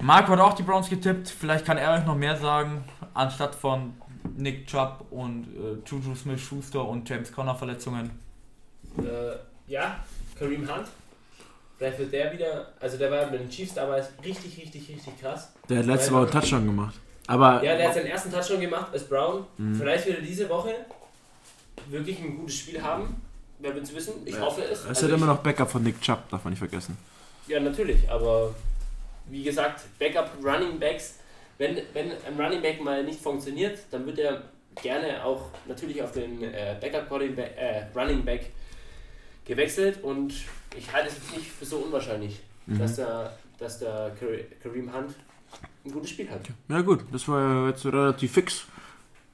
Marco 0.00 0.32
hat 0.32 0.40
auch 0.40 0.54
die 0.54 0.62
Browns 0.62 0.88
getippt. 0.88 1.28
Vielleicht 1.28 1.64
kann 1.66 1.76
er 1.76 1.94
euch 1.94 2.06
noch 2.06 2.16
mehr 2.16 2.36
sagen, 2.36 2.84
anstatt 3.14 3.54
von 3.54 3.94
Nick 4.36 4.66
Chubb 4.66 5.06
und 5.10 5.44
äh, 5.48 5.78
Juju 5.86 6.14
Smith-Schuster 6.14 6.86
und 6.86 7.08
James 7.08 7.32
Conner 7.32 7.54
Verletzungen. 7.54 8.10
Äh, 8.98 9.36
ja, 9.70 10.00
Kareem 10.38 10.68
Hunt. 10.68 10.88
Vielleicht 11.78 11.98
wird 11.98 12.12
der 12.12 12.32
wieder, 12.32 12.72
also 12.78 12.98
der 12.98 13.10
war 13.10 13.30
mit 13.30 13.40
den 13.40 13.48
Chiefs 13.48 13.74
damals 13.74 14.08
richtig, 14.24 14.56
richtig, 14.58 14.88
richtig 14.88 15.18
krass. 15.20 15.52
Der 15.68 15.78
hat 15.78 15.86
letzte 15.86 16.12
Woche 16.12 16.22
einen 16.22 16.30
Touchdown 16.30 16.66
gemacht. 16.66 16.94
Aber 17.26 17.62
Ja, 17.64 17.76
der 17.76 17.88
hat 17.88 17.94
seinen 17.94 18.06
ersten 18.06 18.30
Touchdown 18.30 18.60
gemacht 18.60 18.88
als 18.92 19.04
Brown. 19.04 19.46
Mhm. 19.56 19.76
Vielleicht 19.76 20.06
wird 20.06 20.18
er 20.18 20.22
diese 20.22 20.48
Woche 20.48 20.74
wirklich 21.88 22.18
ein 22.20 22.36
gutes 22.36 22.56
Spiel 22.58 22.82
haben. 22.82 23.20
Wer 23.60 23.74
will 23.74 23.82
es 23.82 23.94
wissen? 23.94 24.14
Ich 24.24 24.34
Ja, 24.34 24.40
hoffe 24.42 24.62
es. 24.62 24.80
ist 24.80 24.86
Also 24.88 25.02
halt 25.06 25.14
immer 25.14 25.26
noch 25.26 25.38
Backup 25.38 25.70
von 25.70 25.82
Nick 25.82 26.00
Chubb, 26.00 26.28
darf 26.30 26.44
man 26.44 26.52
nicht 26.52 26.58
vergessen. 26.58 26.96
Ja, 27.46 27.60
natürlich, 27.60 28.08
aber 28.10 28.54
wie 29.28 29.42
gesagt, 29.42 29.82
Backup 29.98 30.30
Running 30.42 30.78
Backs, 30.78 31.16
wenn, 31.58 31.76
wenn 31.92 32.10
ein 32.12 32.38
Running 32.40 32.62
Back 32.62 32.82
mal 32.82 33.02
nicht 33.04 33.20
funktioniert, 33.20 33.78
dann 33.90 34.06
wird 34.06 34.18
er 34.18 34.42
gerne 34.82 35.24
auch 35.24 35.46
natürlich 35.66 36.02
auf 36.02 36.12
den 36.12 36.42
äh, 36.42 36.76
Backup 36.80 37.10
äh, 37.20 37.86
Running 37.94 38.24
Back 38.24 38.50
gewechselt 39.50 40.02
und 40.02 40.32
ich 40.76 40.92
halte 40.92 41.08
es 41.08 41.14
jetzt 41.16 41.36
nicht 41.36 41.46
für 41.50 41.64
so 41.64 41.76
unwahrscheinlich, 41.78 42.40
Mhm. 42.66 42.78
dass, 42.78 42.96
der, 42.96 43.36
dass 43.58 43.78
der 43.80 44.14
Kare- 44.18 44.44
Kareem 44.62 44.92
Hunt 44.94 45.14
ein 45.84 45.90
gutes 45.92 46.10
Spiel 46.10 46.30
hat. 46.30 46.42
Ja 46.68 46.80
gut, 46.82 47.04
das 47.12 47.26
war 47.26 47.40
ja 47.40 47.68
jetzt 47.68 47.84
relativ 47.84 48.32
fix. 48.32 48.64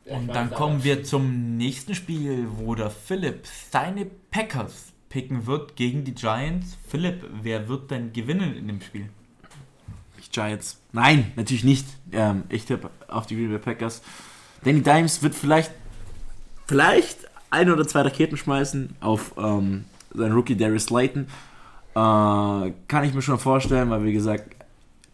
Ja, 0.05 0.13
ich 0.13 0.19
Und 0.19 0.29
dann 0.29 0.49
da. 0.51 0.57
kommen 0.57 0.83
wir 0.85 1.03
zum 1.05 1.57
nächsten 1.57 1.95
Spiel, 1.95 2.47
wo 2.57 2.75
der 2.75 2.91
Philipp 2.91 3.45
seine 3.71 4.07
Packers 4.31 4.93
picken 5.11 5.47
wird 5.47 5.77
gegen 5.77 6.05
die 6.05 6.15
Giants. 6.15 6.77
Philipp, 6.89 7.25
wer 7.43 7.69
wird 7.69 7.91
denn 7.91 8.13
gewinnen 8.13 8.57
in 8.57 8.69
dem 8.69 8.81
Spiel? 8.81 9.09
Die 10.19 10.31
Giants. 10.31 10.81
Nein, 10.93 11.33
natürlich 11.37 11.65
nicht. 11.65 11.87
Ähm, 12.13 12.45
ich 12.49 12.65
tippe 12.65 12.91
auf 13.09 13.27
die 13.27 13.35
Green 13.37 13.51
Bay 13.51 13.59
Packers. 13.59 14.01
Danny 14.65 14.81
Dimes 14.83 15.23
wird 15.23 15.35
vielleicht, 15.35 15.73
vielleicht 16.67 17.19
ein 17.51 17.71
oder 17.71 17.87
zwei 17.87 18.03
Raketen 18.03 18.37
schmeißen 18.37 18.97
auf 19.01 19.33
ähm, 19.37 19.85
seinen 20.15 20.33
Rookie 20.33 20.57
Darius 20.57 20.85
Slayton. 20.85 21.27
Äh, 21.95 22.73
kann 22.89 23.05
ich 23.05 23.15
mir 23.15 23.23
schon 23.23 23.39
vorstellen, 23.39 23.91
weil 23.91 24.05
wie 24.05 24.13
gesagt, 24.13 24.57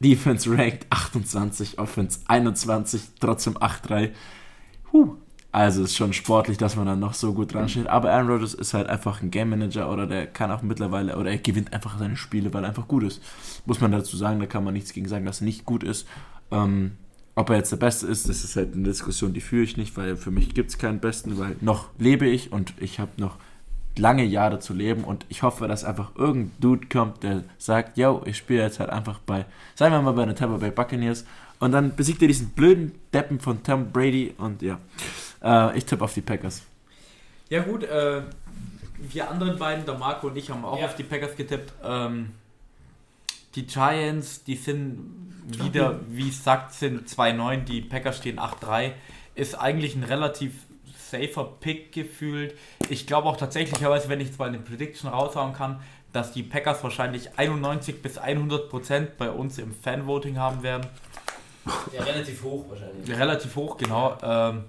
Defense 0.01 0.51
ranked 0.51 0.87
28, 0.91 1.79
Offense 1.79 2.21
21, 2.27 3.03
trotzdem 3.21 3.57
8-3. 3.57 4.11
Huh. 4.93 5.17
Also 5.53 5.85
ist 5.85 5.97
schon 5.97 6.15
sportlich, 6.15 6.57
dass 6.57 6.77
man 6.77 6.87
dann 6.87 6.99
noch 6.99 7.13
so 7.13 7.35
gut 7.35 7.53
dran 7.53 7.69
steht. 7.69 7.87
Aber 7.87 8.11
Aaron 8.11 8.31
Rodgers 8.31 8.55
ist 8.55 8.73
halt 8.73 8.89
einfach 8.89 9.21
ein 9.21 9.31
Game 9.31 9.51
Manager 9.51 9.93
oder 9.93 10.07
der 10.07 10.27
kann 10.27 10.51
auch 10.51 10.63
mittlerweile, 10.63 11.17
oder 11.19 11.31
er 11.31 11.37
gewinnt 11.37 11.75
einfach 11.75 11.99
seine 11.99 12.17
Spiele, 12.17 12.53
weil 12.55 12.65
er 12.65 12.71
einfach 12.71 12.89
gut 12.89 13.03
ist. 13.03 13.23
Muss 13.67 13.81
man 13.81 13.93
dazu 13.93 14.17
sagen, 14.17 14.41
da 14.41 14.47
kann 14.47 14.65
man 14.65 14.73
nichts 14.73 14.95
gegen 14.95 15.09
sagen, 15.09 15.27
dass 15.27 15.43
er 15.43 15.45
nicht 15.45 15.67
gut 15.67 15.85
ist. 15.85 16.09
Ähm, 16.51 16.93
ob 17.35 17.51
er 17.51 17.57
jetzt 17.57 17.71
der 17.71 17.77
Beste 17.77 18.07
ist, 18.07 18.31
das 18.31 18.45
ist 18.45 18.57
halt 18.57 18.75
eine 18.75 18.85
Diskussion, 18.85 19.35
die 19.35 19.41
führe 19.43 19.63
ich 19.63 19.77
nicht, 19.77 19.97
weil 19.97 20.17
für 20.17 20.31
mich 20.31 20.55
gibt 20.55 20.71
es 20.71 20.79
keinen 20.79 21.01
Besten, 21.01 21.39
weil 21.39 21.57
noch 21.61 21.89
lebe 21.99 22.27
ich 22.27 22.51
und 22.51 22.73
ich 22.79 22.99
habe 22.99 23.11
noch 23.19 23.37
lange 23.99 24.25
Jahre 24.25 24.59
zu 24.59 24.73
leben 24.75 25.05
und 25.05 25.27
ich 25.29 25.43
hoffe, 25.43 25.69
dass 25.69 25.85
einfach 25.85 26.17
irgendein 26.17 26.53
Dude 26.61 26.87
kommt, 26.89 27.23
der 27.23 27.45
sagt, 27.59 27.99
yo, 27.99 28.23
ich 28.25 28.37
spiele 28.39 28.63
jetzt 28.63 28.81
halt 28.81 28.91
einfach 28.91 29.19
bei, 29.19 29.45
sagen 29.75 29.95
wir 29.95 30.03
mal 30.03 30.13
bei 30.13 30.25
den 30.27 30.35
Tampa 30.37 30.57
Bay 30.57 30.71
Buccaneers 30.71 31.25
und 31.61 31.73
dann 31.73 31.95
besiegt 31.95 32.23
er 32.23 32.29
diesen 32.29 32.51
blöden 32.51 32.93
Deppen 33.13 33.39
von 33.41 33.63
Tom 33.63 33.93
Brady 33.93 34.35
und 34.39 34.63
ja, 34.63 34.79
äh, 35.43 35.77
ich 35.77 35.85
tippe 35.85 36.05
auf 36.05 36.15
die 36.15 36.23
Packers. 36.23 36.63
Ja 37.49 37.63
gut, 37.63 37.83
äh, 37.85 38.23
wir 38.99 39.31
anderen 39.31 39.59
beiden, 39.59 39.85
der 39.85 39.99
Marco 39.99 40.29
und 40.29 40.37
ich, 40.37 40.49
haben 40.51 40.65
auch 40.65 40.79
Ja. 40.79 40.87
auf 40.87 40.97
die 40.97 41.03
Packers 41.03 41.37
getippt. 41.37 41.73
Ähm, 41.85 42.31
die 43.55 43.67
Giants, 43.67 44.45
die 44.45 44.55
sind 44.57 45.33
wieder, 45.47 46.01
wie 46.09 46.29
es 46.31 46.43
sagt, 46.43 46.73
sind 46.73 47.09
2-9, 47.09 47.65
die 47.65 47.83
Packers 47.83 48.17
stehen 48.19 48.39
8-3. 48.39 48.93
Ist 49.35 49.55
eigentlich 49.61 49.95
ein 49.97 50.05
relativ 50.05 50.53
safer 51.13 51.45
Pick 51.61 51.93
gefühlt. 51.93 52.57
Ich 52.89 53.07
glaube 53.07 53.29
auch 53.29 53.37
tatsächlicherweise, 53.37 54.09
wenn 54.09 54.21
ich 54.21 54.29
jetzt 54.29 54.39
mal 54.39 54.49
eine 54.49 54.59
Prediction 54.59 55.11
raushauen 55.11 55.53
kann, 55.53 55.81
dass 56.13 56.33
die 56.33 56.43
Packers 56.43 56.83
wahrscheinlich 56.83 57.39
91 57.39 58.03
bis 58.03 58.19
100 58.19 58.69
Prozent 58.69 59.19
bei 59.19 59.31
uns 59.31 59.59
im 59.59 59.75
Fanvoting 59.75 60.39
haben 60.39 60.63
werden. 60.63 60.87
Ja, 61.93 62.03
relativ 62.03 62.43
hoch 62.43 62.65
wahrscheinlich. 62.69 63.19
Relativ 63.19 63.55
hoch, 63.57 63.77
genau. 63.77 64.17
Ähm, 64.23 64.65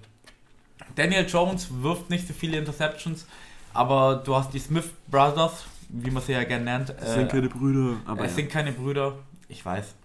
Daniel 0.95 1.25
Jones 1.27 1.67
wirft 1.81 2.09
nicht 2.09 2.27
so 2.27 2.33
viele 2.33 2.57
Interceptions, 2.57 3.25
aber 3.73 4.21
du 4.23 4.35
hast 4.35 4.53
die 4.53 4.59
Smith 4.59 4.89
Brothers, 5.07 5.65
wie 5.89 6.11
man 6.11 6.21
sie 6.21 6.33
ja 6.33 6.43
gerne 6.43 6.65
nennt. 6.65 6.89
Das 6.89 7.15
sind 7.15 7.31
keine 7.31 7.49
Brüder, 7.49 7.97
aber 8.05 8.25
es 8.25 8.31
ja. 8.31 8.35
sind 8.37 8.51
keine 8.51 8.71
Brüder, 8.71 9.15
ich 9.47 9.65
weiß. 9.65 9.95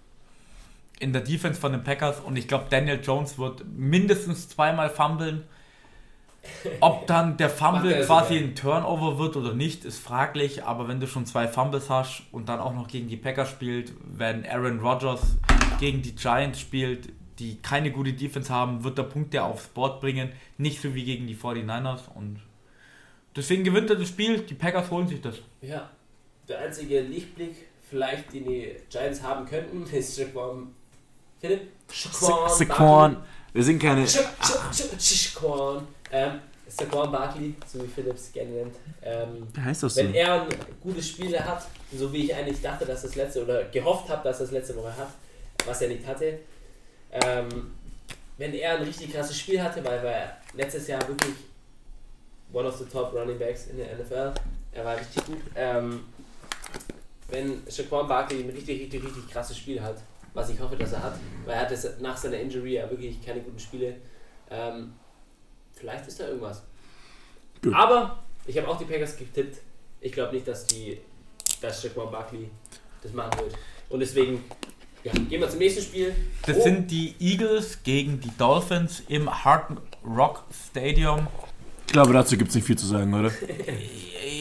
In 1.00 1.12
der 1.12 1.22
Defense 1.22 1.60
von 1.60 1.72
den 1.72 1.84
Packers 1.84 2.20
und 2.20 2.36
ich 2.36 2.48
glaube, 2.48 2.66
Daniel 2.70 3.00
Jones 3.02 3.38
wird 3.38 3.64
mindestens 3.66 4.48
zweimal 4.48 4.90
fummeln. 4.90 5.44
Ob 6.80 7.06
dann 7.06 7.36
der 7.36 7.50
Fumble 7.50 8.04
quasi 8.04 8.34
sogar. 8.34 8.48
ein 8.48 8.54
Turnover 8.54 9.18
wird 9.18 9.36
oder 9.36 9.54
nicht, 9.54 9.84
ist 9.84 9.98
fraglich. 9.98 10.64
Aber 10.64 10.88
wenn 10.88 11.00
du 11.00 11.06
schon 11.06 11.26
zwei 11.26 11.48
Fumbles 11.48 11.90
hast 11.90 12.22
und 12.32 12.48
dann 12.48 12.60
auch 12.60 12.74
noch 12.74 12.88
gegen 12.88 13.08
die 13.08 13.16
Packers 13.16 13.50
spielt, 13.50 13.92
wenn 14.04 14.46
Aaron 14.46 14.80
Rodgers 14.80 15.36
gegen 15.80 16.02
die 16.02 16.14
Giants 16.14 16.60
spielt, 16.60 17.10
die 17.38 17.56
keine 17.60 17.90
gute 17.92 18.12
Defense 18.12 18.52
haben, 18.52 18.82
wird 18.82 18.98
der 18.98 19.04
Punkte 19.04 19.42
aufs 19.42 19.68
Board 19.68 20.00
bringen. 20.00 20.32
Nicht 20.56 20.80
so 20.80 20.94
wie 20.94 21.04
gegen 21.04 21.26
die 21.26 21.36
49ers. 21.36 22.00
Und 22.14 22.40
deswegen 23.36 23.64
gewinnt 23.64 23.90
er 23.90 23.96
das 23.96 24.08
Spiel. 24.08 24.40
Die 24.40 24.54
Packers 24.54 24.90
holen 24.90 25.06
sich 25.06 25.20
das. 25.20 25.36
Ja, 25.60 25.90
der 26.48 26.60
einzige 26.60 27.00
Lichtblick, 27.00 27.54
vielleicht, 27.88 28.32
den 28.32 28.44
die 28.44 28.76
Giants 28.90 29.22
haben 29.22 29.46
könnten, 29.46 29.84
ist 29.92 30.18
Shaquan. 30.18 30.68
Philipp? 31.40 31.68
Saquon, 31.88 33.16
wir 33.52 33.62
sind 33.62 33.80
keine. 33.80 34.04
Barkley. 34.04 35.82
Ähm, 36.12 36.40
Saquon 36.68 37.10
Barkley, 37.10 37.54
so 37.66 37.82
wie 37.82 37.88
Philipps 37.88 38.32
gerne 38.32 38.50
nennt. 38.50 38.74
Ähm, 39.02 39.48
heißt 39.62 39.82
doch 39.82 39.90
so. 39.90 40.02
wenn 40.02 40.14
er 40.14 40.42
ein 40.42 40.48
gutes 40.82 41.08
Spiel 41.08 41.38
hat, 41.38 41.66
so 41.92 42.12
wie 42.12 42.24
ich 42.24 42.34
eigentlich 42.34 42.60
dachte, 42.60 42.84
dass 42.84 43.02
das 43.02 43.14
letzte 43.14 43.42
oder 43.42 43.64
gehofft 43.64 44.08
habe, 44.10 44.22
dass 44.24 44.38
das 44.38 44.50
letzte 44.50 44.76
Woche 44.76 44.94
hat, 44.96 45.08
was 45.64 45.80
er 45.80 45.88
nicht 45.88 46.06
hatte, 46.06 46.40
ähm, 47.10 47.72
wenn 48.36 48.52
er 48.54 48.76
ein 48.76 48.82
richtig 48.82 49.12
krasses 49.12 49.38
Spiel 49.38 49.62
hatte, 49.62 49.82
weil 49.84 49.98
er 50.04 50.36
letztes 50.54 50.86
Jahr 50.86 51.06
wirklich 51.08 51.34
one 52.52 52.68
of 52.68 52.76
the 52.76 52.84
top 52.84 53.14
running 53.14 53.38
backs 53.38 53.66
in 53.68 53.78
der 53.78 53.96
NFL, 53.96 54.32
er 54.72 54.84
war 54.84 54.98
richtig 54.98 55.24
gut. 55.24 55.38
Ähm, 55.56 56.04
wenn 57.30 57.62
Shaquan 57.68 58.06
Barkley 58.06 58.42
ein 58.42 58.50
richtig, 58.50 58.80
richtig, 58.82 59.04
richtig 59.04 59.28
krasses 59.30 59.56
Spiel 59.56 59.82
hat, 59.82 59.96
was 60.34 60.50
ich 60.50 60.60
hoffe, 60.60 60.76
dass 60.76 60.92
er 60.92 61.02
hat, 61.02 61.14
weil 61.44 61.54
er 61.54 61.62
hatte 61.62 61.96
nach 62.00 62.16
seiner 62.16 62.38
Injury 62.38 62.74
ja 62.74 62.88
wirklich 62.90 63.24
keine 63.24 63.40
guten 63.40 63.58
Spiele, 63.58 63.96
ähm, 64.50 64.92
vielleicht 65.78 66.06
ist 66.06 66.20
da 66.20 66.28
irgendwas. 66.28 66.62
Gut. 67.62 67.74
Aber 67.74 68.18
ich 68.46 68.56
habe 68.58 68.68
auch 68.68 68.78
die 68.78 68.84
Packers 68.84 69.16
getippt. 69.16 69.58
Ich 70.00 70.12
glaube 70.12 70.34
nicht, 70.34 70.46
dass 70.46 70.66
die 70.66 70.98
dass 71.60 71.82
Saquon 71.82 72.10
Barkley 72.10 72.50
das 73.02 73.12
machen 73.12 73.32
wird. 73.40 73.54
Und 73.88 74.00
deswegen 74.00 74.44
ja, 75.04 75.12
gehen 75.12 75.40
wir 75.40 75.48
zum 75.48 75.58
nächsten 75.58 75.82
Spiel. 75.82 76.14
Das 76.46 76.56
Oh, 76.56 76.62
sind 76.62 76.90
die 76.90 77.14
Eagles 77.20 77.82
gegen 77.82 78.20
die 78.20 78.30
Dolphins 78.36 79.02
im 79.08 79.28
Hard 79.44 79.76
Rock 80.04 80.44
Stadium. 80.70 81.26
Ich 81.86 81.92
glaube, 81.92 82.12
dazu 82.12 82.36
gibt 82.36 82.50
es 82.50 82.54
nicht 82.54 82.66
viel 82.66 82.76
zu 82.78 82.86
sagen, 82.86 83.12
oder? 83.14 83.30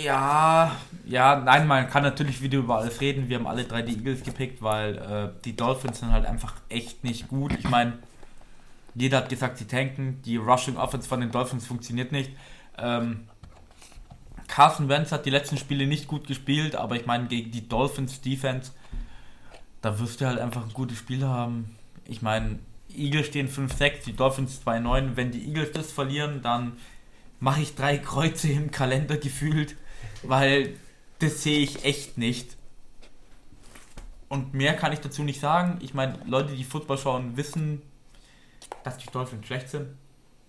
Ja, 0.03 0.75
ja, 1.05 1.39
nein, 1.39 1.65
man 1.65 1.89
kann 1.89 2.03
natürlich 2.03 2.41
wieder 2.41 2.57
über 2.59 2.79
alles 2.79 2.99
reden. 2.99 3.29
Wir 3.29 3.37
haben 3.37 3.47
alle 3.47 3.63
drei 3.63 3.81
die 3.81 3.93
Eagles 3.93 4.21
gepickt, 4.21 4.61
weil 4.61 4.97
äh, 4.97 5.41
die 5.45 5.55
Dolphins 5.55 5.99
sind 5.99 6.11
halt 6.11 6.25
einfach 6.25 6.55
echt 6.69 7.03
nicht 7.05 7.29
gut. 7.29 7.53
Ich 7.57 7.69
meine, 7.69 7.93
jeder 8.97 9.17
hat 9.17 9.29
gesagt, 9.29 9.57
sie 9.57 9.65
tanken. 9.65 10.21
Die 10.23 10.37
Rushing 10.37 10.77
Offense 10.77 11.07
von 11.07 11.21
den 11.21 11.31
Dolphins 11.31 11.67
funktioniert 11.67 12.11
nicht. 12.11 12.31
Ähm, 12.77 13.27
Carson 14.47 14.89
Wentz 14.89 15.11
hat 15.11 15.25
die 15.25 15.29
letzten 15.29 15.57
Spiele 15.57 15.87
nicht 15.87 16.07
gut 16.07 16.25
gespielt, 16.27 16.75
aber 16.75 16.95
ich 16.95 17.05
meine, 17.05 17.27
gegen 17.27 17.51
die 17.51 17.67
Dolphins 17.67 18.21
Defense, 18.21 18.71
da 19.81 19.99
wirst 19.99 20.21
du 20.21 20.25
halt 20.25 20.39
einfach 20.39 20.63
ein 20.63 20.73
gutes 20.73 20.97
Spiel 20.97 21.25
haben. 21.25 21.75
Ich 22.05 22.21
meine, 22.21 22.59
Eagles 22.95 23.27
stehen 23.27 23.49
5-6, 23.49 24.05
die 24.05 24.13
Dolphins 24.13 24.61
2-9. 24.65 25.15
Wenn 25.15 25.31
die 25.31 25.45
Eagles 25.47 25.73
das 25.73 25.91
verlieren, 25.91 26.41
dann 26.41 26.73
mache 27.39 27.61
ich 27.61 27.75
drei 27.75 27.97
Kreuze 27.97 28.49
im 28.49 28.71
Kalender 28.71 29.17
gefühlt, 29.17 29.75
weil 30.23 30.73
das 31.19 31.43
sehe 31.43 31.59
ich 31.59 31.83
echt 31.85 32.17
nicht. 32.17 32.57
Und 34.29 34.53
mehr 34.53 34.75
kann 34.75 34.91
ich 34.91 34.99
dazu 34.99 35.23
nicht 35.23 35.39
sagen. 35.39 35.77
Ich 35.81 35.93
meine, 35.93 36.17
Leute, 36.25 36.53
die 36.55 36.63
Football 36.63 36.97
schauen, 36.97 37.37
wissen, 37.37 37.81
dass 38.83 38.97
die 38.97 39.09
Dolphins 39.11 39.45
schlecht 39.45 39.69
sind 39.69 39.87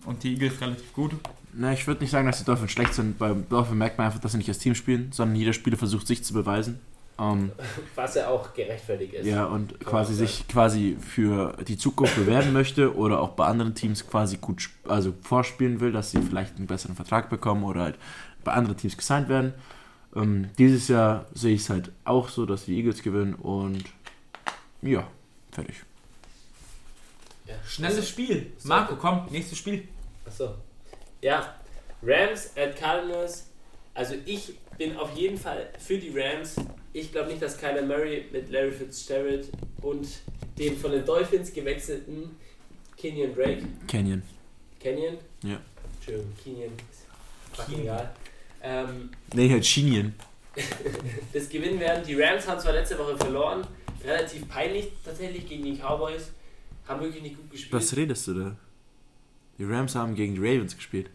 und 0.05 0.23
die 0.23 0.33
Eagles 0.33 0.59
relativ 0.61 0.93
gut. 0.93 1.11
Na, 1.53 1.73
ich 1.73 1.87
würde 1.87 2.01
nicht 2.01 2.11
sagen, 2.11 2.27
dass 2.27 2.39
die 2.39 2.45
Dolphins 2.45 2.71
schlecht 2.71 2.93
sind. 2.93 3.17
Beim 3.17 3.47
Dolphin 3.49 3.77
merkt 3.77 3.97
man 3.97 4.07
einfach, 4.07 4.19
dass 4.19 4.33
sie 4.33 4.37
nicht 4.37 4.49
als 4.49 4.59
Team 4.59 4.75
spielen, 4.75 5.11
sondern 5.11 5.35
jeder 5.35 5.53
Spieler 5.53 5.77
versucht, 5.77 6.07
sich 6.07 6.23
zu 6.23 6.33
beweisen. 6.33 6.79
Ähm, 7.19 7.51
Was 7.95 8.15
ja 8.15 8.29
auch 8.29 8.53
gerechtfertigt 8.53 9.13
ist. 9.13 9.25
ja, 9.25 9.45
und 9.45 9.79
quasi 9.81 10.13
sich 10.13 10.47
quasi 10.47 10.97
für 10.99 11.57
die 11.67 11.77
Zukunft 11.77 12.15
bewerben 12.15 12.53
möchte 12.53 12.95
oder 12.95 13.19
auch 13.19 13.29
bei 13.29 13.45
anderen 13.45 13.75
Teams 13.75 14.07
quasi 14.07 14.37
gut 14.37 14.69
also 14.87 15.13
vorspielen 15.21 15.79
will, 15.79 15.91
dass 15.91 16.11
sie 16.11 16.21
vielleicht 16.21 16.57
einen 16.57 16.67
besseren 16.67 16.95
Vertrag 16.95 17.29
bekommen 17.29 17.63
oder 17.63 17.81
halt 17.81 17.97
bei 18.43 18.53
anderen 18.53 18.77
Teams 18.77 18.95
gesigned 18.95 19.27
werden. 19.27 19.53
Ähm, 20.15 20.49
dieses 20.57 20.87
Jahr 20.87 21.25
sehe 21.33 21.55
ich 21.55 21.61
es 21.61 21.69
halt 21.69 21.91
auch 22.05 22.29
so, 22.29 22.45
dass 22.45 22.65
die 22.65 22.77
Eagles 22.77 23.03
gewinnen 23.03 23.35
und 23.35 23.83
ja, 24.81 25.05
fertig. 25.51 25.83
Ja. 27.49 27.55
Schnelles 27.67 28.07
Spiel. 28.07 28.51
So. 28.57 28.67
Marco, 28.69 28.95
komm, 28.95 29.25
nächstes 29.31 29.57
Spiel. 29.57 29.87
Achso. 30.25 30.55
Ja, 31.21 31.55
Rams 32.03 32.51
at 32.55 32.77
Cardinals. 32.77 33.47
Also 33.93 34.15
ich 34.25 34.53
bin 34.77 34.95
auf 34.95 35.15
jeden 35.17 35.37
Fall 35.37 35.69
für 35.79 35.97
die 35.97 36.11
Rams. 36.17 36.55
Ich 36.93 37.11
glaube 37.11 37.29
nicht, 37.29 37.41
dass 37.41 37.57
Kyler 37.57 37.81
Murray 37.81 38.25
mit 38.31 38.49
Larry 38.49 38.71
Fitzgerald 38.71 39.49
und 39.81 40.07
dem 40.57 40.77
von 40.77 40.91
den 40.91 41.05
Dolphins 41.05 41.53
gewechselten 41.53 42.35
Kenyon 42.97 43.33
Drake, 43.33 43.63
Canyon. 43.87 44.21
Kenyon? 44.79 45.17
Ja. 45.43 45.59
Entschuldigung, 45.95 46.33
Kenyon, 46.43 46.71
fucking 47.53 47.75
Kenyon. 47.75 47.81
egal. 47.95 48.15
Ähm, 48.61 49.11
Nee, 49.33 49.49
halt 49.49 49.65
das 51.33 51.49
gewinnen 51.49 51.79
werden. 51.79 52.03
Die 52.05 52.19
Rams 52.21 52.47
haben 52.47 52.59
zwar 52.59 52.73
letzte 52.73 52.97
Woche 52.97 53.17
verloren, 53.17 53.65
relativ 54.03 54.47
peinlich 54.49 54.89
tatsächlich 55.03 55.47
gegen 55.47 55.63
die 55.63 55.77
Cowboys, 55.77 56.31
haben 56.89 57.01
wirklich 57.01 57.23
nicht 57.23 57.37
gut 57.37 57.51
gespielt. 57.51 57.73
Was 57.73 57.95
redest 57.95 58.27
du 58.27 58.33
da? 58.33 58.55
Die 59.57 59.63
Rams 59.65 59.95
haben 59.95 60.15
gegen 60.15 60.35
die 60.35 60.41
Ravens 60.41 60.75
gespielt. 60.75 61.09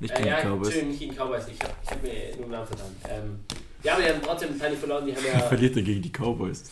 Nicht 0.00 0.12
Äh, 0.14 0.16
gegen 0.16 0.28
ja, 0.28 0.40
die 0.40 0.46
Cowboys. 0.48 0.82
Nicht 0.82 0.98
gegen 1.00 1.14
Cowboys. 1.16 1.44
Ich 1.48 1.60
habe 1.60 1.72
hab 1.86 2.02
mir 2.02 2.12
nur 2.36 2.42
einen 2.44 2.50
Namen 2.52 2.66
verdammt. 2.66 2.96
Ähm, 3.08 3.40
ja, 3.82 3.94
aber 3.94 4.02
die 4.02 4.08
haben 4.10 4.22
trotzdem 4.22 4.58
keine 4.58 4.76
verloren. 4.76 5.06
Die 5.06 5.14
haben 5.14 5.24
ja. 5.32 5.38
Verliert 5.40 5.76
er 5.76 5.82
gegen 5.82 6.02
die 6.02 6.10
Cowboys. 6.10 6.64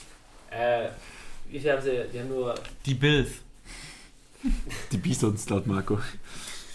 äh, 0.50 0.88
wie 1.48 1.58
viel 1.60 1.72
haben 1.72 1.82
sie? 1.82 2.04
Die 2.12 2.18
haben 2.20 2.28
nur. 2.28 2.54
Die 2.84 2.94
Bills. 2.94 3.30
Die 4.92 4.96
Bisons 4.98 5.48
laut 5.48 5.66
Marco. 5.66 5.98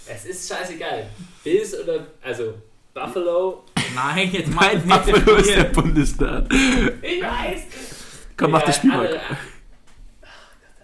Es 0.07 0.25
ist 0.25 0.49
scheißegal. 0.49 1.07
Bills 1.43 1.79
oder. 1.79 2.07
Also, 2.21 2.55
Buffalo. 2.93 3.63
Nein, 3.95 4.29
jetzt 4.31 4.49
Mein 4.53 4.85
mal 4.87 4.99
Buffalo 4.99 5.35
ist 5.37 5.49
der 5.55 5.63
Bundesstaat. 5.65 6.51
Ich 7.01 7.21
weiß! 7.21 7.61
Komm, 8.35 8.51
mach 8.51 8.59
Ja, 8.61 8.65
das 8.67 8.75
Spiel 8.77 8.89
mal. 8.89 9.19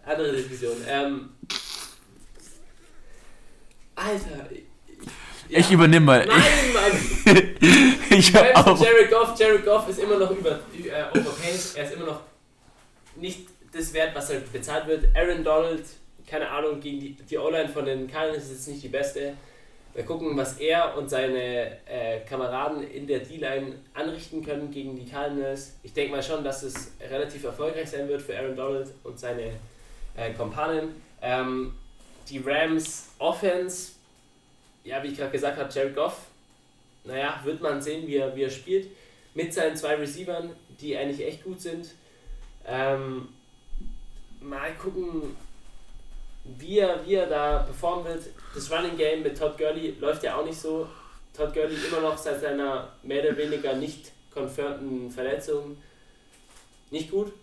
Andere, 0.08 0.32
Diskussion. 0.32 0.78
Ähm, 0.88 1.30
Alter. 3.96 4.50
ja. 5.50 5.60
Ich 5.60 5.72
übernehme 5.72 6.06
mal. 6.06 6.26
Nein, 6.26 6.42
Mann! 6.74 7.44
Ich 8.10 8.34
hab 8.34 8.68
auch. 8.68 8.82
Jared 8.82 9.12
Goff. 9.12 9.38
Jared 9.38 9.66
Goff 9.66 9.90
ist 9.90 10.00
immer 10.00 10.18
noch 10.18 10.32
über, 10.32 10.52
äh, 10.52 11.20
overpaid. 11.20 11.76
Er 11.76 11.84
ist 11.84 11.94
immer 11.94 12.06
noch 12.06 12.22
nicht 13.16 13.48
das 13.72 13.94
wert, 13.94 14.16
was 14.16 14.30
er 14.30 14.40
bezahlt 14.40 14.88
wird. 14.88 15.06
Aaron 15.16 15.44
Donald, 15.44 15.84
keine 16.26 16.50
Ahnung, 16.50 16.80
gegen 16.80 17.00
die, 17.00 17.14
die 17.14 17.38
O-Line 17.38 17.70
von 17.70 17.86
den 17.86 18.08
Cardinals 18.08 18.46
ist 18.46 18.52
jetzt 18.52 18.68
nicht 18.70 18.84
die 18.84 18.88
beste. 18.88 19.34
Wir 19.94 20.06
gucken, 20.06 20.38
was 20.38 20.60
er 20.60 20.96
und 20.98 21.10
seine 21.10 21.78
äh, 21.88 22.20
Kameraden 22.28 22.84
in 22.84 23.08
der 23.08 23.20
D-Line 23.20 23.76
anrichten 23.94 24.46
können 24.46 24.72
gegen 24.72 24.96
die 24.96 25.10
Cardinals. 25.10 25.74
Ich 25.84 25.94
denke 25.94 26.12
mal 26.12 26.24
schon, 26.24 26.44
dass 26.44 26.64
es 26.64 26.92
relativ 27.10 27.44
erfolgreich 27.44 27.90
sein 27.90 28.08
wird 28.08 28.22
für 28.22 28.38
Aaron 28.38 28.56
Donald 28.56 28.94
und 29.04 29.20
seine 29.20 29.52
äh. 30.18 30.82
Ähm, 31.22 31.74
die 32.30 32.40
Rams 32.40 33.10
Offense, 33.20 33.94
ja, 34.84 35.02
wie 35.02 35.08
ich 35.08 35.18
gerade 35.18 35.32
gesagt 35.32 35.58
habe, 35.58 35.72
Jared 35.74 35.96
Goff, 35.96 36.28
naja, 37.04 37.40
wird 37.44 37.62
man 37.62 37.82
sehen, 37.82 38.06
wie 38.08 38.18
er, 38.18 38.36
wie 38.36 38.44
er 38.44 38.50
spielt. 38.50 38.90
Mit 39.34 39.54
seinen 39.54 39.76
zwei 39.76 39.96
Receivern, 39.96 40.50
die 40.80 40.98
eigentlich 40.98 41.26
echt 41.26 41.44
gut 41.44 41.62
sind. 41.62 41.90
Ähm, 42.66 43.30
mal 44.42 44.74
gucken, 44.74 45.36
wie 46.58 46.80
er, 46.80 47.06
wie 47.06 47.16
er 47.16 47.28
da 47.28 47.60
performen 47.60 48.06
wird. 48.06 48.26
Das 48.54 48.72
Running 48.72 48.98
Game 48.98 49.24
mit 49.24 49.38
Todd 49.38 49.58
Gurley 49.58 49.96
läuft 50.00 50.24
ja 50.24 50.38
auch 50.38 50.46
nicht 50.46 50.60
so. 50.60 50.88
Todd 51.36 51.54
Gurley 51.54 51.76
immer 51.88 52.02
noch 52.02 52.18
seit 52.18 52.42
seiner 52.42 52.92
mehr 53.04 53.24
oder 53.24 53.38
weniger 53.38 53.74
nicht 53.74 54.12
confirmten 54.34 55.12
Verletzung 55.12 55.78
nicht 56.92 57.12
gut. 57.12 57.34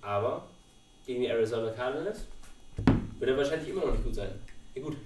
Aber 0.00 0.44
gegen 1.06 1.20
die 1.22 1.26
Arizona 1.28 1.70
Cardinals 1.72 2.26
wird 3.18 3.30
er 3.30 3.36
wahrscheinlich 3.36 3.68
immer 3.68 3.86
noch 3.86 3.92
nicht 3.92 4.04
gut 4.04 4.14
sein. 4.14 4.30
Ja, 4.74 4.82
gut. 4.82 4.96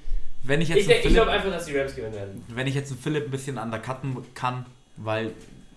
Wenn 0.43 0.61
ich 0.61 0.69
jetzt 0.69 0.89
Ich, 0.89 1.05
ich 1.05 1.13
glaube 1.15 1.31
einfach, 1.31 1.51
dass 1.51 1.67
die 1.67 1.77
Rams 1.77 1.95
gewinnen 1.95 2.15
werden. 2.15 2.45
wenn 2.49 2.67
ich 2.67 2.75
jetzt 2.75 2.91
einen 2.93 3.01
Philipp 3.01 3.25
ein 3.25 3.31
bisschen 3.31 3.59
undercutten 3.59 4.17
kann, 4.35 4.65
weil 4.97 5.33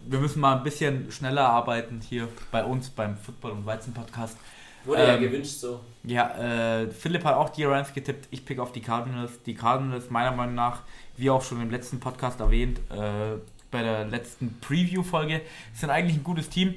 wir 0.07 0.19
müssen 0.19 0.39
mal 0.39 0.57
ein 0.57 0.63
bisschen 0.63 1.11
schneller 1.11 1.47
arbeiten 1.49 2.01
hier 2.07 2.27
bei 2.51 2.63
uns 2.63 2.89
beim 2.89 3.17
Football 3.17 3.51
und 3.51 3.65
Weizen 3.65 3.93
Podcast. 3.93 4.37
Wurde 4.85 5.03
ja 5.05 5.15
Ähm, 5.15 5.21
gewünscht 5.21 5.59
so. 5.59 5.81
Ja, 6.03 6.81
äh, 6.83 6.87
Philipp 6.91 7.25
hat 7.25 7.35
auch 7.35 7.49
die 7.49 7.65
Rams 7.65 7.93
getippt. 7.93 8.27
Ich 8.31 8.45
pick 8.45 8.59
auf 8.59 8.71
die 8.71 8.79
Cardinals. 8.81 9.41
Die 9.45 9.53
Cardinals 9.55 10.09
meiner 10.09 10.31
Meinung 10.31 10.55
nach, 10.55 10.83
wie 11.17 11.29
auch 11.29 11.41
schon 11.43 11.61
im 11.61 11.69
letzten 11.69 11.99
Podcast 11.99 12.39
erwähnt, 12.39 12.79
äh, 12.89 13.37
bei 13.71 13.83
der 13.83 14.05
letzten 14.05 14.57
Preview-Folge, 14.61 15.41
sind 15.73 15.89
eigentlich 15.89 16.15
ein 16.17 16.23
gutes 16.23 16.47
Team. 16.49 16.75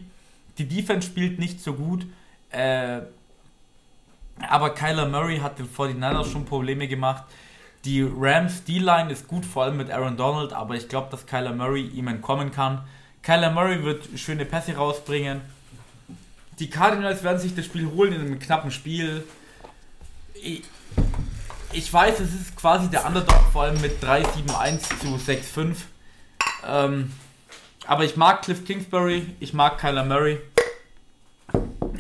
Die 0.59 0.67
Defense 0.67 1.07
spielt 1.07 1.39
nicht 1.39 1.61
so 1.61 1.75
gut. 1.75 2.05
Äh, 2.51 3.03
aber 4.41 4.71
Kyler 4.71 5.07
Murray 5.07 5.39
hat 5.39 5.59
den 5.59 5.69
49ers 5.69 6.31
schon 6.31 6.45
Probleme 6.45 6.89
gemacht. 6.89 7.25
Die 7.85 8.03
Rams 8.03 8.65
D-Line 8.65 9.11
ist 9.11 9.27
gut, 9.27 9.45
vor 9.45 9.65
allem 9.65 9.77
mit 9.77 9.91
Aaron 9.91 10.17
Donald, 10.17 10.53
aber 10.53 10.77
ich 10.77 10.89
glaube, 10.89 11.09
dass 11.11 11.27
Kyler 11.27 11.53
Murray 11.53 11.83
ihm 11.89 12.09
entkommen 12.09 12.53
kann. 12.53 12.83
Kyler 13.23 13.51
Murray 13.51 13.83
wird 13.83 14.09
schöne 14.17 14.45
Pässe 14.45 14.77
rausbringen. 14.77 15.41
Die 16.59 16.71
Cardinals 16.71 17.25
werden 17.25 17.39
sich 17.39 17.55
das 17.55 17.65
Spiel 17.65 17.91
holen 17.91 18.13
in 18.13 18.21
einem 18.21 18.39
knappen 18.39 18.71
Spiel. 18.71 19.25
Ich, 20.35 20.63
ich 21.73 21.93
weiß, 21.93 22.21
es 22.21 22.35
ist 22.35 22.57
quasi 22.57 22.89
der 22.89 23.07
Underdog, 23.07 23.43
vor 23.53 23.65
allem 23.65 23.81
mit 23.81 24.03
3-7-1 24.03 24.81
zu 25.01 25.17
6-5. 25.17 25.77
Ähm, 26.69 27.13
aber 27.87 28.05
ich 28.05 28.17
mag 28.17 28.43
Cliff 28.43 28.65
Kingsbury, 28.65 29.27
ich 29.41 29.55
mag 29.55 29.79
Kyler 29.79 30.05
Murray. 30.05 30.41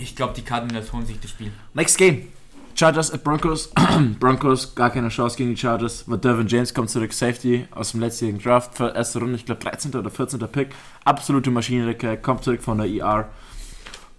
Ich 0.02 0.16
glaube, 0.16 0.34
die 0.34 0.42
Cardinals 0.42 0.92
holen 0.92 1.06
sich 1.06 1.20
das 1.20 1.30
Spiel. 1.30 1.52
Next 1.74 1.96
Game. 1.96 2.28
Chargers 2.74 3.12
at 3.12 3.22
Broncos. 3.22 3.70
Broncos, 4.18 4.74
gar 4.74 4.90
keine 4.90 5.08
Chance 5.10 5.36
gegen 5.36 5.50
die 5.50 5.56
Chargers. 5.56 6.04
Weil 6.08 6.18
Dervin 6.18 6.48
James 6.48 6.72
kommt 6.74 6.90
zurück, 6.90 7.12
Safety 7.12 7.66
aus 7.70 7.92
dem 7.92 8.00
letztjährigen 8.00 8.42
Draft. 8.42 8.74
Für 8.76 8.94
erste 8.94 9.18
Runde, 9.20 9.36
ich 9.36 9.44
glaube 9.46 9.62
13. 9.62 9.94
oder 9.94 10.10
14. 10.10 10.40
Pick. 10.48 10.74
Absolute 11.04 11.50
Maschinenrecke, 11.50 12.16
kommt 12.16 12.42
zurück 12.44 12.62
von 12.62 12.78
der 12.78 12.86
ER. 12.88 13.28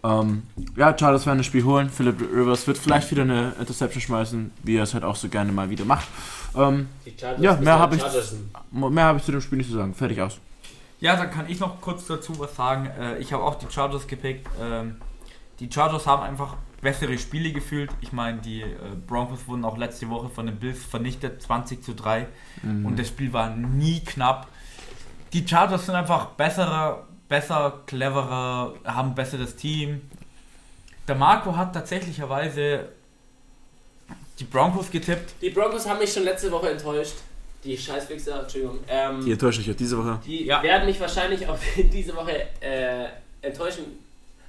Ähm, 0.03 0.43
ja, 0.75 0.95
Chargers 0.97 1.25
werden 1.25 1.37
das 1.39 1.47
Spiel 1.47 1.63
holen. 1.63 1.89
Philip 1.89 2.19
Rivers 2.21 2.67
wird 2.67 2.77
vielleicht 2.77 3.09
wieder 3.11 3.23
eine 3.23 3.53
Interception 3.59 4.01
schmeißen, 4.01 4.51
wie 4.63 4.75
er 4.77 4.83
es 4.83 4.93
halt 4.93 5.03
auch 5.03 5.15
so 5.15 5.29
gerne 5.29 5.51
mal 5.51 5.69
wieder 5.69 5.85
macht. 5.85 6.07
Ähm, 6.55 6.87
Die 7.05 7.13
Chargers 7.19 7.41
Ja, 7.41 7.55
mehr 7.55 7.79
halt 7.79 7.81
hab 7.81 7.93
ich- 7.95 8.31
mehr 8.71 9.03
habe 9.05 9.17
ich 9.17 9.23
zu 9.25 9.31
dem 9.31 9.41
Spiel 9.41 9.57
nicht 9.57 9.69
zu 9.69 9.75
sagen. 9.75 9.93
Fertig 9.93 10.21
aus. 10.21 10.37
Ja, 10.99 11.15
dann 11.15 11.31
kann 11.31 11.45
ich 11.49 11.59
noch 11.59 11.81
kurz 11.81 12.05
dazu 12.05 12.37
was 12.39 12.55
sagen. 12.55 12.85
Äh, 12.99 13.17
ich 13.19 13.33
habe 13.33 13.43
auch 13.43 13.55
die 13.55 13.65
Chargers 13.69 14.07
gepickt. 14.07 14.47
Ähm, 14.61 14.95
die 15.63 15.73
Chargers 15.73 16.05
haben 16.05 16.23
einfach 16.23 16.55
bessere 16.81 17.17
Spiele 17.17 17.51
gefühlt. 17.53 17.89
Ich 18.01 18.11
meine, 18.11 18.39
die 18.41 18.61
äh, 18.61 18.67
Broncos 19.07 19.47
wurden 19.47 19.63
auch 19.63 19.77
letzte 19.77 20.09
Woche 20.09 20.27
von 20.29 20.45
den 20.45 20.57
Bills 20.57 20.83
vernichtet, 20.83 21.41
20 21.41 21.81
zu 21.81 21.93
3. 21.95 22.27
Mhm. 22.61 22.85
Und 22.85 22.99
das 22.99 23.07
Spiel 23.07 23.31
war 23.31 23.49
nie 23.55 24.01
knapp. 24.01 24.47
Die 25.31 25.47
Chargers 25.47 25.85
sind 25.85 25.95
einfach 25.95 26.27
besserer, 26.31 27.07
besser, 27.29 27.81
cleverer, 27.85 28.73
haben 28.83 29.09
ein 29.09 29.15
besseres 29.15 29.55
Team. 29.55 30.01
Der 31.07 31.15
Marco 31.15 31.55
hat 31.55 31.73
tatsächlicherweise 31.73 32.89
die 34.39 34.43
Broncos 34.43 34.91
getippt. 34.91 35.35
Die 35.41 35.49
Broncos 35.49 35.87
haben 35.87 35.99
mich 35.99 36.11
schon 36.11 36.23
letzte 36.23 36.51
Woche 36.51 36.71
enttäuscht. 36.71 37.15
Die 37.63 37.77
Scheißwichser, 37.77 38.41
Entschuldigung. 38.41 38.79
Ähm, 38.89 39.23
Die 39.23 39.31
enttäuscht 39.31 39.59
dich 39.59 39.71
auch 39.71 39.75
diese 39.75 39.97
Woche. 39.97 40.19
Die 40.25 40.45
Ja. 40.45 40.61
werden 40.61 40.85
mich 40.85 40.99
wahrscheinlich 40.99 41.47
auch 41.47 41.57
diese 41.77 42.13
Woche 42.15 42.47
äh, 42.59 43.05
enttäuschen. 43.41 43.85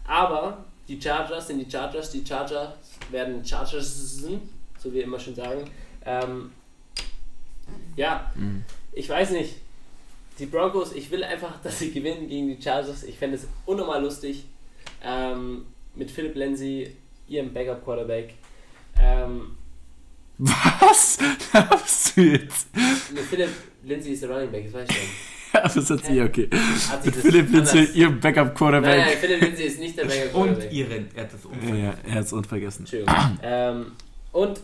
Aber 0.06 0.58
die 0.88 1.00
Chargers 1.00 1.46
sind 1.48 1.58
die 1.58 1.70
Chargers. 1.70 2.10
Die 2.10 2.24
Chargers 2.26 2.74
werden 3.10 3.44
Chargers, 3.44 4.18
so 4.18 4.90
wie 4.90 4.92
wir 4.94 5.04
immer 5.04 5.18
schon 5.20 5.34
sagen. 5.34 5.70
Ähm, 6.04 6.50
ja, 7.96 8.30
Mhm. 8.34 8.64
ich 8.92 9.08
weiß 9.08 9.30
nicht. 9.30 9.56
Die 10.38 10.46
Broncos, 10.46 10.92
ich 10.92 11.10
will 11.10 11.22
einfach, 11.24 11.60
dass 11.62 11.78
sie 11.78 11.92
gewinnen 11.92 12.28
gegen 12.28 12.48
die 12.48 12.62
Chargers. 12.62 13.04
Ich 13.04 13.16
fände 13.18 13.36
es 13.36 13.46
unnormal 13.66 14.02
lustig. 14.02 14.44
Ähm, 15.02 15.66
mit 15.94 16.10
Philip 16.10 16.34
Lindsay, 16.34 16.94
ihrem 17.28 17.52
Backup-Quarterback. 17.52 18.34
Ähm, 19.00 19.56
Was? 20.38 21.18
Was 21.52 22.14
du 22.14 22.20
jetzt? 22.22 22.66
mit 23.12 23.22
Philip 23.24 23.50
Lindsay 23.84 24.12
ist 24.12 24.22
der 24.24 24.30
Running 24.30 24.50
Back, 24.50 24.64
das 24.64 24.74
weiß 24.74 24.88
ich 24.90 24.96
schon. 24.96 25.08
Ja, 25.54 25.60
das 25.62 25.76
ist 25.76 26.10
eh 26.10 26.22
okay. 26.22 26.48
Mit 27.04 27.14
Philipp 27.16 27.52
Lindsay, 27.52 27.78
anders- 27.80 27.94
ihrem 27.94 28.12
Nein, 28.12 28.20
Backup-Quarterback. 28.20 28.98
nein, 28.98 29.16
Philip 29.20 29.40
Lindsay 29.40 29.64
ist 29.66 29.78
nicht 29.78 29.96
der 29.96 30.04
Backup 30.06 30.34
Und 30.34 30.44
Quarterback. 30.48 30.72
ihren, 30.72 31.08
er 31.14 31.22
hat 31.22 31.32
das 31.32 31.44
Umfeld. 31.44 31.82
ja, 31.82 31.94
er 32.06 32.14
hat 32.14 32.24
es 32.24 32.32
unvergessen. 32.32 32.80
Entschuldigung. 32.82 33.38
ähm, 33.42 33.86
und 34.32 34.60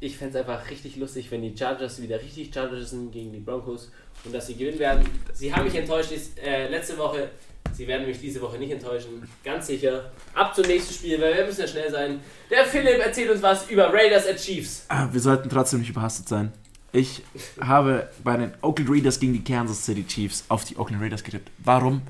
ich 0.00 0.16
fände 0.16 0.38
es 0.38 0.46
einfach 0.46 0.68
richtig 0.70 0.96
lustig, 0.96 1.30
wenn 1.30 1.42
die 1.42 1.54
Chargers 1.56 2.00
wieder 2.00 2.20
richtig 2.20 2.52
Chargers 2.54 2.90
sind 2.90 3.10
gegen 3.12 3.32
die 3.32 3.38
Broncos 3.40 3.90
und 4.24 4.32
dass 4.34 4.46
sie 4.46 4.54
gewinnen 4.54 4.78
werden. 4.78 5.04
Sie 5.32 5.52
haben 5.52 5.64
mich 5.64 5.74
enttäuscht 5.74 6.12
ist, 6.12 6.38
äh, 6.38 6.68
letzte 6.68 6.96
Woche. 6.98 7.30
Sie 7.72 7.86
werden 7.86 8.06
mich 8.06 8.18
diese 8.20 8.40
Woche 8.40 8.58
nicht 8.58 8.72
enttäuschen. 8.72 9.28
Ganz 9.44 9.66
sicher. 9.66 10.10
Ab 10.34 10.54
zum 10.54 10.64
nächsten 10.66 10.94
Spiel, 10.94 11.20
weil 11.20 11.36
wir 11.36 11.44
müssen 11.46 11.60
ja 11.60 11.66
schnell 11.66 11.90
sein. 11.90 12.20
Der 12.50 12.64
Philipp 12.64 12.98
erzählt 13.04 13.30
uns 13.30 13.42
was 13.42 13.68
über 13.70 13.92
Raiders 13.92 14.26
at 14.26 14.36
Chiefs. 14.38 14.84
Ah, 14.88 15.08
Wir 15.12 15.20
sollten 15.20 15.48
trotzdem 15.48 15.80
nicht 15.80 15.90
überhastet 15.90 16.28
sein. 16.28 16.52
Ich 16.92 17.22
habe 17.60 18.08
bei 18.24 18.36
den 18.36 18.52
Oakland 18.62 18.90
Raiders 18.90 19.20
gegen 19.20 19.34
die 19.34 19.44
Kansas 19.44 19.84
City 19.84 20.06
Chiefs 20.06 20.44
auf 20.48 20.64
die 20.64 20.76
Oakland 20.78 21.02
Raiders 21.02 21.22
getippt. 21.22 21.50
Warum? 21.58 22.02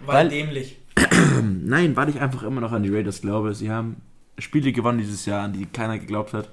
Weil 0.00 0.16
Weil- 0.16 0.28
dämlich. 0.30 0.76
Nein, 1.42 1.94
weil 1.96 2.08
ich 2.08 2.20
einfach 2.20 2.42
immer 2.42 2.60
noch 2.60 2.72
an 2.72 2.82
die 2.82 2.90
Raiders 2.94 3.20
glaube. 3.20 3.54
Sie 3.54 3.70
haben 3.70 3.96
Spiele 4.38 4.72
gewonnen 4.72 4.98
dieses 4.98 5.24
Jahr, 5.26 5.44
an 5.44 5.52
die 5.52 5.66
keiner 5.66 5.98
geglaubt 5.98 6.32
hat. 6.32 6.48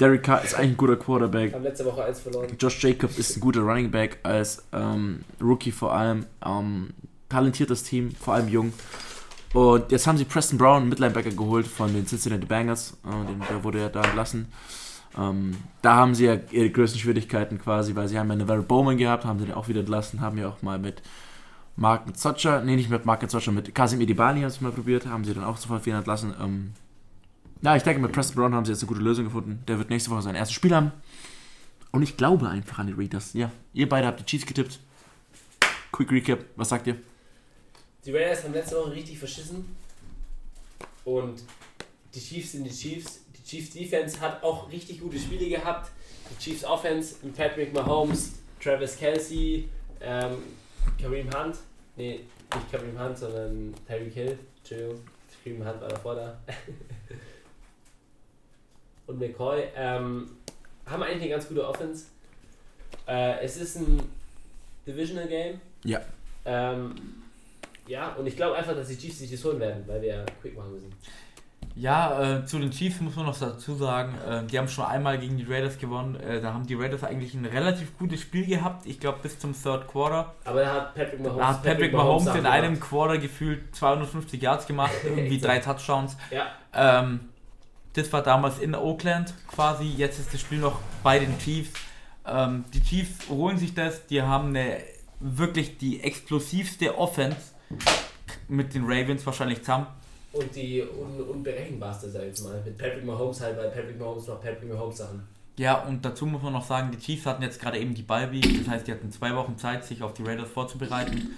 Derek 0.00 0.24
Carr 0.24 0.42
ist 0.42 0.54
eigentlich 0.54 0.72
ein 0.72 0.76
guter 0.76 0.96
Quarterback. 0.96 1.54
Haben 1.54 1.62
letzte 1.62 1.84
Woche 1.84 2.04
eins 2.04 2.18
verloren. 2.20 2.48
Josh 2.58 2.82
Jacob 2.82 3.16
ist 3.16 3.36
ein 3.36 3.40
guter 3.40 3.60
Running 3.60 3.90
Back 3.90 4.18
als 4.24 4.64
ähm, 4.72 5.20
Rookie 5.40 5.70
vor 5.70 5.94
allem. 5.94 6.26
Ähm, 6.44 6.90
talentiertes 7.28 7.84
Team, 7.84 8.10
vor 8.10 8.34
allem 8.34 8.48
jung. 8.48 8.72
Und 9.52 9.92
jetzt 9.92 10.06
haben 10.06 10.18
sie 10.18 10.24
Preston 10.24 10.58
Brown, 10.58 10.88
Midlinebacker, 10.88 11.30
geholt 11.30 11.66
von 11.66 11.92
den 11.94 12.06
Cincinnati 12.06 12.46
Bengals. 12.46 12.94
Äh, 13.04 13.26
den, 13.30 13.42
der 13.48 13.62
wurde 13.62 13.80
ja 13.80 13.88
da 13.88 14.02
entlassen. 14.02 14.48
Ähm, 15.18 15.56
da 15.82 15.96
haben 15.96 16.14
sie 16.14 16.26
ja 16.26 16.38
ihre 16.50 16.70
größten 16.70 17.00
Schwierigkeiten 17.00 17.58
quasi, 17.58 17.94
weil 17.94 18.08
sie 18.08 18.18
haben 18.18 18.28
ja 18.28 18.34
eine 18.34 18.46
Very 18.46 18.62
Bowman 18.62 18.96
gehabt, 18.96 19.24
haben 19.24 19.38
sie 19.38 19.46
den 19.46 19.54
auch 19.54 19.68
wieder 19.68 19.80
entlassen, 19.80 20.20
haben 20.20 20.38
ja 20.38 20.48
auch 20.48 20.62
mal 20.62 20.78
mit 20.78 21.02
Mark 21.76 22.16
Zotscher, 22.16 22.62
nee, 22.62 22.76
nicht 22.76 22.90
mit 22.90 23.04
Mark 23.04 23.28
Zotscher, 23.30 23.52
mit 23.52 23.74
Kasim 23.74 24.00
Edibali 24.00 24.40
haben 24.42 24.50
sie 24.50 24.62
mal 24.62 24.72
probiert, 24.72 25.06
haben 25.06 25.24
sie 25.24 25.34
dann 25.34 25.44
auch 25.44 25.56
sofort 25.56 25.84
wieder 25.86 25.98
entlassen. 25.98 26.34
Ähm, 26.40 26.72
ja, 27.62 27.76
ich 27.76 27.82
denke, 27.84 28.00
mit 28.00 28.12
Preston 28.12 28.36
Brown 28.36 28.54
haben 28.54 28.64
sie 28.64 28.72
jetzt 28.72 28.82
eine 28.82 28.88
gute 28.88 29.00
Lösung 29.00 29.24
gefunden. 29.24 29.62
Der 29.68 29.78
wird 29.78 29.88
nächste 29.88 30.10
Woche 30.10 30.22
sein 30.22 30.34
erstes 30.34 30.54
Spiel 30.54 30.74
haben. 30.74 30.90
Und 31.92 32.02
ich 32.02 32.16
glaube 32.16 32.48
einfach 32.48 32.80
an 32.80 32.88
die 32.88 32.92
Raiders. 32.92 33.34
Ja, 33.34 33.52
ihr 33.72 33.88
beide 33.88 34.08
habt 34.08 34.18
die 34.18 34.24
Chiefs 34.24 34.46
getippt. 34.46 34.80
Quick 35.92 36.10
Recap, 36.10 36.44
was 36.56 36.70
sagt 36.70 36.88
ihr? 36.88 36.96
Die 38.04 38.10
Raiders 38.10 38.42
haben 38.42 38.52
letzte 38.52 38.76
Woche 38.76 38.92
richtig 38.92 39.18
verschissen. 39.18 39.76
Und 41.04 41.44
die 42.14 42.20
Chiefs 42.20 42.52
sind 42.52 42.64
die 42.64 42.70
Chiefs. 42.70 43.20
Die 43.44 43.48
Chiefs 43.48 43.70
Defense 43.70 44.20
hat 44.20 44.42
auch 44.42 44.70
richtig 44.70 45.00
gute 45.00 45.18
Spiele 45.18 45.48
gehabt. 45.48 45.90
Die 46.30 46.42
Chiefs 46.42 46.64
Offense 46.64 47.16
Patrick 47.36 47.72
Mahomes, 47.72 48.34
Travis 48.62 48.96
Kelsey, 48.96 49.68
ähm, 50.00 50.38
Kareem 51.00 51.28
Hunt. 51.34 51.56
Nee, 51.96 52.20
nicht 52.54 52.70
Kareem 52.70 52.98
Hunt, 52.98 53.18
sondern 53.18 53.74
Tyreek 53.86 54.14
Hill. 54.14 54.38
Entschuldigung, 54.58 55.00
Kareem 55.42 55.66
Hunt 55.66 55.80
war 55.80 55.88
davor 55.88 56.14
da. 56.14 56.40
Und 59.06 59.18
McCoy 59.18 59.64
ähm, 59.76 60.30
haben 60.86 61.02
eigentlich 61.02 61.22
eine 61.22 61.30
ganz 61.30 61.48
gute 61.48 61.66
Offense. 61.66 62.06
Äh, 63.06 63.44
es 63.44 63.56
ist 63.56 63.76
ein 63.76 64.00
Divisional 64.86 65.26
Game. 65.26 65.60
Ja. 65.84 66.00
Ähm, 66.44 66.94
ja, 67.86 68.14
und 68.14 68.26
ich 68.26 68.36
glaube 68.36 68.56
einfach, 68.56 68.74
dass 68.74 68.88
die 68.88 68.96
Chiefs 68.96 69.18
sich 69.18 69.30
das 69.30 69.44
holen 69.44 69.58
werden, 69.60 69.84
weil 69.86 70.00
wir 70.02 70.24
quick 70.40 70.56
machen 70.56 70.72
müssen. 70.74 70.92
Ja, 71.74 72.38
äh, 72.38 72.46
zu 72.46 72.58
den 72.58 72.70
Chiefs 72.70 73.00
muss 73.00 73.16
man 73.16 73.26
noch 73.26 73.38
dazu 73.38 73.74
sagen, 73.74 74.14
äh, 74.28 74.44
die 74.44 74.58
haben 74.58 74.68
schon 74.68 74.84
einmal 74.84 75.18
gegen 75.18 75.36
die 75.38 75.44
Raiders 75.44 75.78
gewonnen. 75.78 76.16
Äh, 76.16 76.40
da 76.40 76.52
haben 76.52 76.66
die 76.66 76.74
Raiders 76.74 77.02
eigentlich 77.02 77.32
ein 77.34 77.46
relativ 77.46 77.96
gutes 77.98 78.20
Spiel 78.20 78.44
gehabt. 78.46 78.84
Ich 78.86 79.00
glaube 79.00 79.20
bis 79.22 79.38
zum 79.38 79.54
Third 79.54 79.88
Quarter. 79.88 80.34
Aber 80.44 80.60
da 80.60 80.74
hat 80.74 80.94
Patrick 80.94 81.20
Mahomes, 81.20 81.38
Da 81.38 81.46
hat 81.48 81.62
Patrick 81.62 81.92
Mahomes 81.92 82.26
in 82.26 82.32
Sachen 82.32 82.46
einem. 82.46 82.80
Quarter 82.80 83.18
gefühlt 83.18 83.74
250 83.74 84.42
Yards 84.42 84.66
gemacht, 84.66 84.92
irgendwie 85.04 85.38
drei 85.38 85.58
Touchdowns. 85.60 86.16
Ja, 86.30 86.46
Ähm, 86.74 87.20
das 87.94 88.12
war 88.12 88.22
damals 88.22 88.58
in 88.58 88.74
Oakland 88.74 89.34
quasi. 89.48 89.84
Jetzt 89.84 90.18
ist 90.18 90.32
das 90.32 90.40
Spiel 90.40 90.58
noch 90.58 90.78
bei 91.02 91.18
den 91.18 91.38
Chiefs. 91.38 91.72
Ähm, 92.26 92.64
die 92.72 92.82
Chiefs 92.82 93.28
holen 93.28 93.58
sich 93.58 93.74
das. 93.74 94.06
Die 94.06 94.22
haben 94.22 94.48
eine 94.48 94.78
wirklich 95.20 95.78
die 95.78 96.02
explosivste 96.02 96.98
Offense 96.98 97.36
mit 98.48 98.74
den 98.74 98.84
Ravens 98.84 99.24
wahrscheinlich 99.26 99.60
zusammen. 99.60 99.86
Und 100.32 100.54
die 100.54 100.82
un 100.82 101.20
unberechenbarste, 101.20 102.10
sag 102.10 102.22
ich 102.22 102.28
jetzt 102.28 102.44
mal. 102.44 102.60
Mit 102.64 102.78
Patrick 102.78 103.04
Mahomes 103.04 103.40
halt, 103.40 103.56
weil 103.56 103.70
Patrick 103.70 103.98
Mahomes 103.98 104.26
noch 104.26 104.40
Patrick 104.40 104.72
Mahomes 104.72 104.96
Sachen. 104.96 105.22
Ja, 105.58 105.82
und 105.82 106.02
dazu 106.04 106.24
muss 106.24 106.42
man 106.42 106.54
noch 106.54 106.64
sagen, 106.64 106.90
die 106.92 106.98
Chiefs 106.98 107.26
hatten 107.26 107.42
jetzt 107.42 107.60
gerade 107.60 107.78
eben 107.78 107.94
die 107.94 108.02
Bye 108.02 108.32
Week, 108.32 108.58
das 108.58 108.68
heißt, 108.68 108.86
die 108.86 108.92
hatten 108.92 109.12
zwei 109.12 109.36
Wochen 109.36 109.58
Zeit, 109.58 109.84
sich 109.84 110.02
auf 110.02 110.14
die 110.14 110.22
Raiders 110.22 110.48
vorzubereiten. 110.48 111.30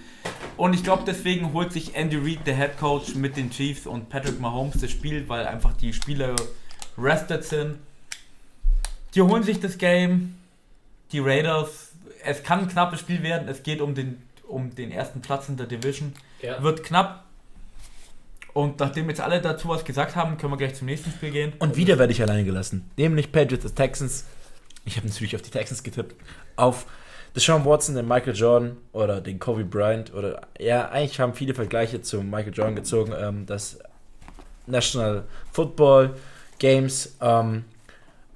Und 0.55 0.73
ich 0.73 0.83
glaube, 0.83 1.03
deswegen 1.05 1.51
holt 1.51 1.73
sich 1.73 1.95
Andy 1.95 2.15
Reid, 2.15 2.47
der 2.47 2.55
Head 2.55 2.77
Coach, 2.77 3.15
mit 3.15 3.35
den 3.35 3.49
Chiefs 3.49 3.85
und 3.85 4.07
Patrick 4.07 4.39
Mahomes 4.39 4.79
das 4.79 4.89
Spiel, 4.89 5.27
weil 5.27 5.45
einfach 5.45 5.73
die 5.73 5.91
Spieler 5.91 6.33
rested 6.97 7.43
sind. 7.43 7.75
Die 9.15 9.21
holen 9.21 9.43
sich 9.43 9.59
das 9.59 9.77
Game, 9.77 10.35
die 11.11 11.19
Raiders. 11.19 11.91
Es 12.23 12.41
kann 12.41 12.59
ein 12.61 12.67
knappes 12.69 13.01
Spiel 13.01 13.21
werden, 13.21 13.49
es 13.49 13.63
geht 13.63 13.81
um 13.81 13.95
den, 13.95 14.21
um 14.47 14.73
den 14.73 14.91
ersten 14.91 15.21
Platz 15.21 15.49
in 15.49 15.57
der 15.57 15.67
Division. 15.67 16.13
Ja. 16.41 16.63
Wird 16.63 16.83
knapp. 16.83 17.24
Und 18.55 18.79
nachdem 18.79 19.09
jetzt 19.09 19.19
alle 19.19 19.41
dazu 19.41 19.67
was 19.67 19.83
gesagt 19.83 20.15
haben, 20.15 20.37
können 20.37 20.53
wir 20.53 20.57
gleich 20.57 20.75
zum 20.75 20.85
nächsten 20.85 21.11
Spiel 21.11 21.31
gehen. 21.31 21.53
Und 21.59 21.75
wieder 21.75 21.99
werde 21.99 22.13
ich 22.13 22.21
alleine 22.21 22.45
gelassen. 22.45 22.89
Nämlich 22.95 23.33
Patriots 23.33 23.65
at 23.65 23.75
Texans. 23.75 24.23
Ich 24.85 24.95
habe 24.95 25.05
natürlich 25.05 25.35
auf 25.35 25.41
die 25.41 25.49
Texans 25.49 25.83
getippt. 25.83 26.15
Auf 26.55 26.85
Deshaun 27.35 27.65
Watson, 27.65 27.95
den 27.95 28.07
Michael 28.07 28.33
Jordan 28.33 28.77
oder 28.93 29.19
den 29.19 29.39
Kobe 29.39 29.65
Bryant. 29.65 30.13
Oder 30.13 30.47
ja, 30.57 30.87
eigentlich 30.87 31.19
haben 31.19 31.33
viele 31.33 31.53
Vergleiche 31.53 32.01
zu 32.01 32.21
Michael 32.21 32.53
Jordan 32.53 32.77
gezogen. 32.77 33.13
Ähm, 33.19 33.45
das 33.45 33.77
National 34.67 35.25
Football 35.51 36.15
Games. 36.57 37.17
Ähm, 37.19 37.65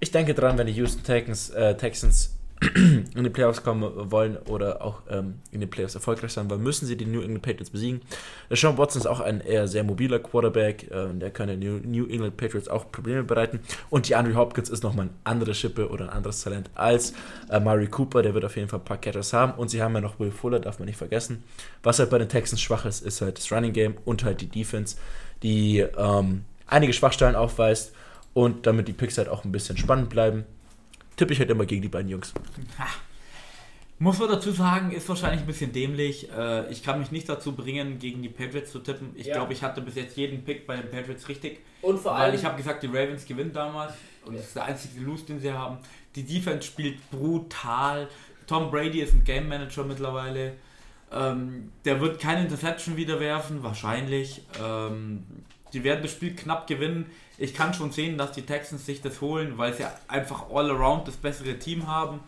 ich 0.01 0.11
denke 0.11 0.33
dran, 0.33 0.57
wenn 0.57 0.67
die 0.67 0.73
Houston 0.73 1.01
Texans, 1.01 1.49
äh, 1.51 1.77
Texans 1.77 2.35
in 2.75 3.23
die 3.23 3.29
Playoffs 3.29 3.63
kommen 3.63 4.11
wollen 4.11 4.35
oder 4.47 4.81
auch 4.81 5.01
ähm, 5.09 5.35
in 5.51 5.61
den 5.61 5.69
Playoffs 5.69 5.95
erfolgreich 5.95 6.33
sein 6.33 6.49
wollen, 6.49 6.61
müssen 6.61 6.85
sie 6.85 6.97
die 6.97 7.05
New 7.05 7.21
England 7.21 7.41
Patriots 7.41 7.69
besiegen. 7.69 8.01
Deshaun 8.49 8.77
Watson 8.77 9.01
ist 9.01 9.07
auch 9.07 9.21
ein 9.21 9.39
eher 9.39 9.67
sehr 9.69 9.85
mobiler 9.85 10.19
Quarterback, 10.19 10.91
äh, 10.91 11.07
der 11.13 11.31
kann 11.31 11.47
den 11.47 11.59
New, 11.59 11.79
New 11.85 12.05
England 12.07 12.35
Patriots 12.35 12.67
auch 12.67 12.91
Probleme 12.91 13.23
bereiten. 13.23 13.61
Und 13.89 14.09
die 14.09 14.15
Andrew 14.15 14.35
Hopkins 14.35 14.69
ist 14.69 14.83
nochmal 14.83 15.05
ein 15.05 15.13
anderes 15.23 15.57
Schippe 15.57 15.89
oder 15.89 16.05
ein 16.05 16.09
anderes 16.09 16.43
Talent 16.43 16.69
als 16.75 17.13
äh, 17.49 17.61
Murray 17.61 17.87
Cooper, 17.87 18.23
der 18.23 18.33
wird 18.33 18.43
auf 18.43 18.57
jeden 18.57 18.67
Fall 18.67 18.79
ein 18.79 18.85
paar 18.85 18.97
Catchers 18.97 19.31
haben. 19.31 19.53
Und 19.53 19.69
sie 19.69 19.81
haben 19.81 19.93
ja 19.95 20.01
noch 20.01 20.19
Will 20.19 20.31
Fuller, 20.31 20.59
darf 20.59 20.79
man 20.79 20.87
nicht 20.87 20.97
vergessen. 20.97 21.43
Was 21.81 21.99
halt 21.99 22.09
bei 22.09 22.17
den 22.17 22.27
Texans 22.27 22.61
schwach 22.61 22.85
ist, 22.85 23.05
ist 23.05 23.21
halt 23.21 23.37
das 23.37 23.49
Running 23.53 23.71
Game 23.71 23.95
und 24.03 24.25
halt 24.25 24.41
die 24.41 24.47
Defense, 24.47 24.97
die 25.43 25.79
ähm, 25.79 26.43
einige 26.67 26.91
Schwachstellen 26.91 27.35
aufweist 27.35 27.93
und 28.33 28.65
damit 28.67 28.89
die 28.89 28.93
Picks 28.93 29.17
halt 29.17 29.29
auch 29.29 29.45
ein 29.45 29.51
bisschen 29.53 29.77
spannend 29.77 30.09
bleiben. 30.09 30.43
Tippe 31.19 31.33
ich 31.33 31.39
halt 31.39 31.49
immer 31.49 31.65
gegen 31.65 31.81
die 31.81 31.89
beiden 31.89 32.09
Jungs. 32.09 32.33
Muss 34.01 34.17
man 34.19 34.29
dazu 34.29 34.51
sagen, 34.51 34.91
ist 34.93 35.09
wahrscheinlich 35.09 35.41
ein 35.41 35.47
bisschen 35.47 35.73
dämlich. 35.73 36.31
Äh, 36.31 36.71
Ich 36.71 36.81
kann 36.81 36.97
mich 36.99 37.11
nicht 37.11 37.27
dazu 37.27 37.51
bringen, 37.51 37.99
gegen 37.99 38.21
die 38.21 38.29
Patriots 38.29 38.71
zu 38.71 38.79
tippen. 38.79 39.09
Ich 39.15 39.25
Ja. 39.27 39.33
glaube, 39.35 39.51
ich 39.51 39.61
hatte 39.61 39.81
bis 39.81 39.95
jetzt 39.95 40.15
jeden 40.15 40.45
Pick 40.45 40.65
bei 40.65 40.77
den 40.77 40.89
Patriots 40.89 41.27
richtig. 41.27 41.59
Und 41.81 41.99
vor 41.99 42.13
Weil 42.13 42.21
allem, 42.21 42.35
ich 42.35 42.45
habe 42.45 42.55
gesagt, 42.55 42.83
die 42.83 42.87
Ravens 42.87 43.25
gewinnen 43.25 43.51
damals. 43.51 43.91
Und 44.25 44.31
Ja. 44.35 44.37
das 44.37 44.47
ist 44.47 44.55
der 44.55 44.63
einzige 44.63 45.01
Lose, 45.01 45.25
den 45.25 45.41
sie 45.41 45.51
haben. 45.51 45.79
Die 46.15 46.23
Defense 46.23 46.65
spielt 46.65 47.11
brutal. 47.11 48.07
Tom 48.47 48.71
Brady 48.71 49.01
ist 49.01 49.13
ein 49.13 49.25
Game 49.25 49.49
Manager 49.49 49.83
mittlerweile. 49.83 50.53
Ähm, 51.11 51.73
der 51.83 51.99
wird 51.99 52.21
keine 52.21 52.43
Interception 52.43 52.95
wieder 52.95 53.19
werfen, 53.19 53.61
wahrscheinlich. 53.61 54.41
Ähm, 54.63 55.25
die 55.73 55.83
werden 55.83 56.01
das 56.01 56.11
Spiel 56.11 56.33
knapp 56.33 56.65
gewinnen. 56.67 57.07
Ich 57.39 57.53
kann 57.53 57.73
schon 57.73 57.91
sehen, 57.91 58.17
dass 58.17 58.33
die 58.33 58.41
Texans 58.41 58.85
sich 58.85 59.01
das 59.01 59.21
holen, 59.21 59.57
weil 59.57 59.73
sie 59.73 59.85
einfach 60.09 60.49
all 60.51 60.69
around 60.69 61.07
das 61.07 61.15
bessere 61.15 61.57
Team 61.57 61.87
haben. 61.87 62.19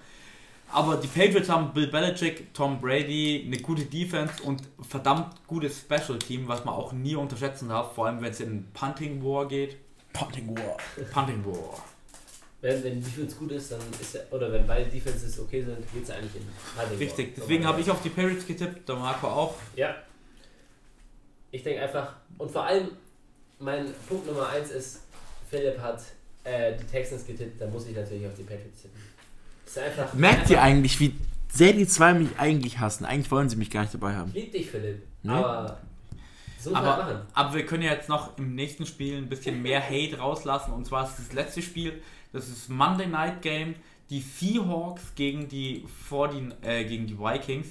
Aber 0.71 0.95
die 0.95 1.07
Patriots 1.07 1.49
haben 1.49 1.73
Bill 1.73 1.87
Belichick, 1.87 2.53
Tom 2.53 2.79
Brady, 2.79 3.43
eine 3.45 3.57
gute 3.57 3.83
Defense 3.83 4.41
und 4.43 4.63
verdammt 4.87 5.45
gutes 5.45 5.81
Special 5.81 6.17
Team, 6.17 6.47
was 6.47 6.63
man 6.63 6.73
auch 6.73 6.93
nie 6.93 7.15
unterschätzen 7.15 7.67
darf, 7.67 7.93
vor 7.93 8.07
allem 8.07 8.21
wenn 8.21 8.31
es 8.31 8.39
in 8.39 8.65
Punting 8.73 9.21
War 9.21 9.47
geht. 9.49 9.75
Punting 10.13 10.57
War. 10.57 10.77
Punting 11.11 11.43
War. 11.45 11.83
Wenn, 12.61 12.81
wenn 12.81 12.95
die 12.95 13.01
Defense 13.01 13.35
gut 13.35 13.51
ist, 13.51 13.71
dann 13.71 13.81
ist 13.99 14.15
er, 14.15 14.31
oder 14.31 14.49
wenn 14.53 14.65
beide 14.65 14.89
Defenses 14.89 15.37
okay 15.39 15.61
sind, 15.61 15.79
geht 15.91 16.03
es 16.03 16.09
eigentlich 16.09 16.35
in 16.35 16.97
Richtig, 16.97 17.29
War. 17.29 17.33
deswegen 17.41 17.67
habe 17.67 17.81
ich 17.81 17.91
auf 17.91 18.01
die 18.01 18.09
Patriots 18.09 18.47
getippt, 18.47 18.87
der 18.87 18.95
Marco 18.95 19.27
auch. 19.27 19.55
Ja. 19.75 19.93
Ich 21.51 21.63
denke 21.63 21.81
einfach, 21.81 22.13
und 22.37 22.49
vor 22.49 22.63
allem, 22.63 22.91
mein 23.61 23.85
Punkt 24.07 24.27
Nummer 24.27 24.49
1 24.49 24.71
ist, 24.71 25.01
Philipp 25.49 25.79
hat 25.79 26.01
äh, 26.43 26.73
die 26.77 26.85
Texans 26.85 27.25
getippt, 27.25 27.61
da 27.61 27.67
muss 27.67 27.87
ich 27.87 27.95
natürlich 27.95 28.25
auf 28.25 28.33
die 28.35 28.43
Patriots 28.43 28.81
tippen. 28.81 29.01
Ist 29.65 29.77
einfach, 29.77 30.13
Merkt 30.13 30.39
einfach, 30.39 30.51
ihr 30.51 30.61
eigentlich, 30.61 30.99
wie 30.99 31.15
sehr 31.49 31.73
die 31.73 31.87
zwei 31.87 32.13
mich 32.13 32.29
eigentlich 32.37 32.79
hassen? 32.79 33.05
Eigentlich 33.05 33.31
wollen 33.31 33.49
sie 33.49 33.55
mich 33.55 33.69
gar 33.69 33.81
nicht 33.81 33.93
dabei 33.93 34.15
haben. 34.15 34.31
Ich 34.33 34.43
lieb 34.43 34.51
dich, 34.51 34.69
Philipp. 34.71 35.03
Nee. 35.23 35.31
Aber 35.31 35.77
so 36.59 36.75
Aber, 36.75 36.87
machen. 36.97 37.21
aber 37.33 37.53
wir 37.55 37.65
können 37.65 37.83
ja 37.83 37.91
jetzt 37.91 38.09
noch 38.09 38.37
im 38.37 38.55
nächsten 38.55 38.85
Spiel 38.85 39.17
ein 39.17 39.29
bisschen 39.29 39.61
mehr 39.61 39.81
Hate 39.89 40.17
rauslassen. 40.17 40.73
Und 40.73 40.85
zwar 40.85 41.07
ist 41.07 41.17
das 41.17 41.33
letzte 41.33 41.61
Spiel, 41.61 42.01
das 42.33 42.47
ist 42.47 42.69
Monday 42.69 43.07
Night 43.07 43.41
Game, 43.41 43.75
die 44.09 44.21
Seahawks 44.21 45.15
gegen 45.15 45.47
die, 45.47 45.85
40, 46.09 46.53
äh, 46.63 46.83
gegen 46.85 47.07
die 47.07 47.17
Vikings. 47.17 47.67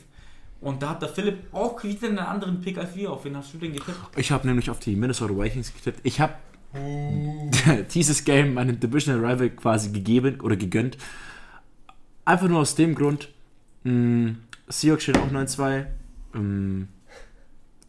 Und 0.61 0.83
da 0.83 0.91
hat 0.91 1.03
der 1.03 1.09
Philipp 1.09 1.39
auch 1.53 1.83
wieder 1.83 2.09
einen 2.09 2.19
anderen 2.19 2.61
Pick 2.61 2.77
als 2.77 2.95
wir. 2.95 3.11
Auf 3.13 3.25
wen 3.25 3.37
hast 3.37 3.55
du 3.55 3.59
denn 3.59 3.73
getippt? 3.73 3.99
Ich 4.17 4.31
habe 4.31 4.47
nämlich 4.47 4.69
auf 4.71 4.79
die 4.79 4.95
Minnesota 4.95 5.35
Vikings 5.37 5.73
getippt. 5.75 6.01
Ich 6.03 6.21
habe 6.21 6.35
dieses 7.95 8.25
Game 8.25 8.55
meinem 8.55 8.79
Divisional 8.79 9.25
Rival 9.25 9.51
quasi 9.51 9.91
gegeben 9.91 10.41
oder 10.41 10.57
gegönnt. 10.57 10.99
Einfach 12.25 12.49
nur 12.49 12.61
aus 12.61 12.75
dem 12.75 12.95
Grund, 12.95 13.29
mh, 13.85 14.35
Seahawks 14.69 15.03
stehen 15.05 15.17
auch 15.17 15.31
9-2. 15.31 15.87
Ähm, 16.35 16.89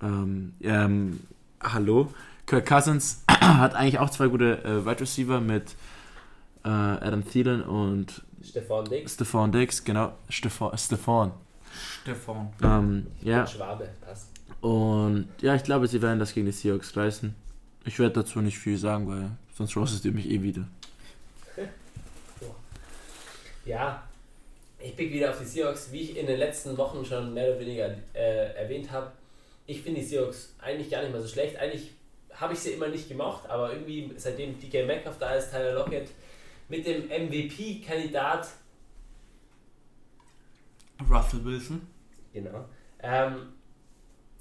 ähm, 0.01 0.53
ähm, 0.61 1.19
hallo. 1.61 2.11
Kirk 2.45 2.65
Cousins 2.65 3.24
hat 3.30 3.76
eigentlich 3.76 3.99
auch 3.99 4.09
zwei 4.09 4.28
gute 4.28 4.63
äh, 4.63 4.86
Wide 4.86 5.01
Receiver 5.01 5.41
mit 5.41 5.76
äh, 6.63 6.69
Adam 6.69 7.28
Thielen 7.28 7.61
und 7.61 8.24
Stefan 8.43 8.86
Dix, 8.86 9.13
Stephon 9.13 9.51
Diggs, 9.51 9.84
genau. 9.84 10.13
Stephon. 10.30 10.76
Stephon. 10.78 11.32
Stefan. 12.01 12.53
Ähm, 12.63 13.07
ja. 13.22 13.45
Schwabe, 13.45 13.89
passt. 14.01 14.30
Und 14.61 15.28
ja, 15.41 15.55
ich 15.55 15.63
glaube, 15.63 15.88
sie 15.88 16.01
werden 16.01 16.19
das 16.19 16.34
gegen 16.34 16.45
die 16.45 16.51
Seahawks 16.51 16.95
reißen. 16.95 17.34
Ich 17.86 17.97
werde 17.99 18.13
dazu 18.13 18.39
nicht 18.41 18.57
viel 18.57 18.78
sagen, 18.78 19.07
weil 19.07 19.32
sonst 19.55 19.76
roastest 19.76 20.05
ihr 20.05 20.11
mich 20.11 20.30
eh 20.30 20.41
wieder. 20.41 20.67
Ja, 23.63 24.01
ich 24.80 24.95
pick 24.95 25.13
wieder 25.13 25.30
auf 25.30 25.38
die 25.38 25.45
Seahawks, 25.45 25.91
wie 25.91 26.01
ich 26.01 26.17
in 26.17 26.26
den 26.26 26.39
letzten 26.39 26.76
Wochen 26.78 27.05
schon 27.05 27.32
mehr 27.32 27.51
oder 27.51 27.59
weniger 27.59 27.95
äh, 28.13 28.55
erwähnt 28.55 28.91
habe. 28.91 29.11
Ich 29.67 29.82
finde 29.84 29.99
die 29.99 30.05
Seahawks 30.05 30.55
eigentlich 30.59 30.89
gar 30.89 31.03
nicht 31.03 31.11
mal 31.11 31.22
so 31.22 31.28
schlecht. 31.28 31.57
Eigentlich 31.57 31.91
habe 32.34 32.53
ich 32.53 32.59
sie 32.59 32.72
immer 32.72 32.88
nicht 32.88 33.07
gemocht, 33.07 33.47
aber 33.47 33.72
irgendwie 33.72 34.11
seitdem 34.17 34.59
DK 34.59 34.88
Metcalf 34.88 35.19
da 35.19 35.36
ist, 35.36 35.51
Tyler 35.51 35.74
Lockett 35.74 36.09
mit 36.69 36.88
dem 36.88 37.03
MVP-Kandidat, 37.07 38.47
Russell 41.10 41.43
Wilson. 41.43 41.82
genau, 42.34 42.66
ähm, 43.02 43.54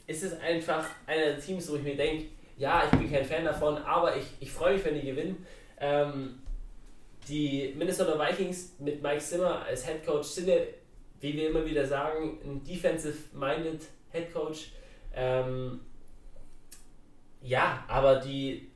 ist 0.06 0.22
es 0.22 0.38
einfach 0.40 0.86
einer 1.06 1.24
der 1.26 1.40
Teams, 1.40 1.70
wo 1.70 1.76
ich 1.76 1.82
mir 1.82 1.96
denke, 1.96 2.26
ja, 2.56 2.84
ich 2.84 2.98
bin 2.98 3.10
kein 3.10 3.24
Fan 3.24 3.44
davon, 3.44 3.78
aber 3.78 4.16
ich, 4.16 4.26
ich 4.40 4.50
freue 4.50 4.74
mich, 4.74 4.84
wenn 4.84 4.94
die 4.94 5.06
gewinnen. 5.06 5.46
Ähm, 5.78 6.40
die 7.28 7.74
Minnesota 7.76 8.18
Vikings 8.18 8.74
mit 8.80 9.02
Mike 9.02 9.20
Zimmer 9.20 9.62
als 9.62 9.86
Head 9.86 10.04
Coach 10.04 10.26
sind 10.26 10.48
wie 11.20 11.34
wir 11.34 11.50
immer 11.50 11.64
wieder 11.64 11.86
sagen, 11.86 12.38
ein 12.44 12.64
defensive-minded 12.64 13.82
Head 14.10 14.32
Coach. 14.32 14.72
Ähm, 15.14 15.80
ja, 17.42 17.84
aber 17.88 18.16
die 18.16 18.70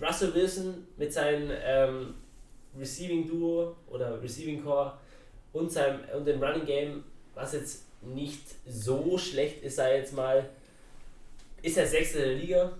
Russell 0.00 0.34
Wilson 0.34 0.86
mit 0.96 1.12
seinem 1.12 1.50
ähm, 1.62 2.14
Receiving 2.78 3.26
Duo 3.26 3.76
oder 3.88 4.22
Receiving 4.22 4.62
Core 4.62 4.98
und 5.52 5.70
seinem 5.70 6.00
und 6.16 6.24
dem 6.26 6.42
Running 6.42 6.64
Game, 6.64 7.04
was 7.40 7.52
jetzt 7.52 7.84
nicht 8.02 8.42
so 8.68 9.18
schlecht 9.18 9.62
ist, 9.62 9.76
sei 9.76 9.98
jetzt 9.98 10.14
mal, 10.14 10.48
ist 11.62 11.76
er 11.76 11.86
Sechste 11.86 12.18
der 12.18 12.34
Liga. 12.34 12.72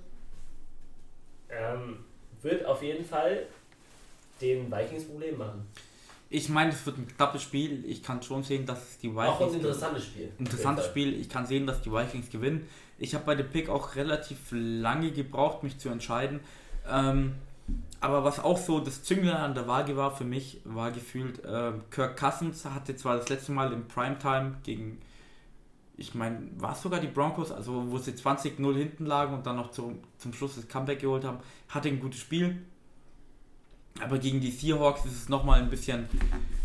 Ähm, 1.51 2.05
wird 2.43 2.65
auf 2.65 2.83
jeden 2.83 3.05
Fall 3.05 3.47
den 4.41 4.71
Vikings 4.71 5.05
Problem 5.05 5.37
machen. 5.39 5.67
Ich 6.33 6.49
meine, 6.49 6.71
es 6.71 6.87
wird 6.87 6.97
ein 6.97 7.09
knappes 7.09 7.43
Spiel. 7.43 7.85
Ich 7.87 8.03
kann 8.03 8.23
schon 8.23 8.45
sehen, 8.45 8.65
dass 8.65 8.99
die 8.99 9.11
Vikings. 9.11 9.29
Auch 9.29 9.41
ein 9.49 9.55
interessantes 9.55 10.05
Spiel. 10.05 10.31
Interessantes 10.39 10.87
Spiel. 10.87 11.21
Ich 11.21 11.29
kann 11.29 11.45
sehen, 11.45 11.67
dass 11.67 11.83
die 11.83 11.91
Vikings 11.91 12.31
gewinnen. 12.31 12.69
Ich 12.99 13.15
habe 13.15 13.25
bei 13.25 13.35
dem 13.35 13.49
Pick 13.49 13.69
auch 13.69 13.97
relativ 13.97 14.39
lange 14.53 15.11
gebraucht, 15.11 15.65
mich 15.65 15.79
zu 15.79 15.89
entscheiden. 15.89 16.41
Ähm, 16.89 17.35
aber 18.01 18.25
was 18.25 18.41
auch 18.41 18.57
so 18.57 18.81
das 18.81 19.03
Zünglein 19.03 19.37
an 19.37 19.55
der 19.55 19.67
Waage 19.69 19.97
war 19.97 20.11
für 20.11 20.25
mich, 20.25 20.61
war 20.65 20.91
gefühlt, 20.91 21.45
äh, 21.45 21.73
Kirk 21.91 22.17
Cousins 22.19 22.65
hatte 22.65 22.97
zwar 22.97 23.17
das 23.17 23.29
letzte 23.29 23.53
Mal 23.53 23.73
im 23.73 23.87
Primetime 23.89 24.57
gegen, 24.63 24.99
ich 25.97 26.15
meine, 26.15 26.49
war 26.57 26.73
es 26.73 26.81
sogar 26.81 27.01
die 27.01 27.09
Broncos, 27.09 27.53
also 27.53 27.91
wo 27.91 27.99
sie 27.99 28.13
20-0 28.13 28.75
hinten 28.75 29.05
lagen 29.05 29.35
und 29.35 29.47
dann 29.47 29.57
noch 29.57 29.71
zum, 29.71 29.99
zum 30.17 30.33
Schluss 30.33 30.55
das 30.55 30.67
Comeback 30.67 31.01
geholt 31.01 31.25
haben, 31.25 31.39
hatte 31.69 31.89
ein 31.89 32.01
gutes 32.01 32.21
Spiel. 32.21 32.63
Aber 34.01 34.19
gegen 34.19 34.41
die 34.41 34.51
Seahawks 34.51 35.05
ist 35.05 35.17
es 35.17 35.29
nochmal 35.29 35.61
ein 35.61 35.69
bisschen 35.69 36.09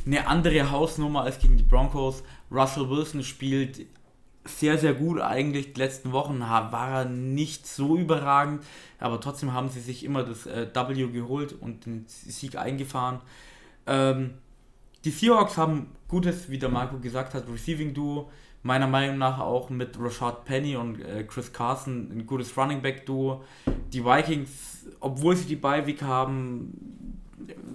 eine 0.05 0.27
andere 0.27 0.71
Hausnummer 0.71 1.23
als 1.23 1.39
gegen 1.39 1.57
die 1.57 1.63
Broncos. 1.63 2.23
Russell 2.49 2.89
Wilson 2.89 3.23
spielt 3.23 3.86
sehr, 4.45 4.77
sehr 4.77 4.93
gut 4.93 5.19
eigentlich. 5.19 5.73
Die 5.73 5.79
letzten 5.79 6.11
Wochen 6.11 6.39
war 6.39 6.89
er 6.89 7.05
nicht 7.05 7.67
so 7.67 7.97
überragend, 7.97 8.63
aber 8.99 9.19
trotzdem 9.19 9.53
haben 9.53 9.69
sie 9.69 9.81
sich 9.81 10.03
immer 10.03 10.23
das 10.23 10.45
äh, 10.45 10.67
W 10.73 11.07
geholt 11.07 11.53
und 11.59 11.85
den 11.85 12.05
Sieg 12.07 12.55
eingefahren. 12.57 13.21
Ähm, 13.87 14.35
die 15.03 15.11
Seahawks 15.11 15.57
haben 15.57 15.87
gutes, 16.07 16.49
wie 16.49 16.57
der 16.57 16.69
Marco 16.69 16.99
gesagt 16.99 17.33
hat, 17.33 17.47
Receiving 17.51 17.93
Duo. 17.93 18.29
Meiner 18.63 18.87
Meinung 18.87 19.19
nach 19.19 19.39
auch 19.39 19.69
mit 19.69 19.99
Rashad 19.99 20.45
Penny 20.45 20.75
und 20.75 20.99
äh, 20.99 21.23
Chris 21.23 21.53
Carson 21.53 22.09
ein 22.11 22.25
gutes 22.25 22.57
Running 22.57 22.81
Back 22.81 23.05
Duo. 23.05 23.43
Die 23.93 24.03
Vikings, 24.03 24.87
obwohl 24.99 25.35
sie 25.35 25.45
die 25.45 25.55
Bye-Week 25.55 26.01
haben, 26.01 27.21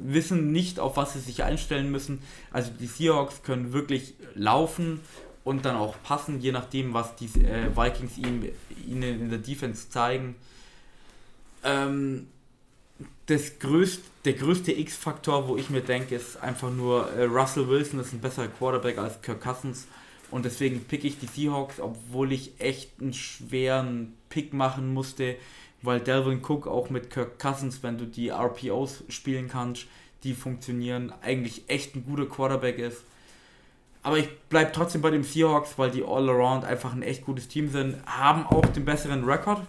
wissen 0.02 0.50
nicht, 0.50 0.80
auf 0.80 0.96
was 0.96 1.12
sie 1.12 1.20
sich 1.20 1.44
einstellen 1.44 1.92
müssen. 1.92 2.22
Also 2.50 2.72
die 2.78 2.86
Seahawks 2.86 3.44
können 3.44 3.72
wirklich 3.72 4.14
laufen 4.34 5.00
und 5.50 5.64
dann 5.64 5.74
auch 5.74 5.96
passen, 6.04 6.40
je 6.40 6.52
nachdem, 6.52 6.94
was 6.94 7.16
die 7.16 7.24
äh, 7.42 7.76
Vikings 7.76 8.16
ihm, 8.18 8.48
ihnen 8.86 9.20
in 9.20 9.30
der 9.30 9.40
Defense 9.40 9.90
zeigen. 9.90 10.36
Ähm, 11.64 12.28
das 13.26 13.58
größt, 13.58 14.00
der 14.24 14.34
größte 14.34 14.70
X-Faktor, 14.70 15.48
wo 15.48 15.56
ich 15.56 15.68
mir 15.68 15.80
denke, 15.80 16.14
ist 16.14 16.40
einfach 16.40 16.70
nur, 16.70 17.12
äh, 17.14 17.24
Russell 17.24 17.66
Wilson 17.66 17.98
ist 17.98 18.12
ein 18.12 18.20
besserer 18.20 18.46
Quarterback 18.46 18.98
als 18.98 19.20
Kirk 19.22 19.40
Cousins. 19.40 19.88
Und 20.30 20.44
deswegen 20.44 20.84
pick 20.84 21.02
ich 21.02 21.18
die 21.18 21.26
Seahawks, 21.26 21.80
obwohl 21.80 22.30
ich 22.30 22.52
echt 22.60 23.00
einen 23.00 23.12
schweren 23.12 24.14
Pick 24.28 24.52
machen 24.52 24.94
musste, 24.94 25.34
weil 25.82 25.98
Delvin 25.98 26.44
Cook 26.44 26.68
auch 26.68 26.90
mit 26.90 27.10
Kirk 27.10 27.40
Cousins, 27.40 27.82
wenn 27.82 27.98
du 27.98 28.06
die 28.06 28.28
RPOs 28.28 29.02
spielen 29.08 29.48
kannst, 29.48 29.88
die 30.22 30.34
funktionieren, 30.34 31.12
eigentlich 31.22 31.64
echt 31.66 31.96
ein 31.96 32.04
guter 32.04 32.26
Quarterback 32.26 32.78
ist. 32.78 33.02
Aber 34.02 34.18
ich 34.18 34.28
bleibe 34.48 34.72
trotzdem 34.72 35.02
bei 35.02 35.10
den 35.10 35.24
Seahawks, 35.24 35.76
weil 35.76 35.90
die 35.90 36.02
All-Around 36.02 36.64
einfach 36.64 36.92
ein 36.94 37.02
echt 37.02 37.24
gutes 37.24 37.48
Team 37.48 37.70
sind, 37.70 37.96
haben 38.06 38.46
auch 38.46 38.64
den 38.66 38.84
besseren 38.84 39.24
Rekord, 39.24 39.60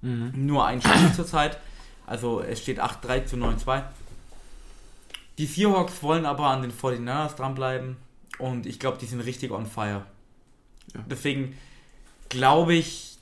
nur 0.00 0.64
ein 0.64 0.80
Spiel 0.80 1.12
zurzeit. 1.16 1.58
Also 2.06 2.40
es 2.40 2.62
steht 2.62 2.80
8-3 2.80 3.26
zu 3.26 3.36
9-2. 3.36 3.82
Die 5.38 5.46
Seahawks 5.46 6.02
wollen 6.02 6.24
aber 6.24 6.46
an 6.46 6.62
den 6.62 6.72
49ers 6.72 7.36
dranbleiben 7.36 7.96
und 8.38 8.66
ich 8.66 8.78
glaube, 8.78 8.98
die 8.98 9.06
sind 9.06 9.20
richtig 9.20 9.50
on 9.50 9.66
fire. 9.66 10.04
Ja. 10.94 11.04
Deswegen 11.10 11.56
glaube 12.28 12.74
ich, 12.74 13.18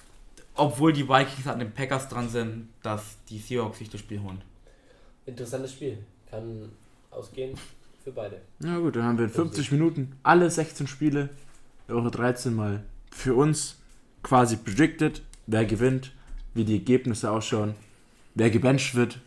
obwohl 0.54 0.92
die 0.92 1.08
Vikings 1.08 1.46
an 1.46 1.58
den 1.58 1.72
Packers 1.72 2.08
dran 2.08 2.28
sind, 2.28 2.68
dass 2.82 3.16
die 3.28 3.38
Seahawks 3.38 3.78
sich 3.78 3.90
das 3.90 4.00
Spiel 4.00 4.20
holen. 4.22 4.42
Interessantes 5.26 5.72
Spiel. 5.72 5.98
Kann 6.30 6.70
ausgehen 7.10 7.58
für 8.06 8.12
beide. 8.12 8.40
Na 8.60 8.78
gut, 8.78 8.94
dann 8.94 9.02
haben 9.02 9.18
wir 9.18 9.24
in 9.24 9.32
50 9.32 9.72
Minuten 9.72 10.12
alle 10.22 10.48
16 10.48 10.86
Spiele 10.86 11.28
der 11.88 11.96
Woche 11.96 12.12
13 12.12 12.54
mal 12.54 12.84
für 13.10 13.34
uns 13.34 13.80
quasi 14.22 14.56
predicted, 14.56 15.22
wer 15.48 15.64
gewinnt, 15.64 16.12
wie 16.54 16.64
die 16.64 16.74
Ergebnisse 16.74 17.32
ausschauen, 17.32 17.74
wer 18.36 18.50
gebencht 18.50 18.94
wird, 18.94 19.18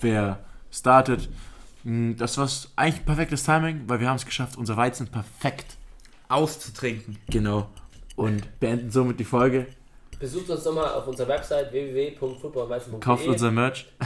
wer 0.00 0.40
startet. 0.72 1.28
Mm, 1.84 2.14
Das 2.16 2.36
war 2.36 2.48
eigentlich 2.74 3.00
ein 3.02 3.04
perfektes 3.04 3.44
Timing, 3.44 3.82
weil 3.86 4.00
wir 4.00 4.08
haben 4.08 4.16
es 4.16 4.26
geschafft, 4.26 4.56
unser 4.58 4.76
Weizen 4.76 5.06
perfekt 5.06 5.76
Auszutrinken. 6.28 7.18
Genau. 7.30 7.68
Und 8.16 8.58
beenden 8.58 8.90
somit 8.90 9.20
die 9.20 9.24
Folge. 9.24 9.66
besucht 10.18 10.50
uns 10.50 10.64
nochmal 10.64 10.88
auf 10.94 11.06
unserer 11.06 11.28
Website 11.28 11.70
www.footballweizen.de. 11.70 12.98
Kauft 12.98 13.28
unser 13.28 13.52
Merch. 13.52 13.86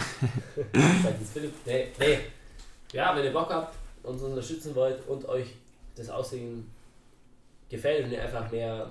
Nee, 1.64 1.88
nee. 1.98 2.18
Ja, 2.92 3.14
wenn 3.16 3.24
ihr 3.24 3.32
Bock 3.32 3.50
habt, 3.50 3.74
uns 4.09 4.22
unterstützen 4.22 4.74
wollt 4.74 5.06
und 5.09 5.28
euch 5.28 5.54
das 5.96 6.11
Aussehen 6.11 6.70
gefällt 7.68 8.04
und 8.06 8.12
ihr 8.12 8.22
einfach 8.22 8.50
mehr 8.50 8.90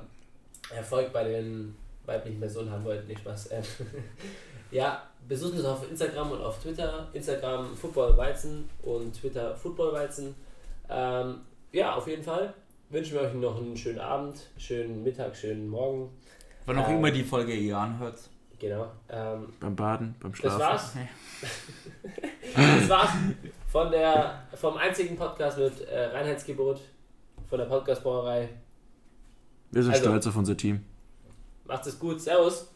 Erfolg 0.73 1.11
bei 1.13 1.23
den 1.23 1.75
weiblichen 2.05 2.39
Personen 2.39 2.71
haben 2.71 2.83
wollt, 2.85 3.07
nicht 3.07 3.19
Spaß. 3.19 3.51
Ähm, 3.51 3.63
ja, 4.71 5.03
besucht 5.27 5.53
uns 5.53 5.65
auf 5.65 5.89
Instagram 5.89 6.31
und 6.31 6.41
auf 6.41 6.61
Twitter. 6.61 7.07
Instagram 7.13 7.75
Footballweizen 7.75 8.69
und 8.83 9.13
Twitter 9.13 9.55
Footballweizen. 9.55 10.35
Ähm, 10.89 11.41
ja, 11.71 11.95
auf 11.95 12.07
jeden 12.07 12.23
Fall 12.23 12.53
wünschen 12.89 13.13
wir 13.15 13.21
euch 13.21 13.33
noch 13.33 13.57
einen 13.57 13.75
schönen 13.75 13.99
Abend, 13.99 14.39
schönen 14.57 15.03
Mittag, 15.03 15.35
schönen 15.35 15.67
Morgen. 15.67 16.09
Wann 16.65 16.79
auch 16.79 16.87
Ähm, 16.89 16.97
immer 16.97 17.11
die 17.11 17.23
Folge 17.23 17.53
ihr 17.53 17.77
anhört. 17.77 18.19
Genau. 18.59 18.87
Ähm, 19.09 19.53
Beim 19.59 19.75
Baden, 19.75 20.15
beim 20.19 20.31
das 20.31 20.39
Schlafen. 20.39 20.59
war's. 20.59 20.93
Das 22.55 22.89
war's 22.89 23.09
von 23.67 23.91
der, 23.91 24.43
vom 24.55 24.77
einzigen 24.77 25.15
Podcast 25.15 25.57
mit 25.57 25.81
äh, 25.81 26.05
Reinheitsgebot 26.05 26.81
von 27.49 27.57
der 27.59 27.65
Podcast-Brauerei. 27.65 28.49
Wir 29.71 29.83
sind 29.83 29.91
Also- 29.93 30.05
stolz 30.05 30.27
auf 30.27 30.35
unser 30.37 30.55
Team. 30.57 30.83
Macht 31.65 31.85
es 31.85 31.99
gut. 31.99 32.21
Servus. 32.21 32.69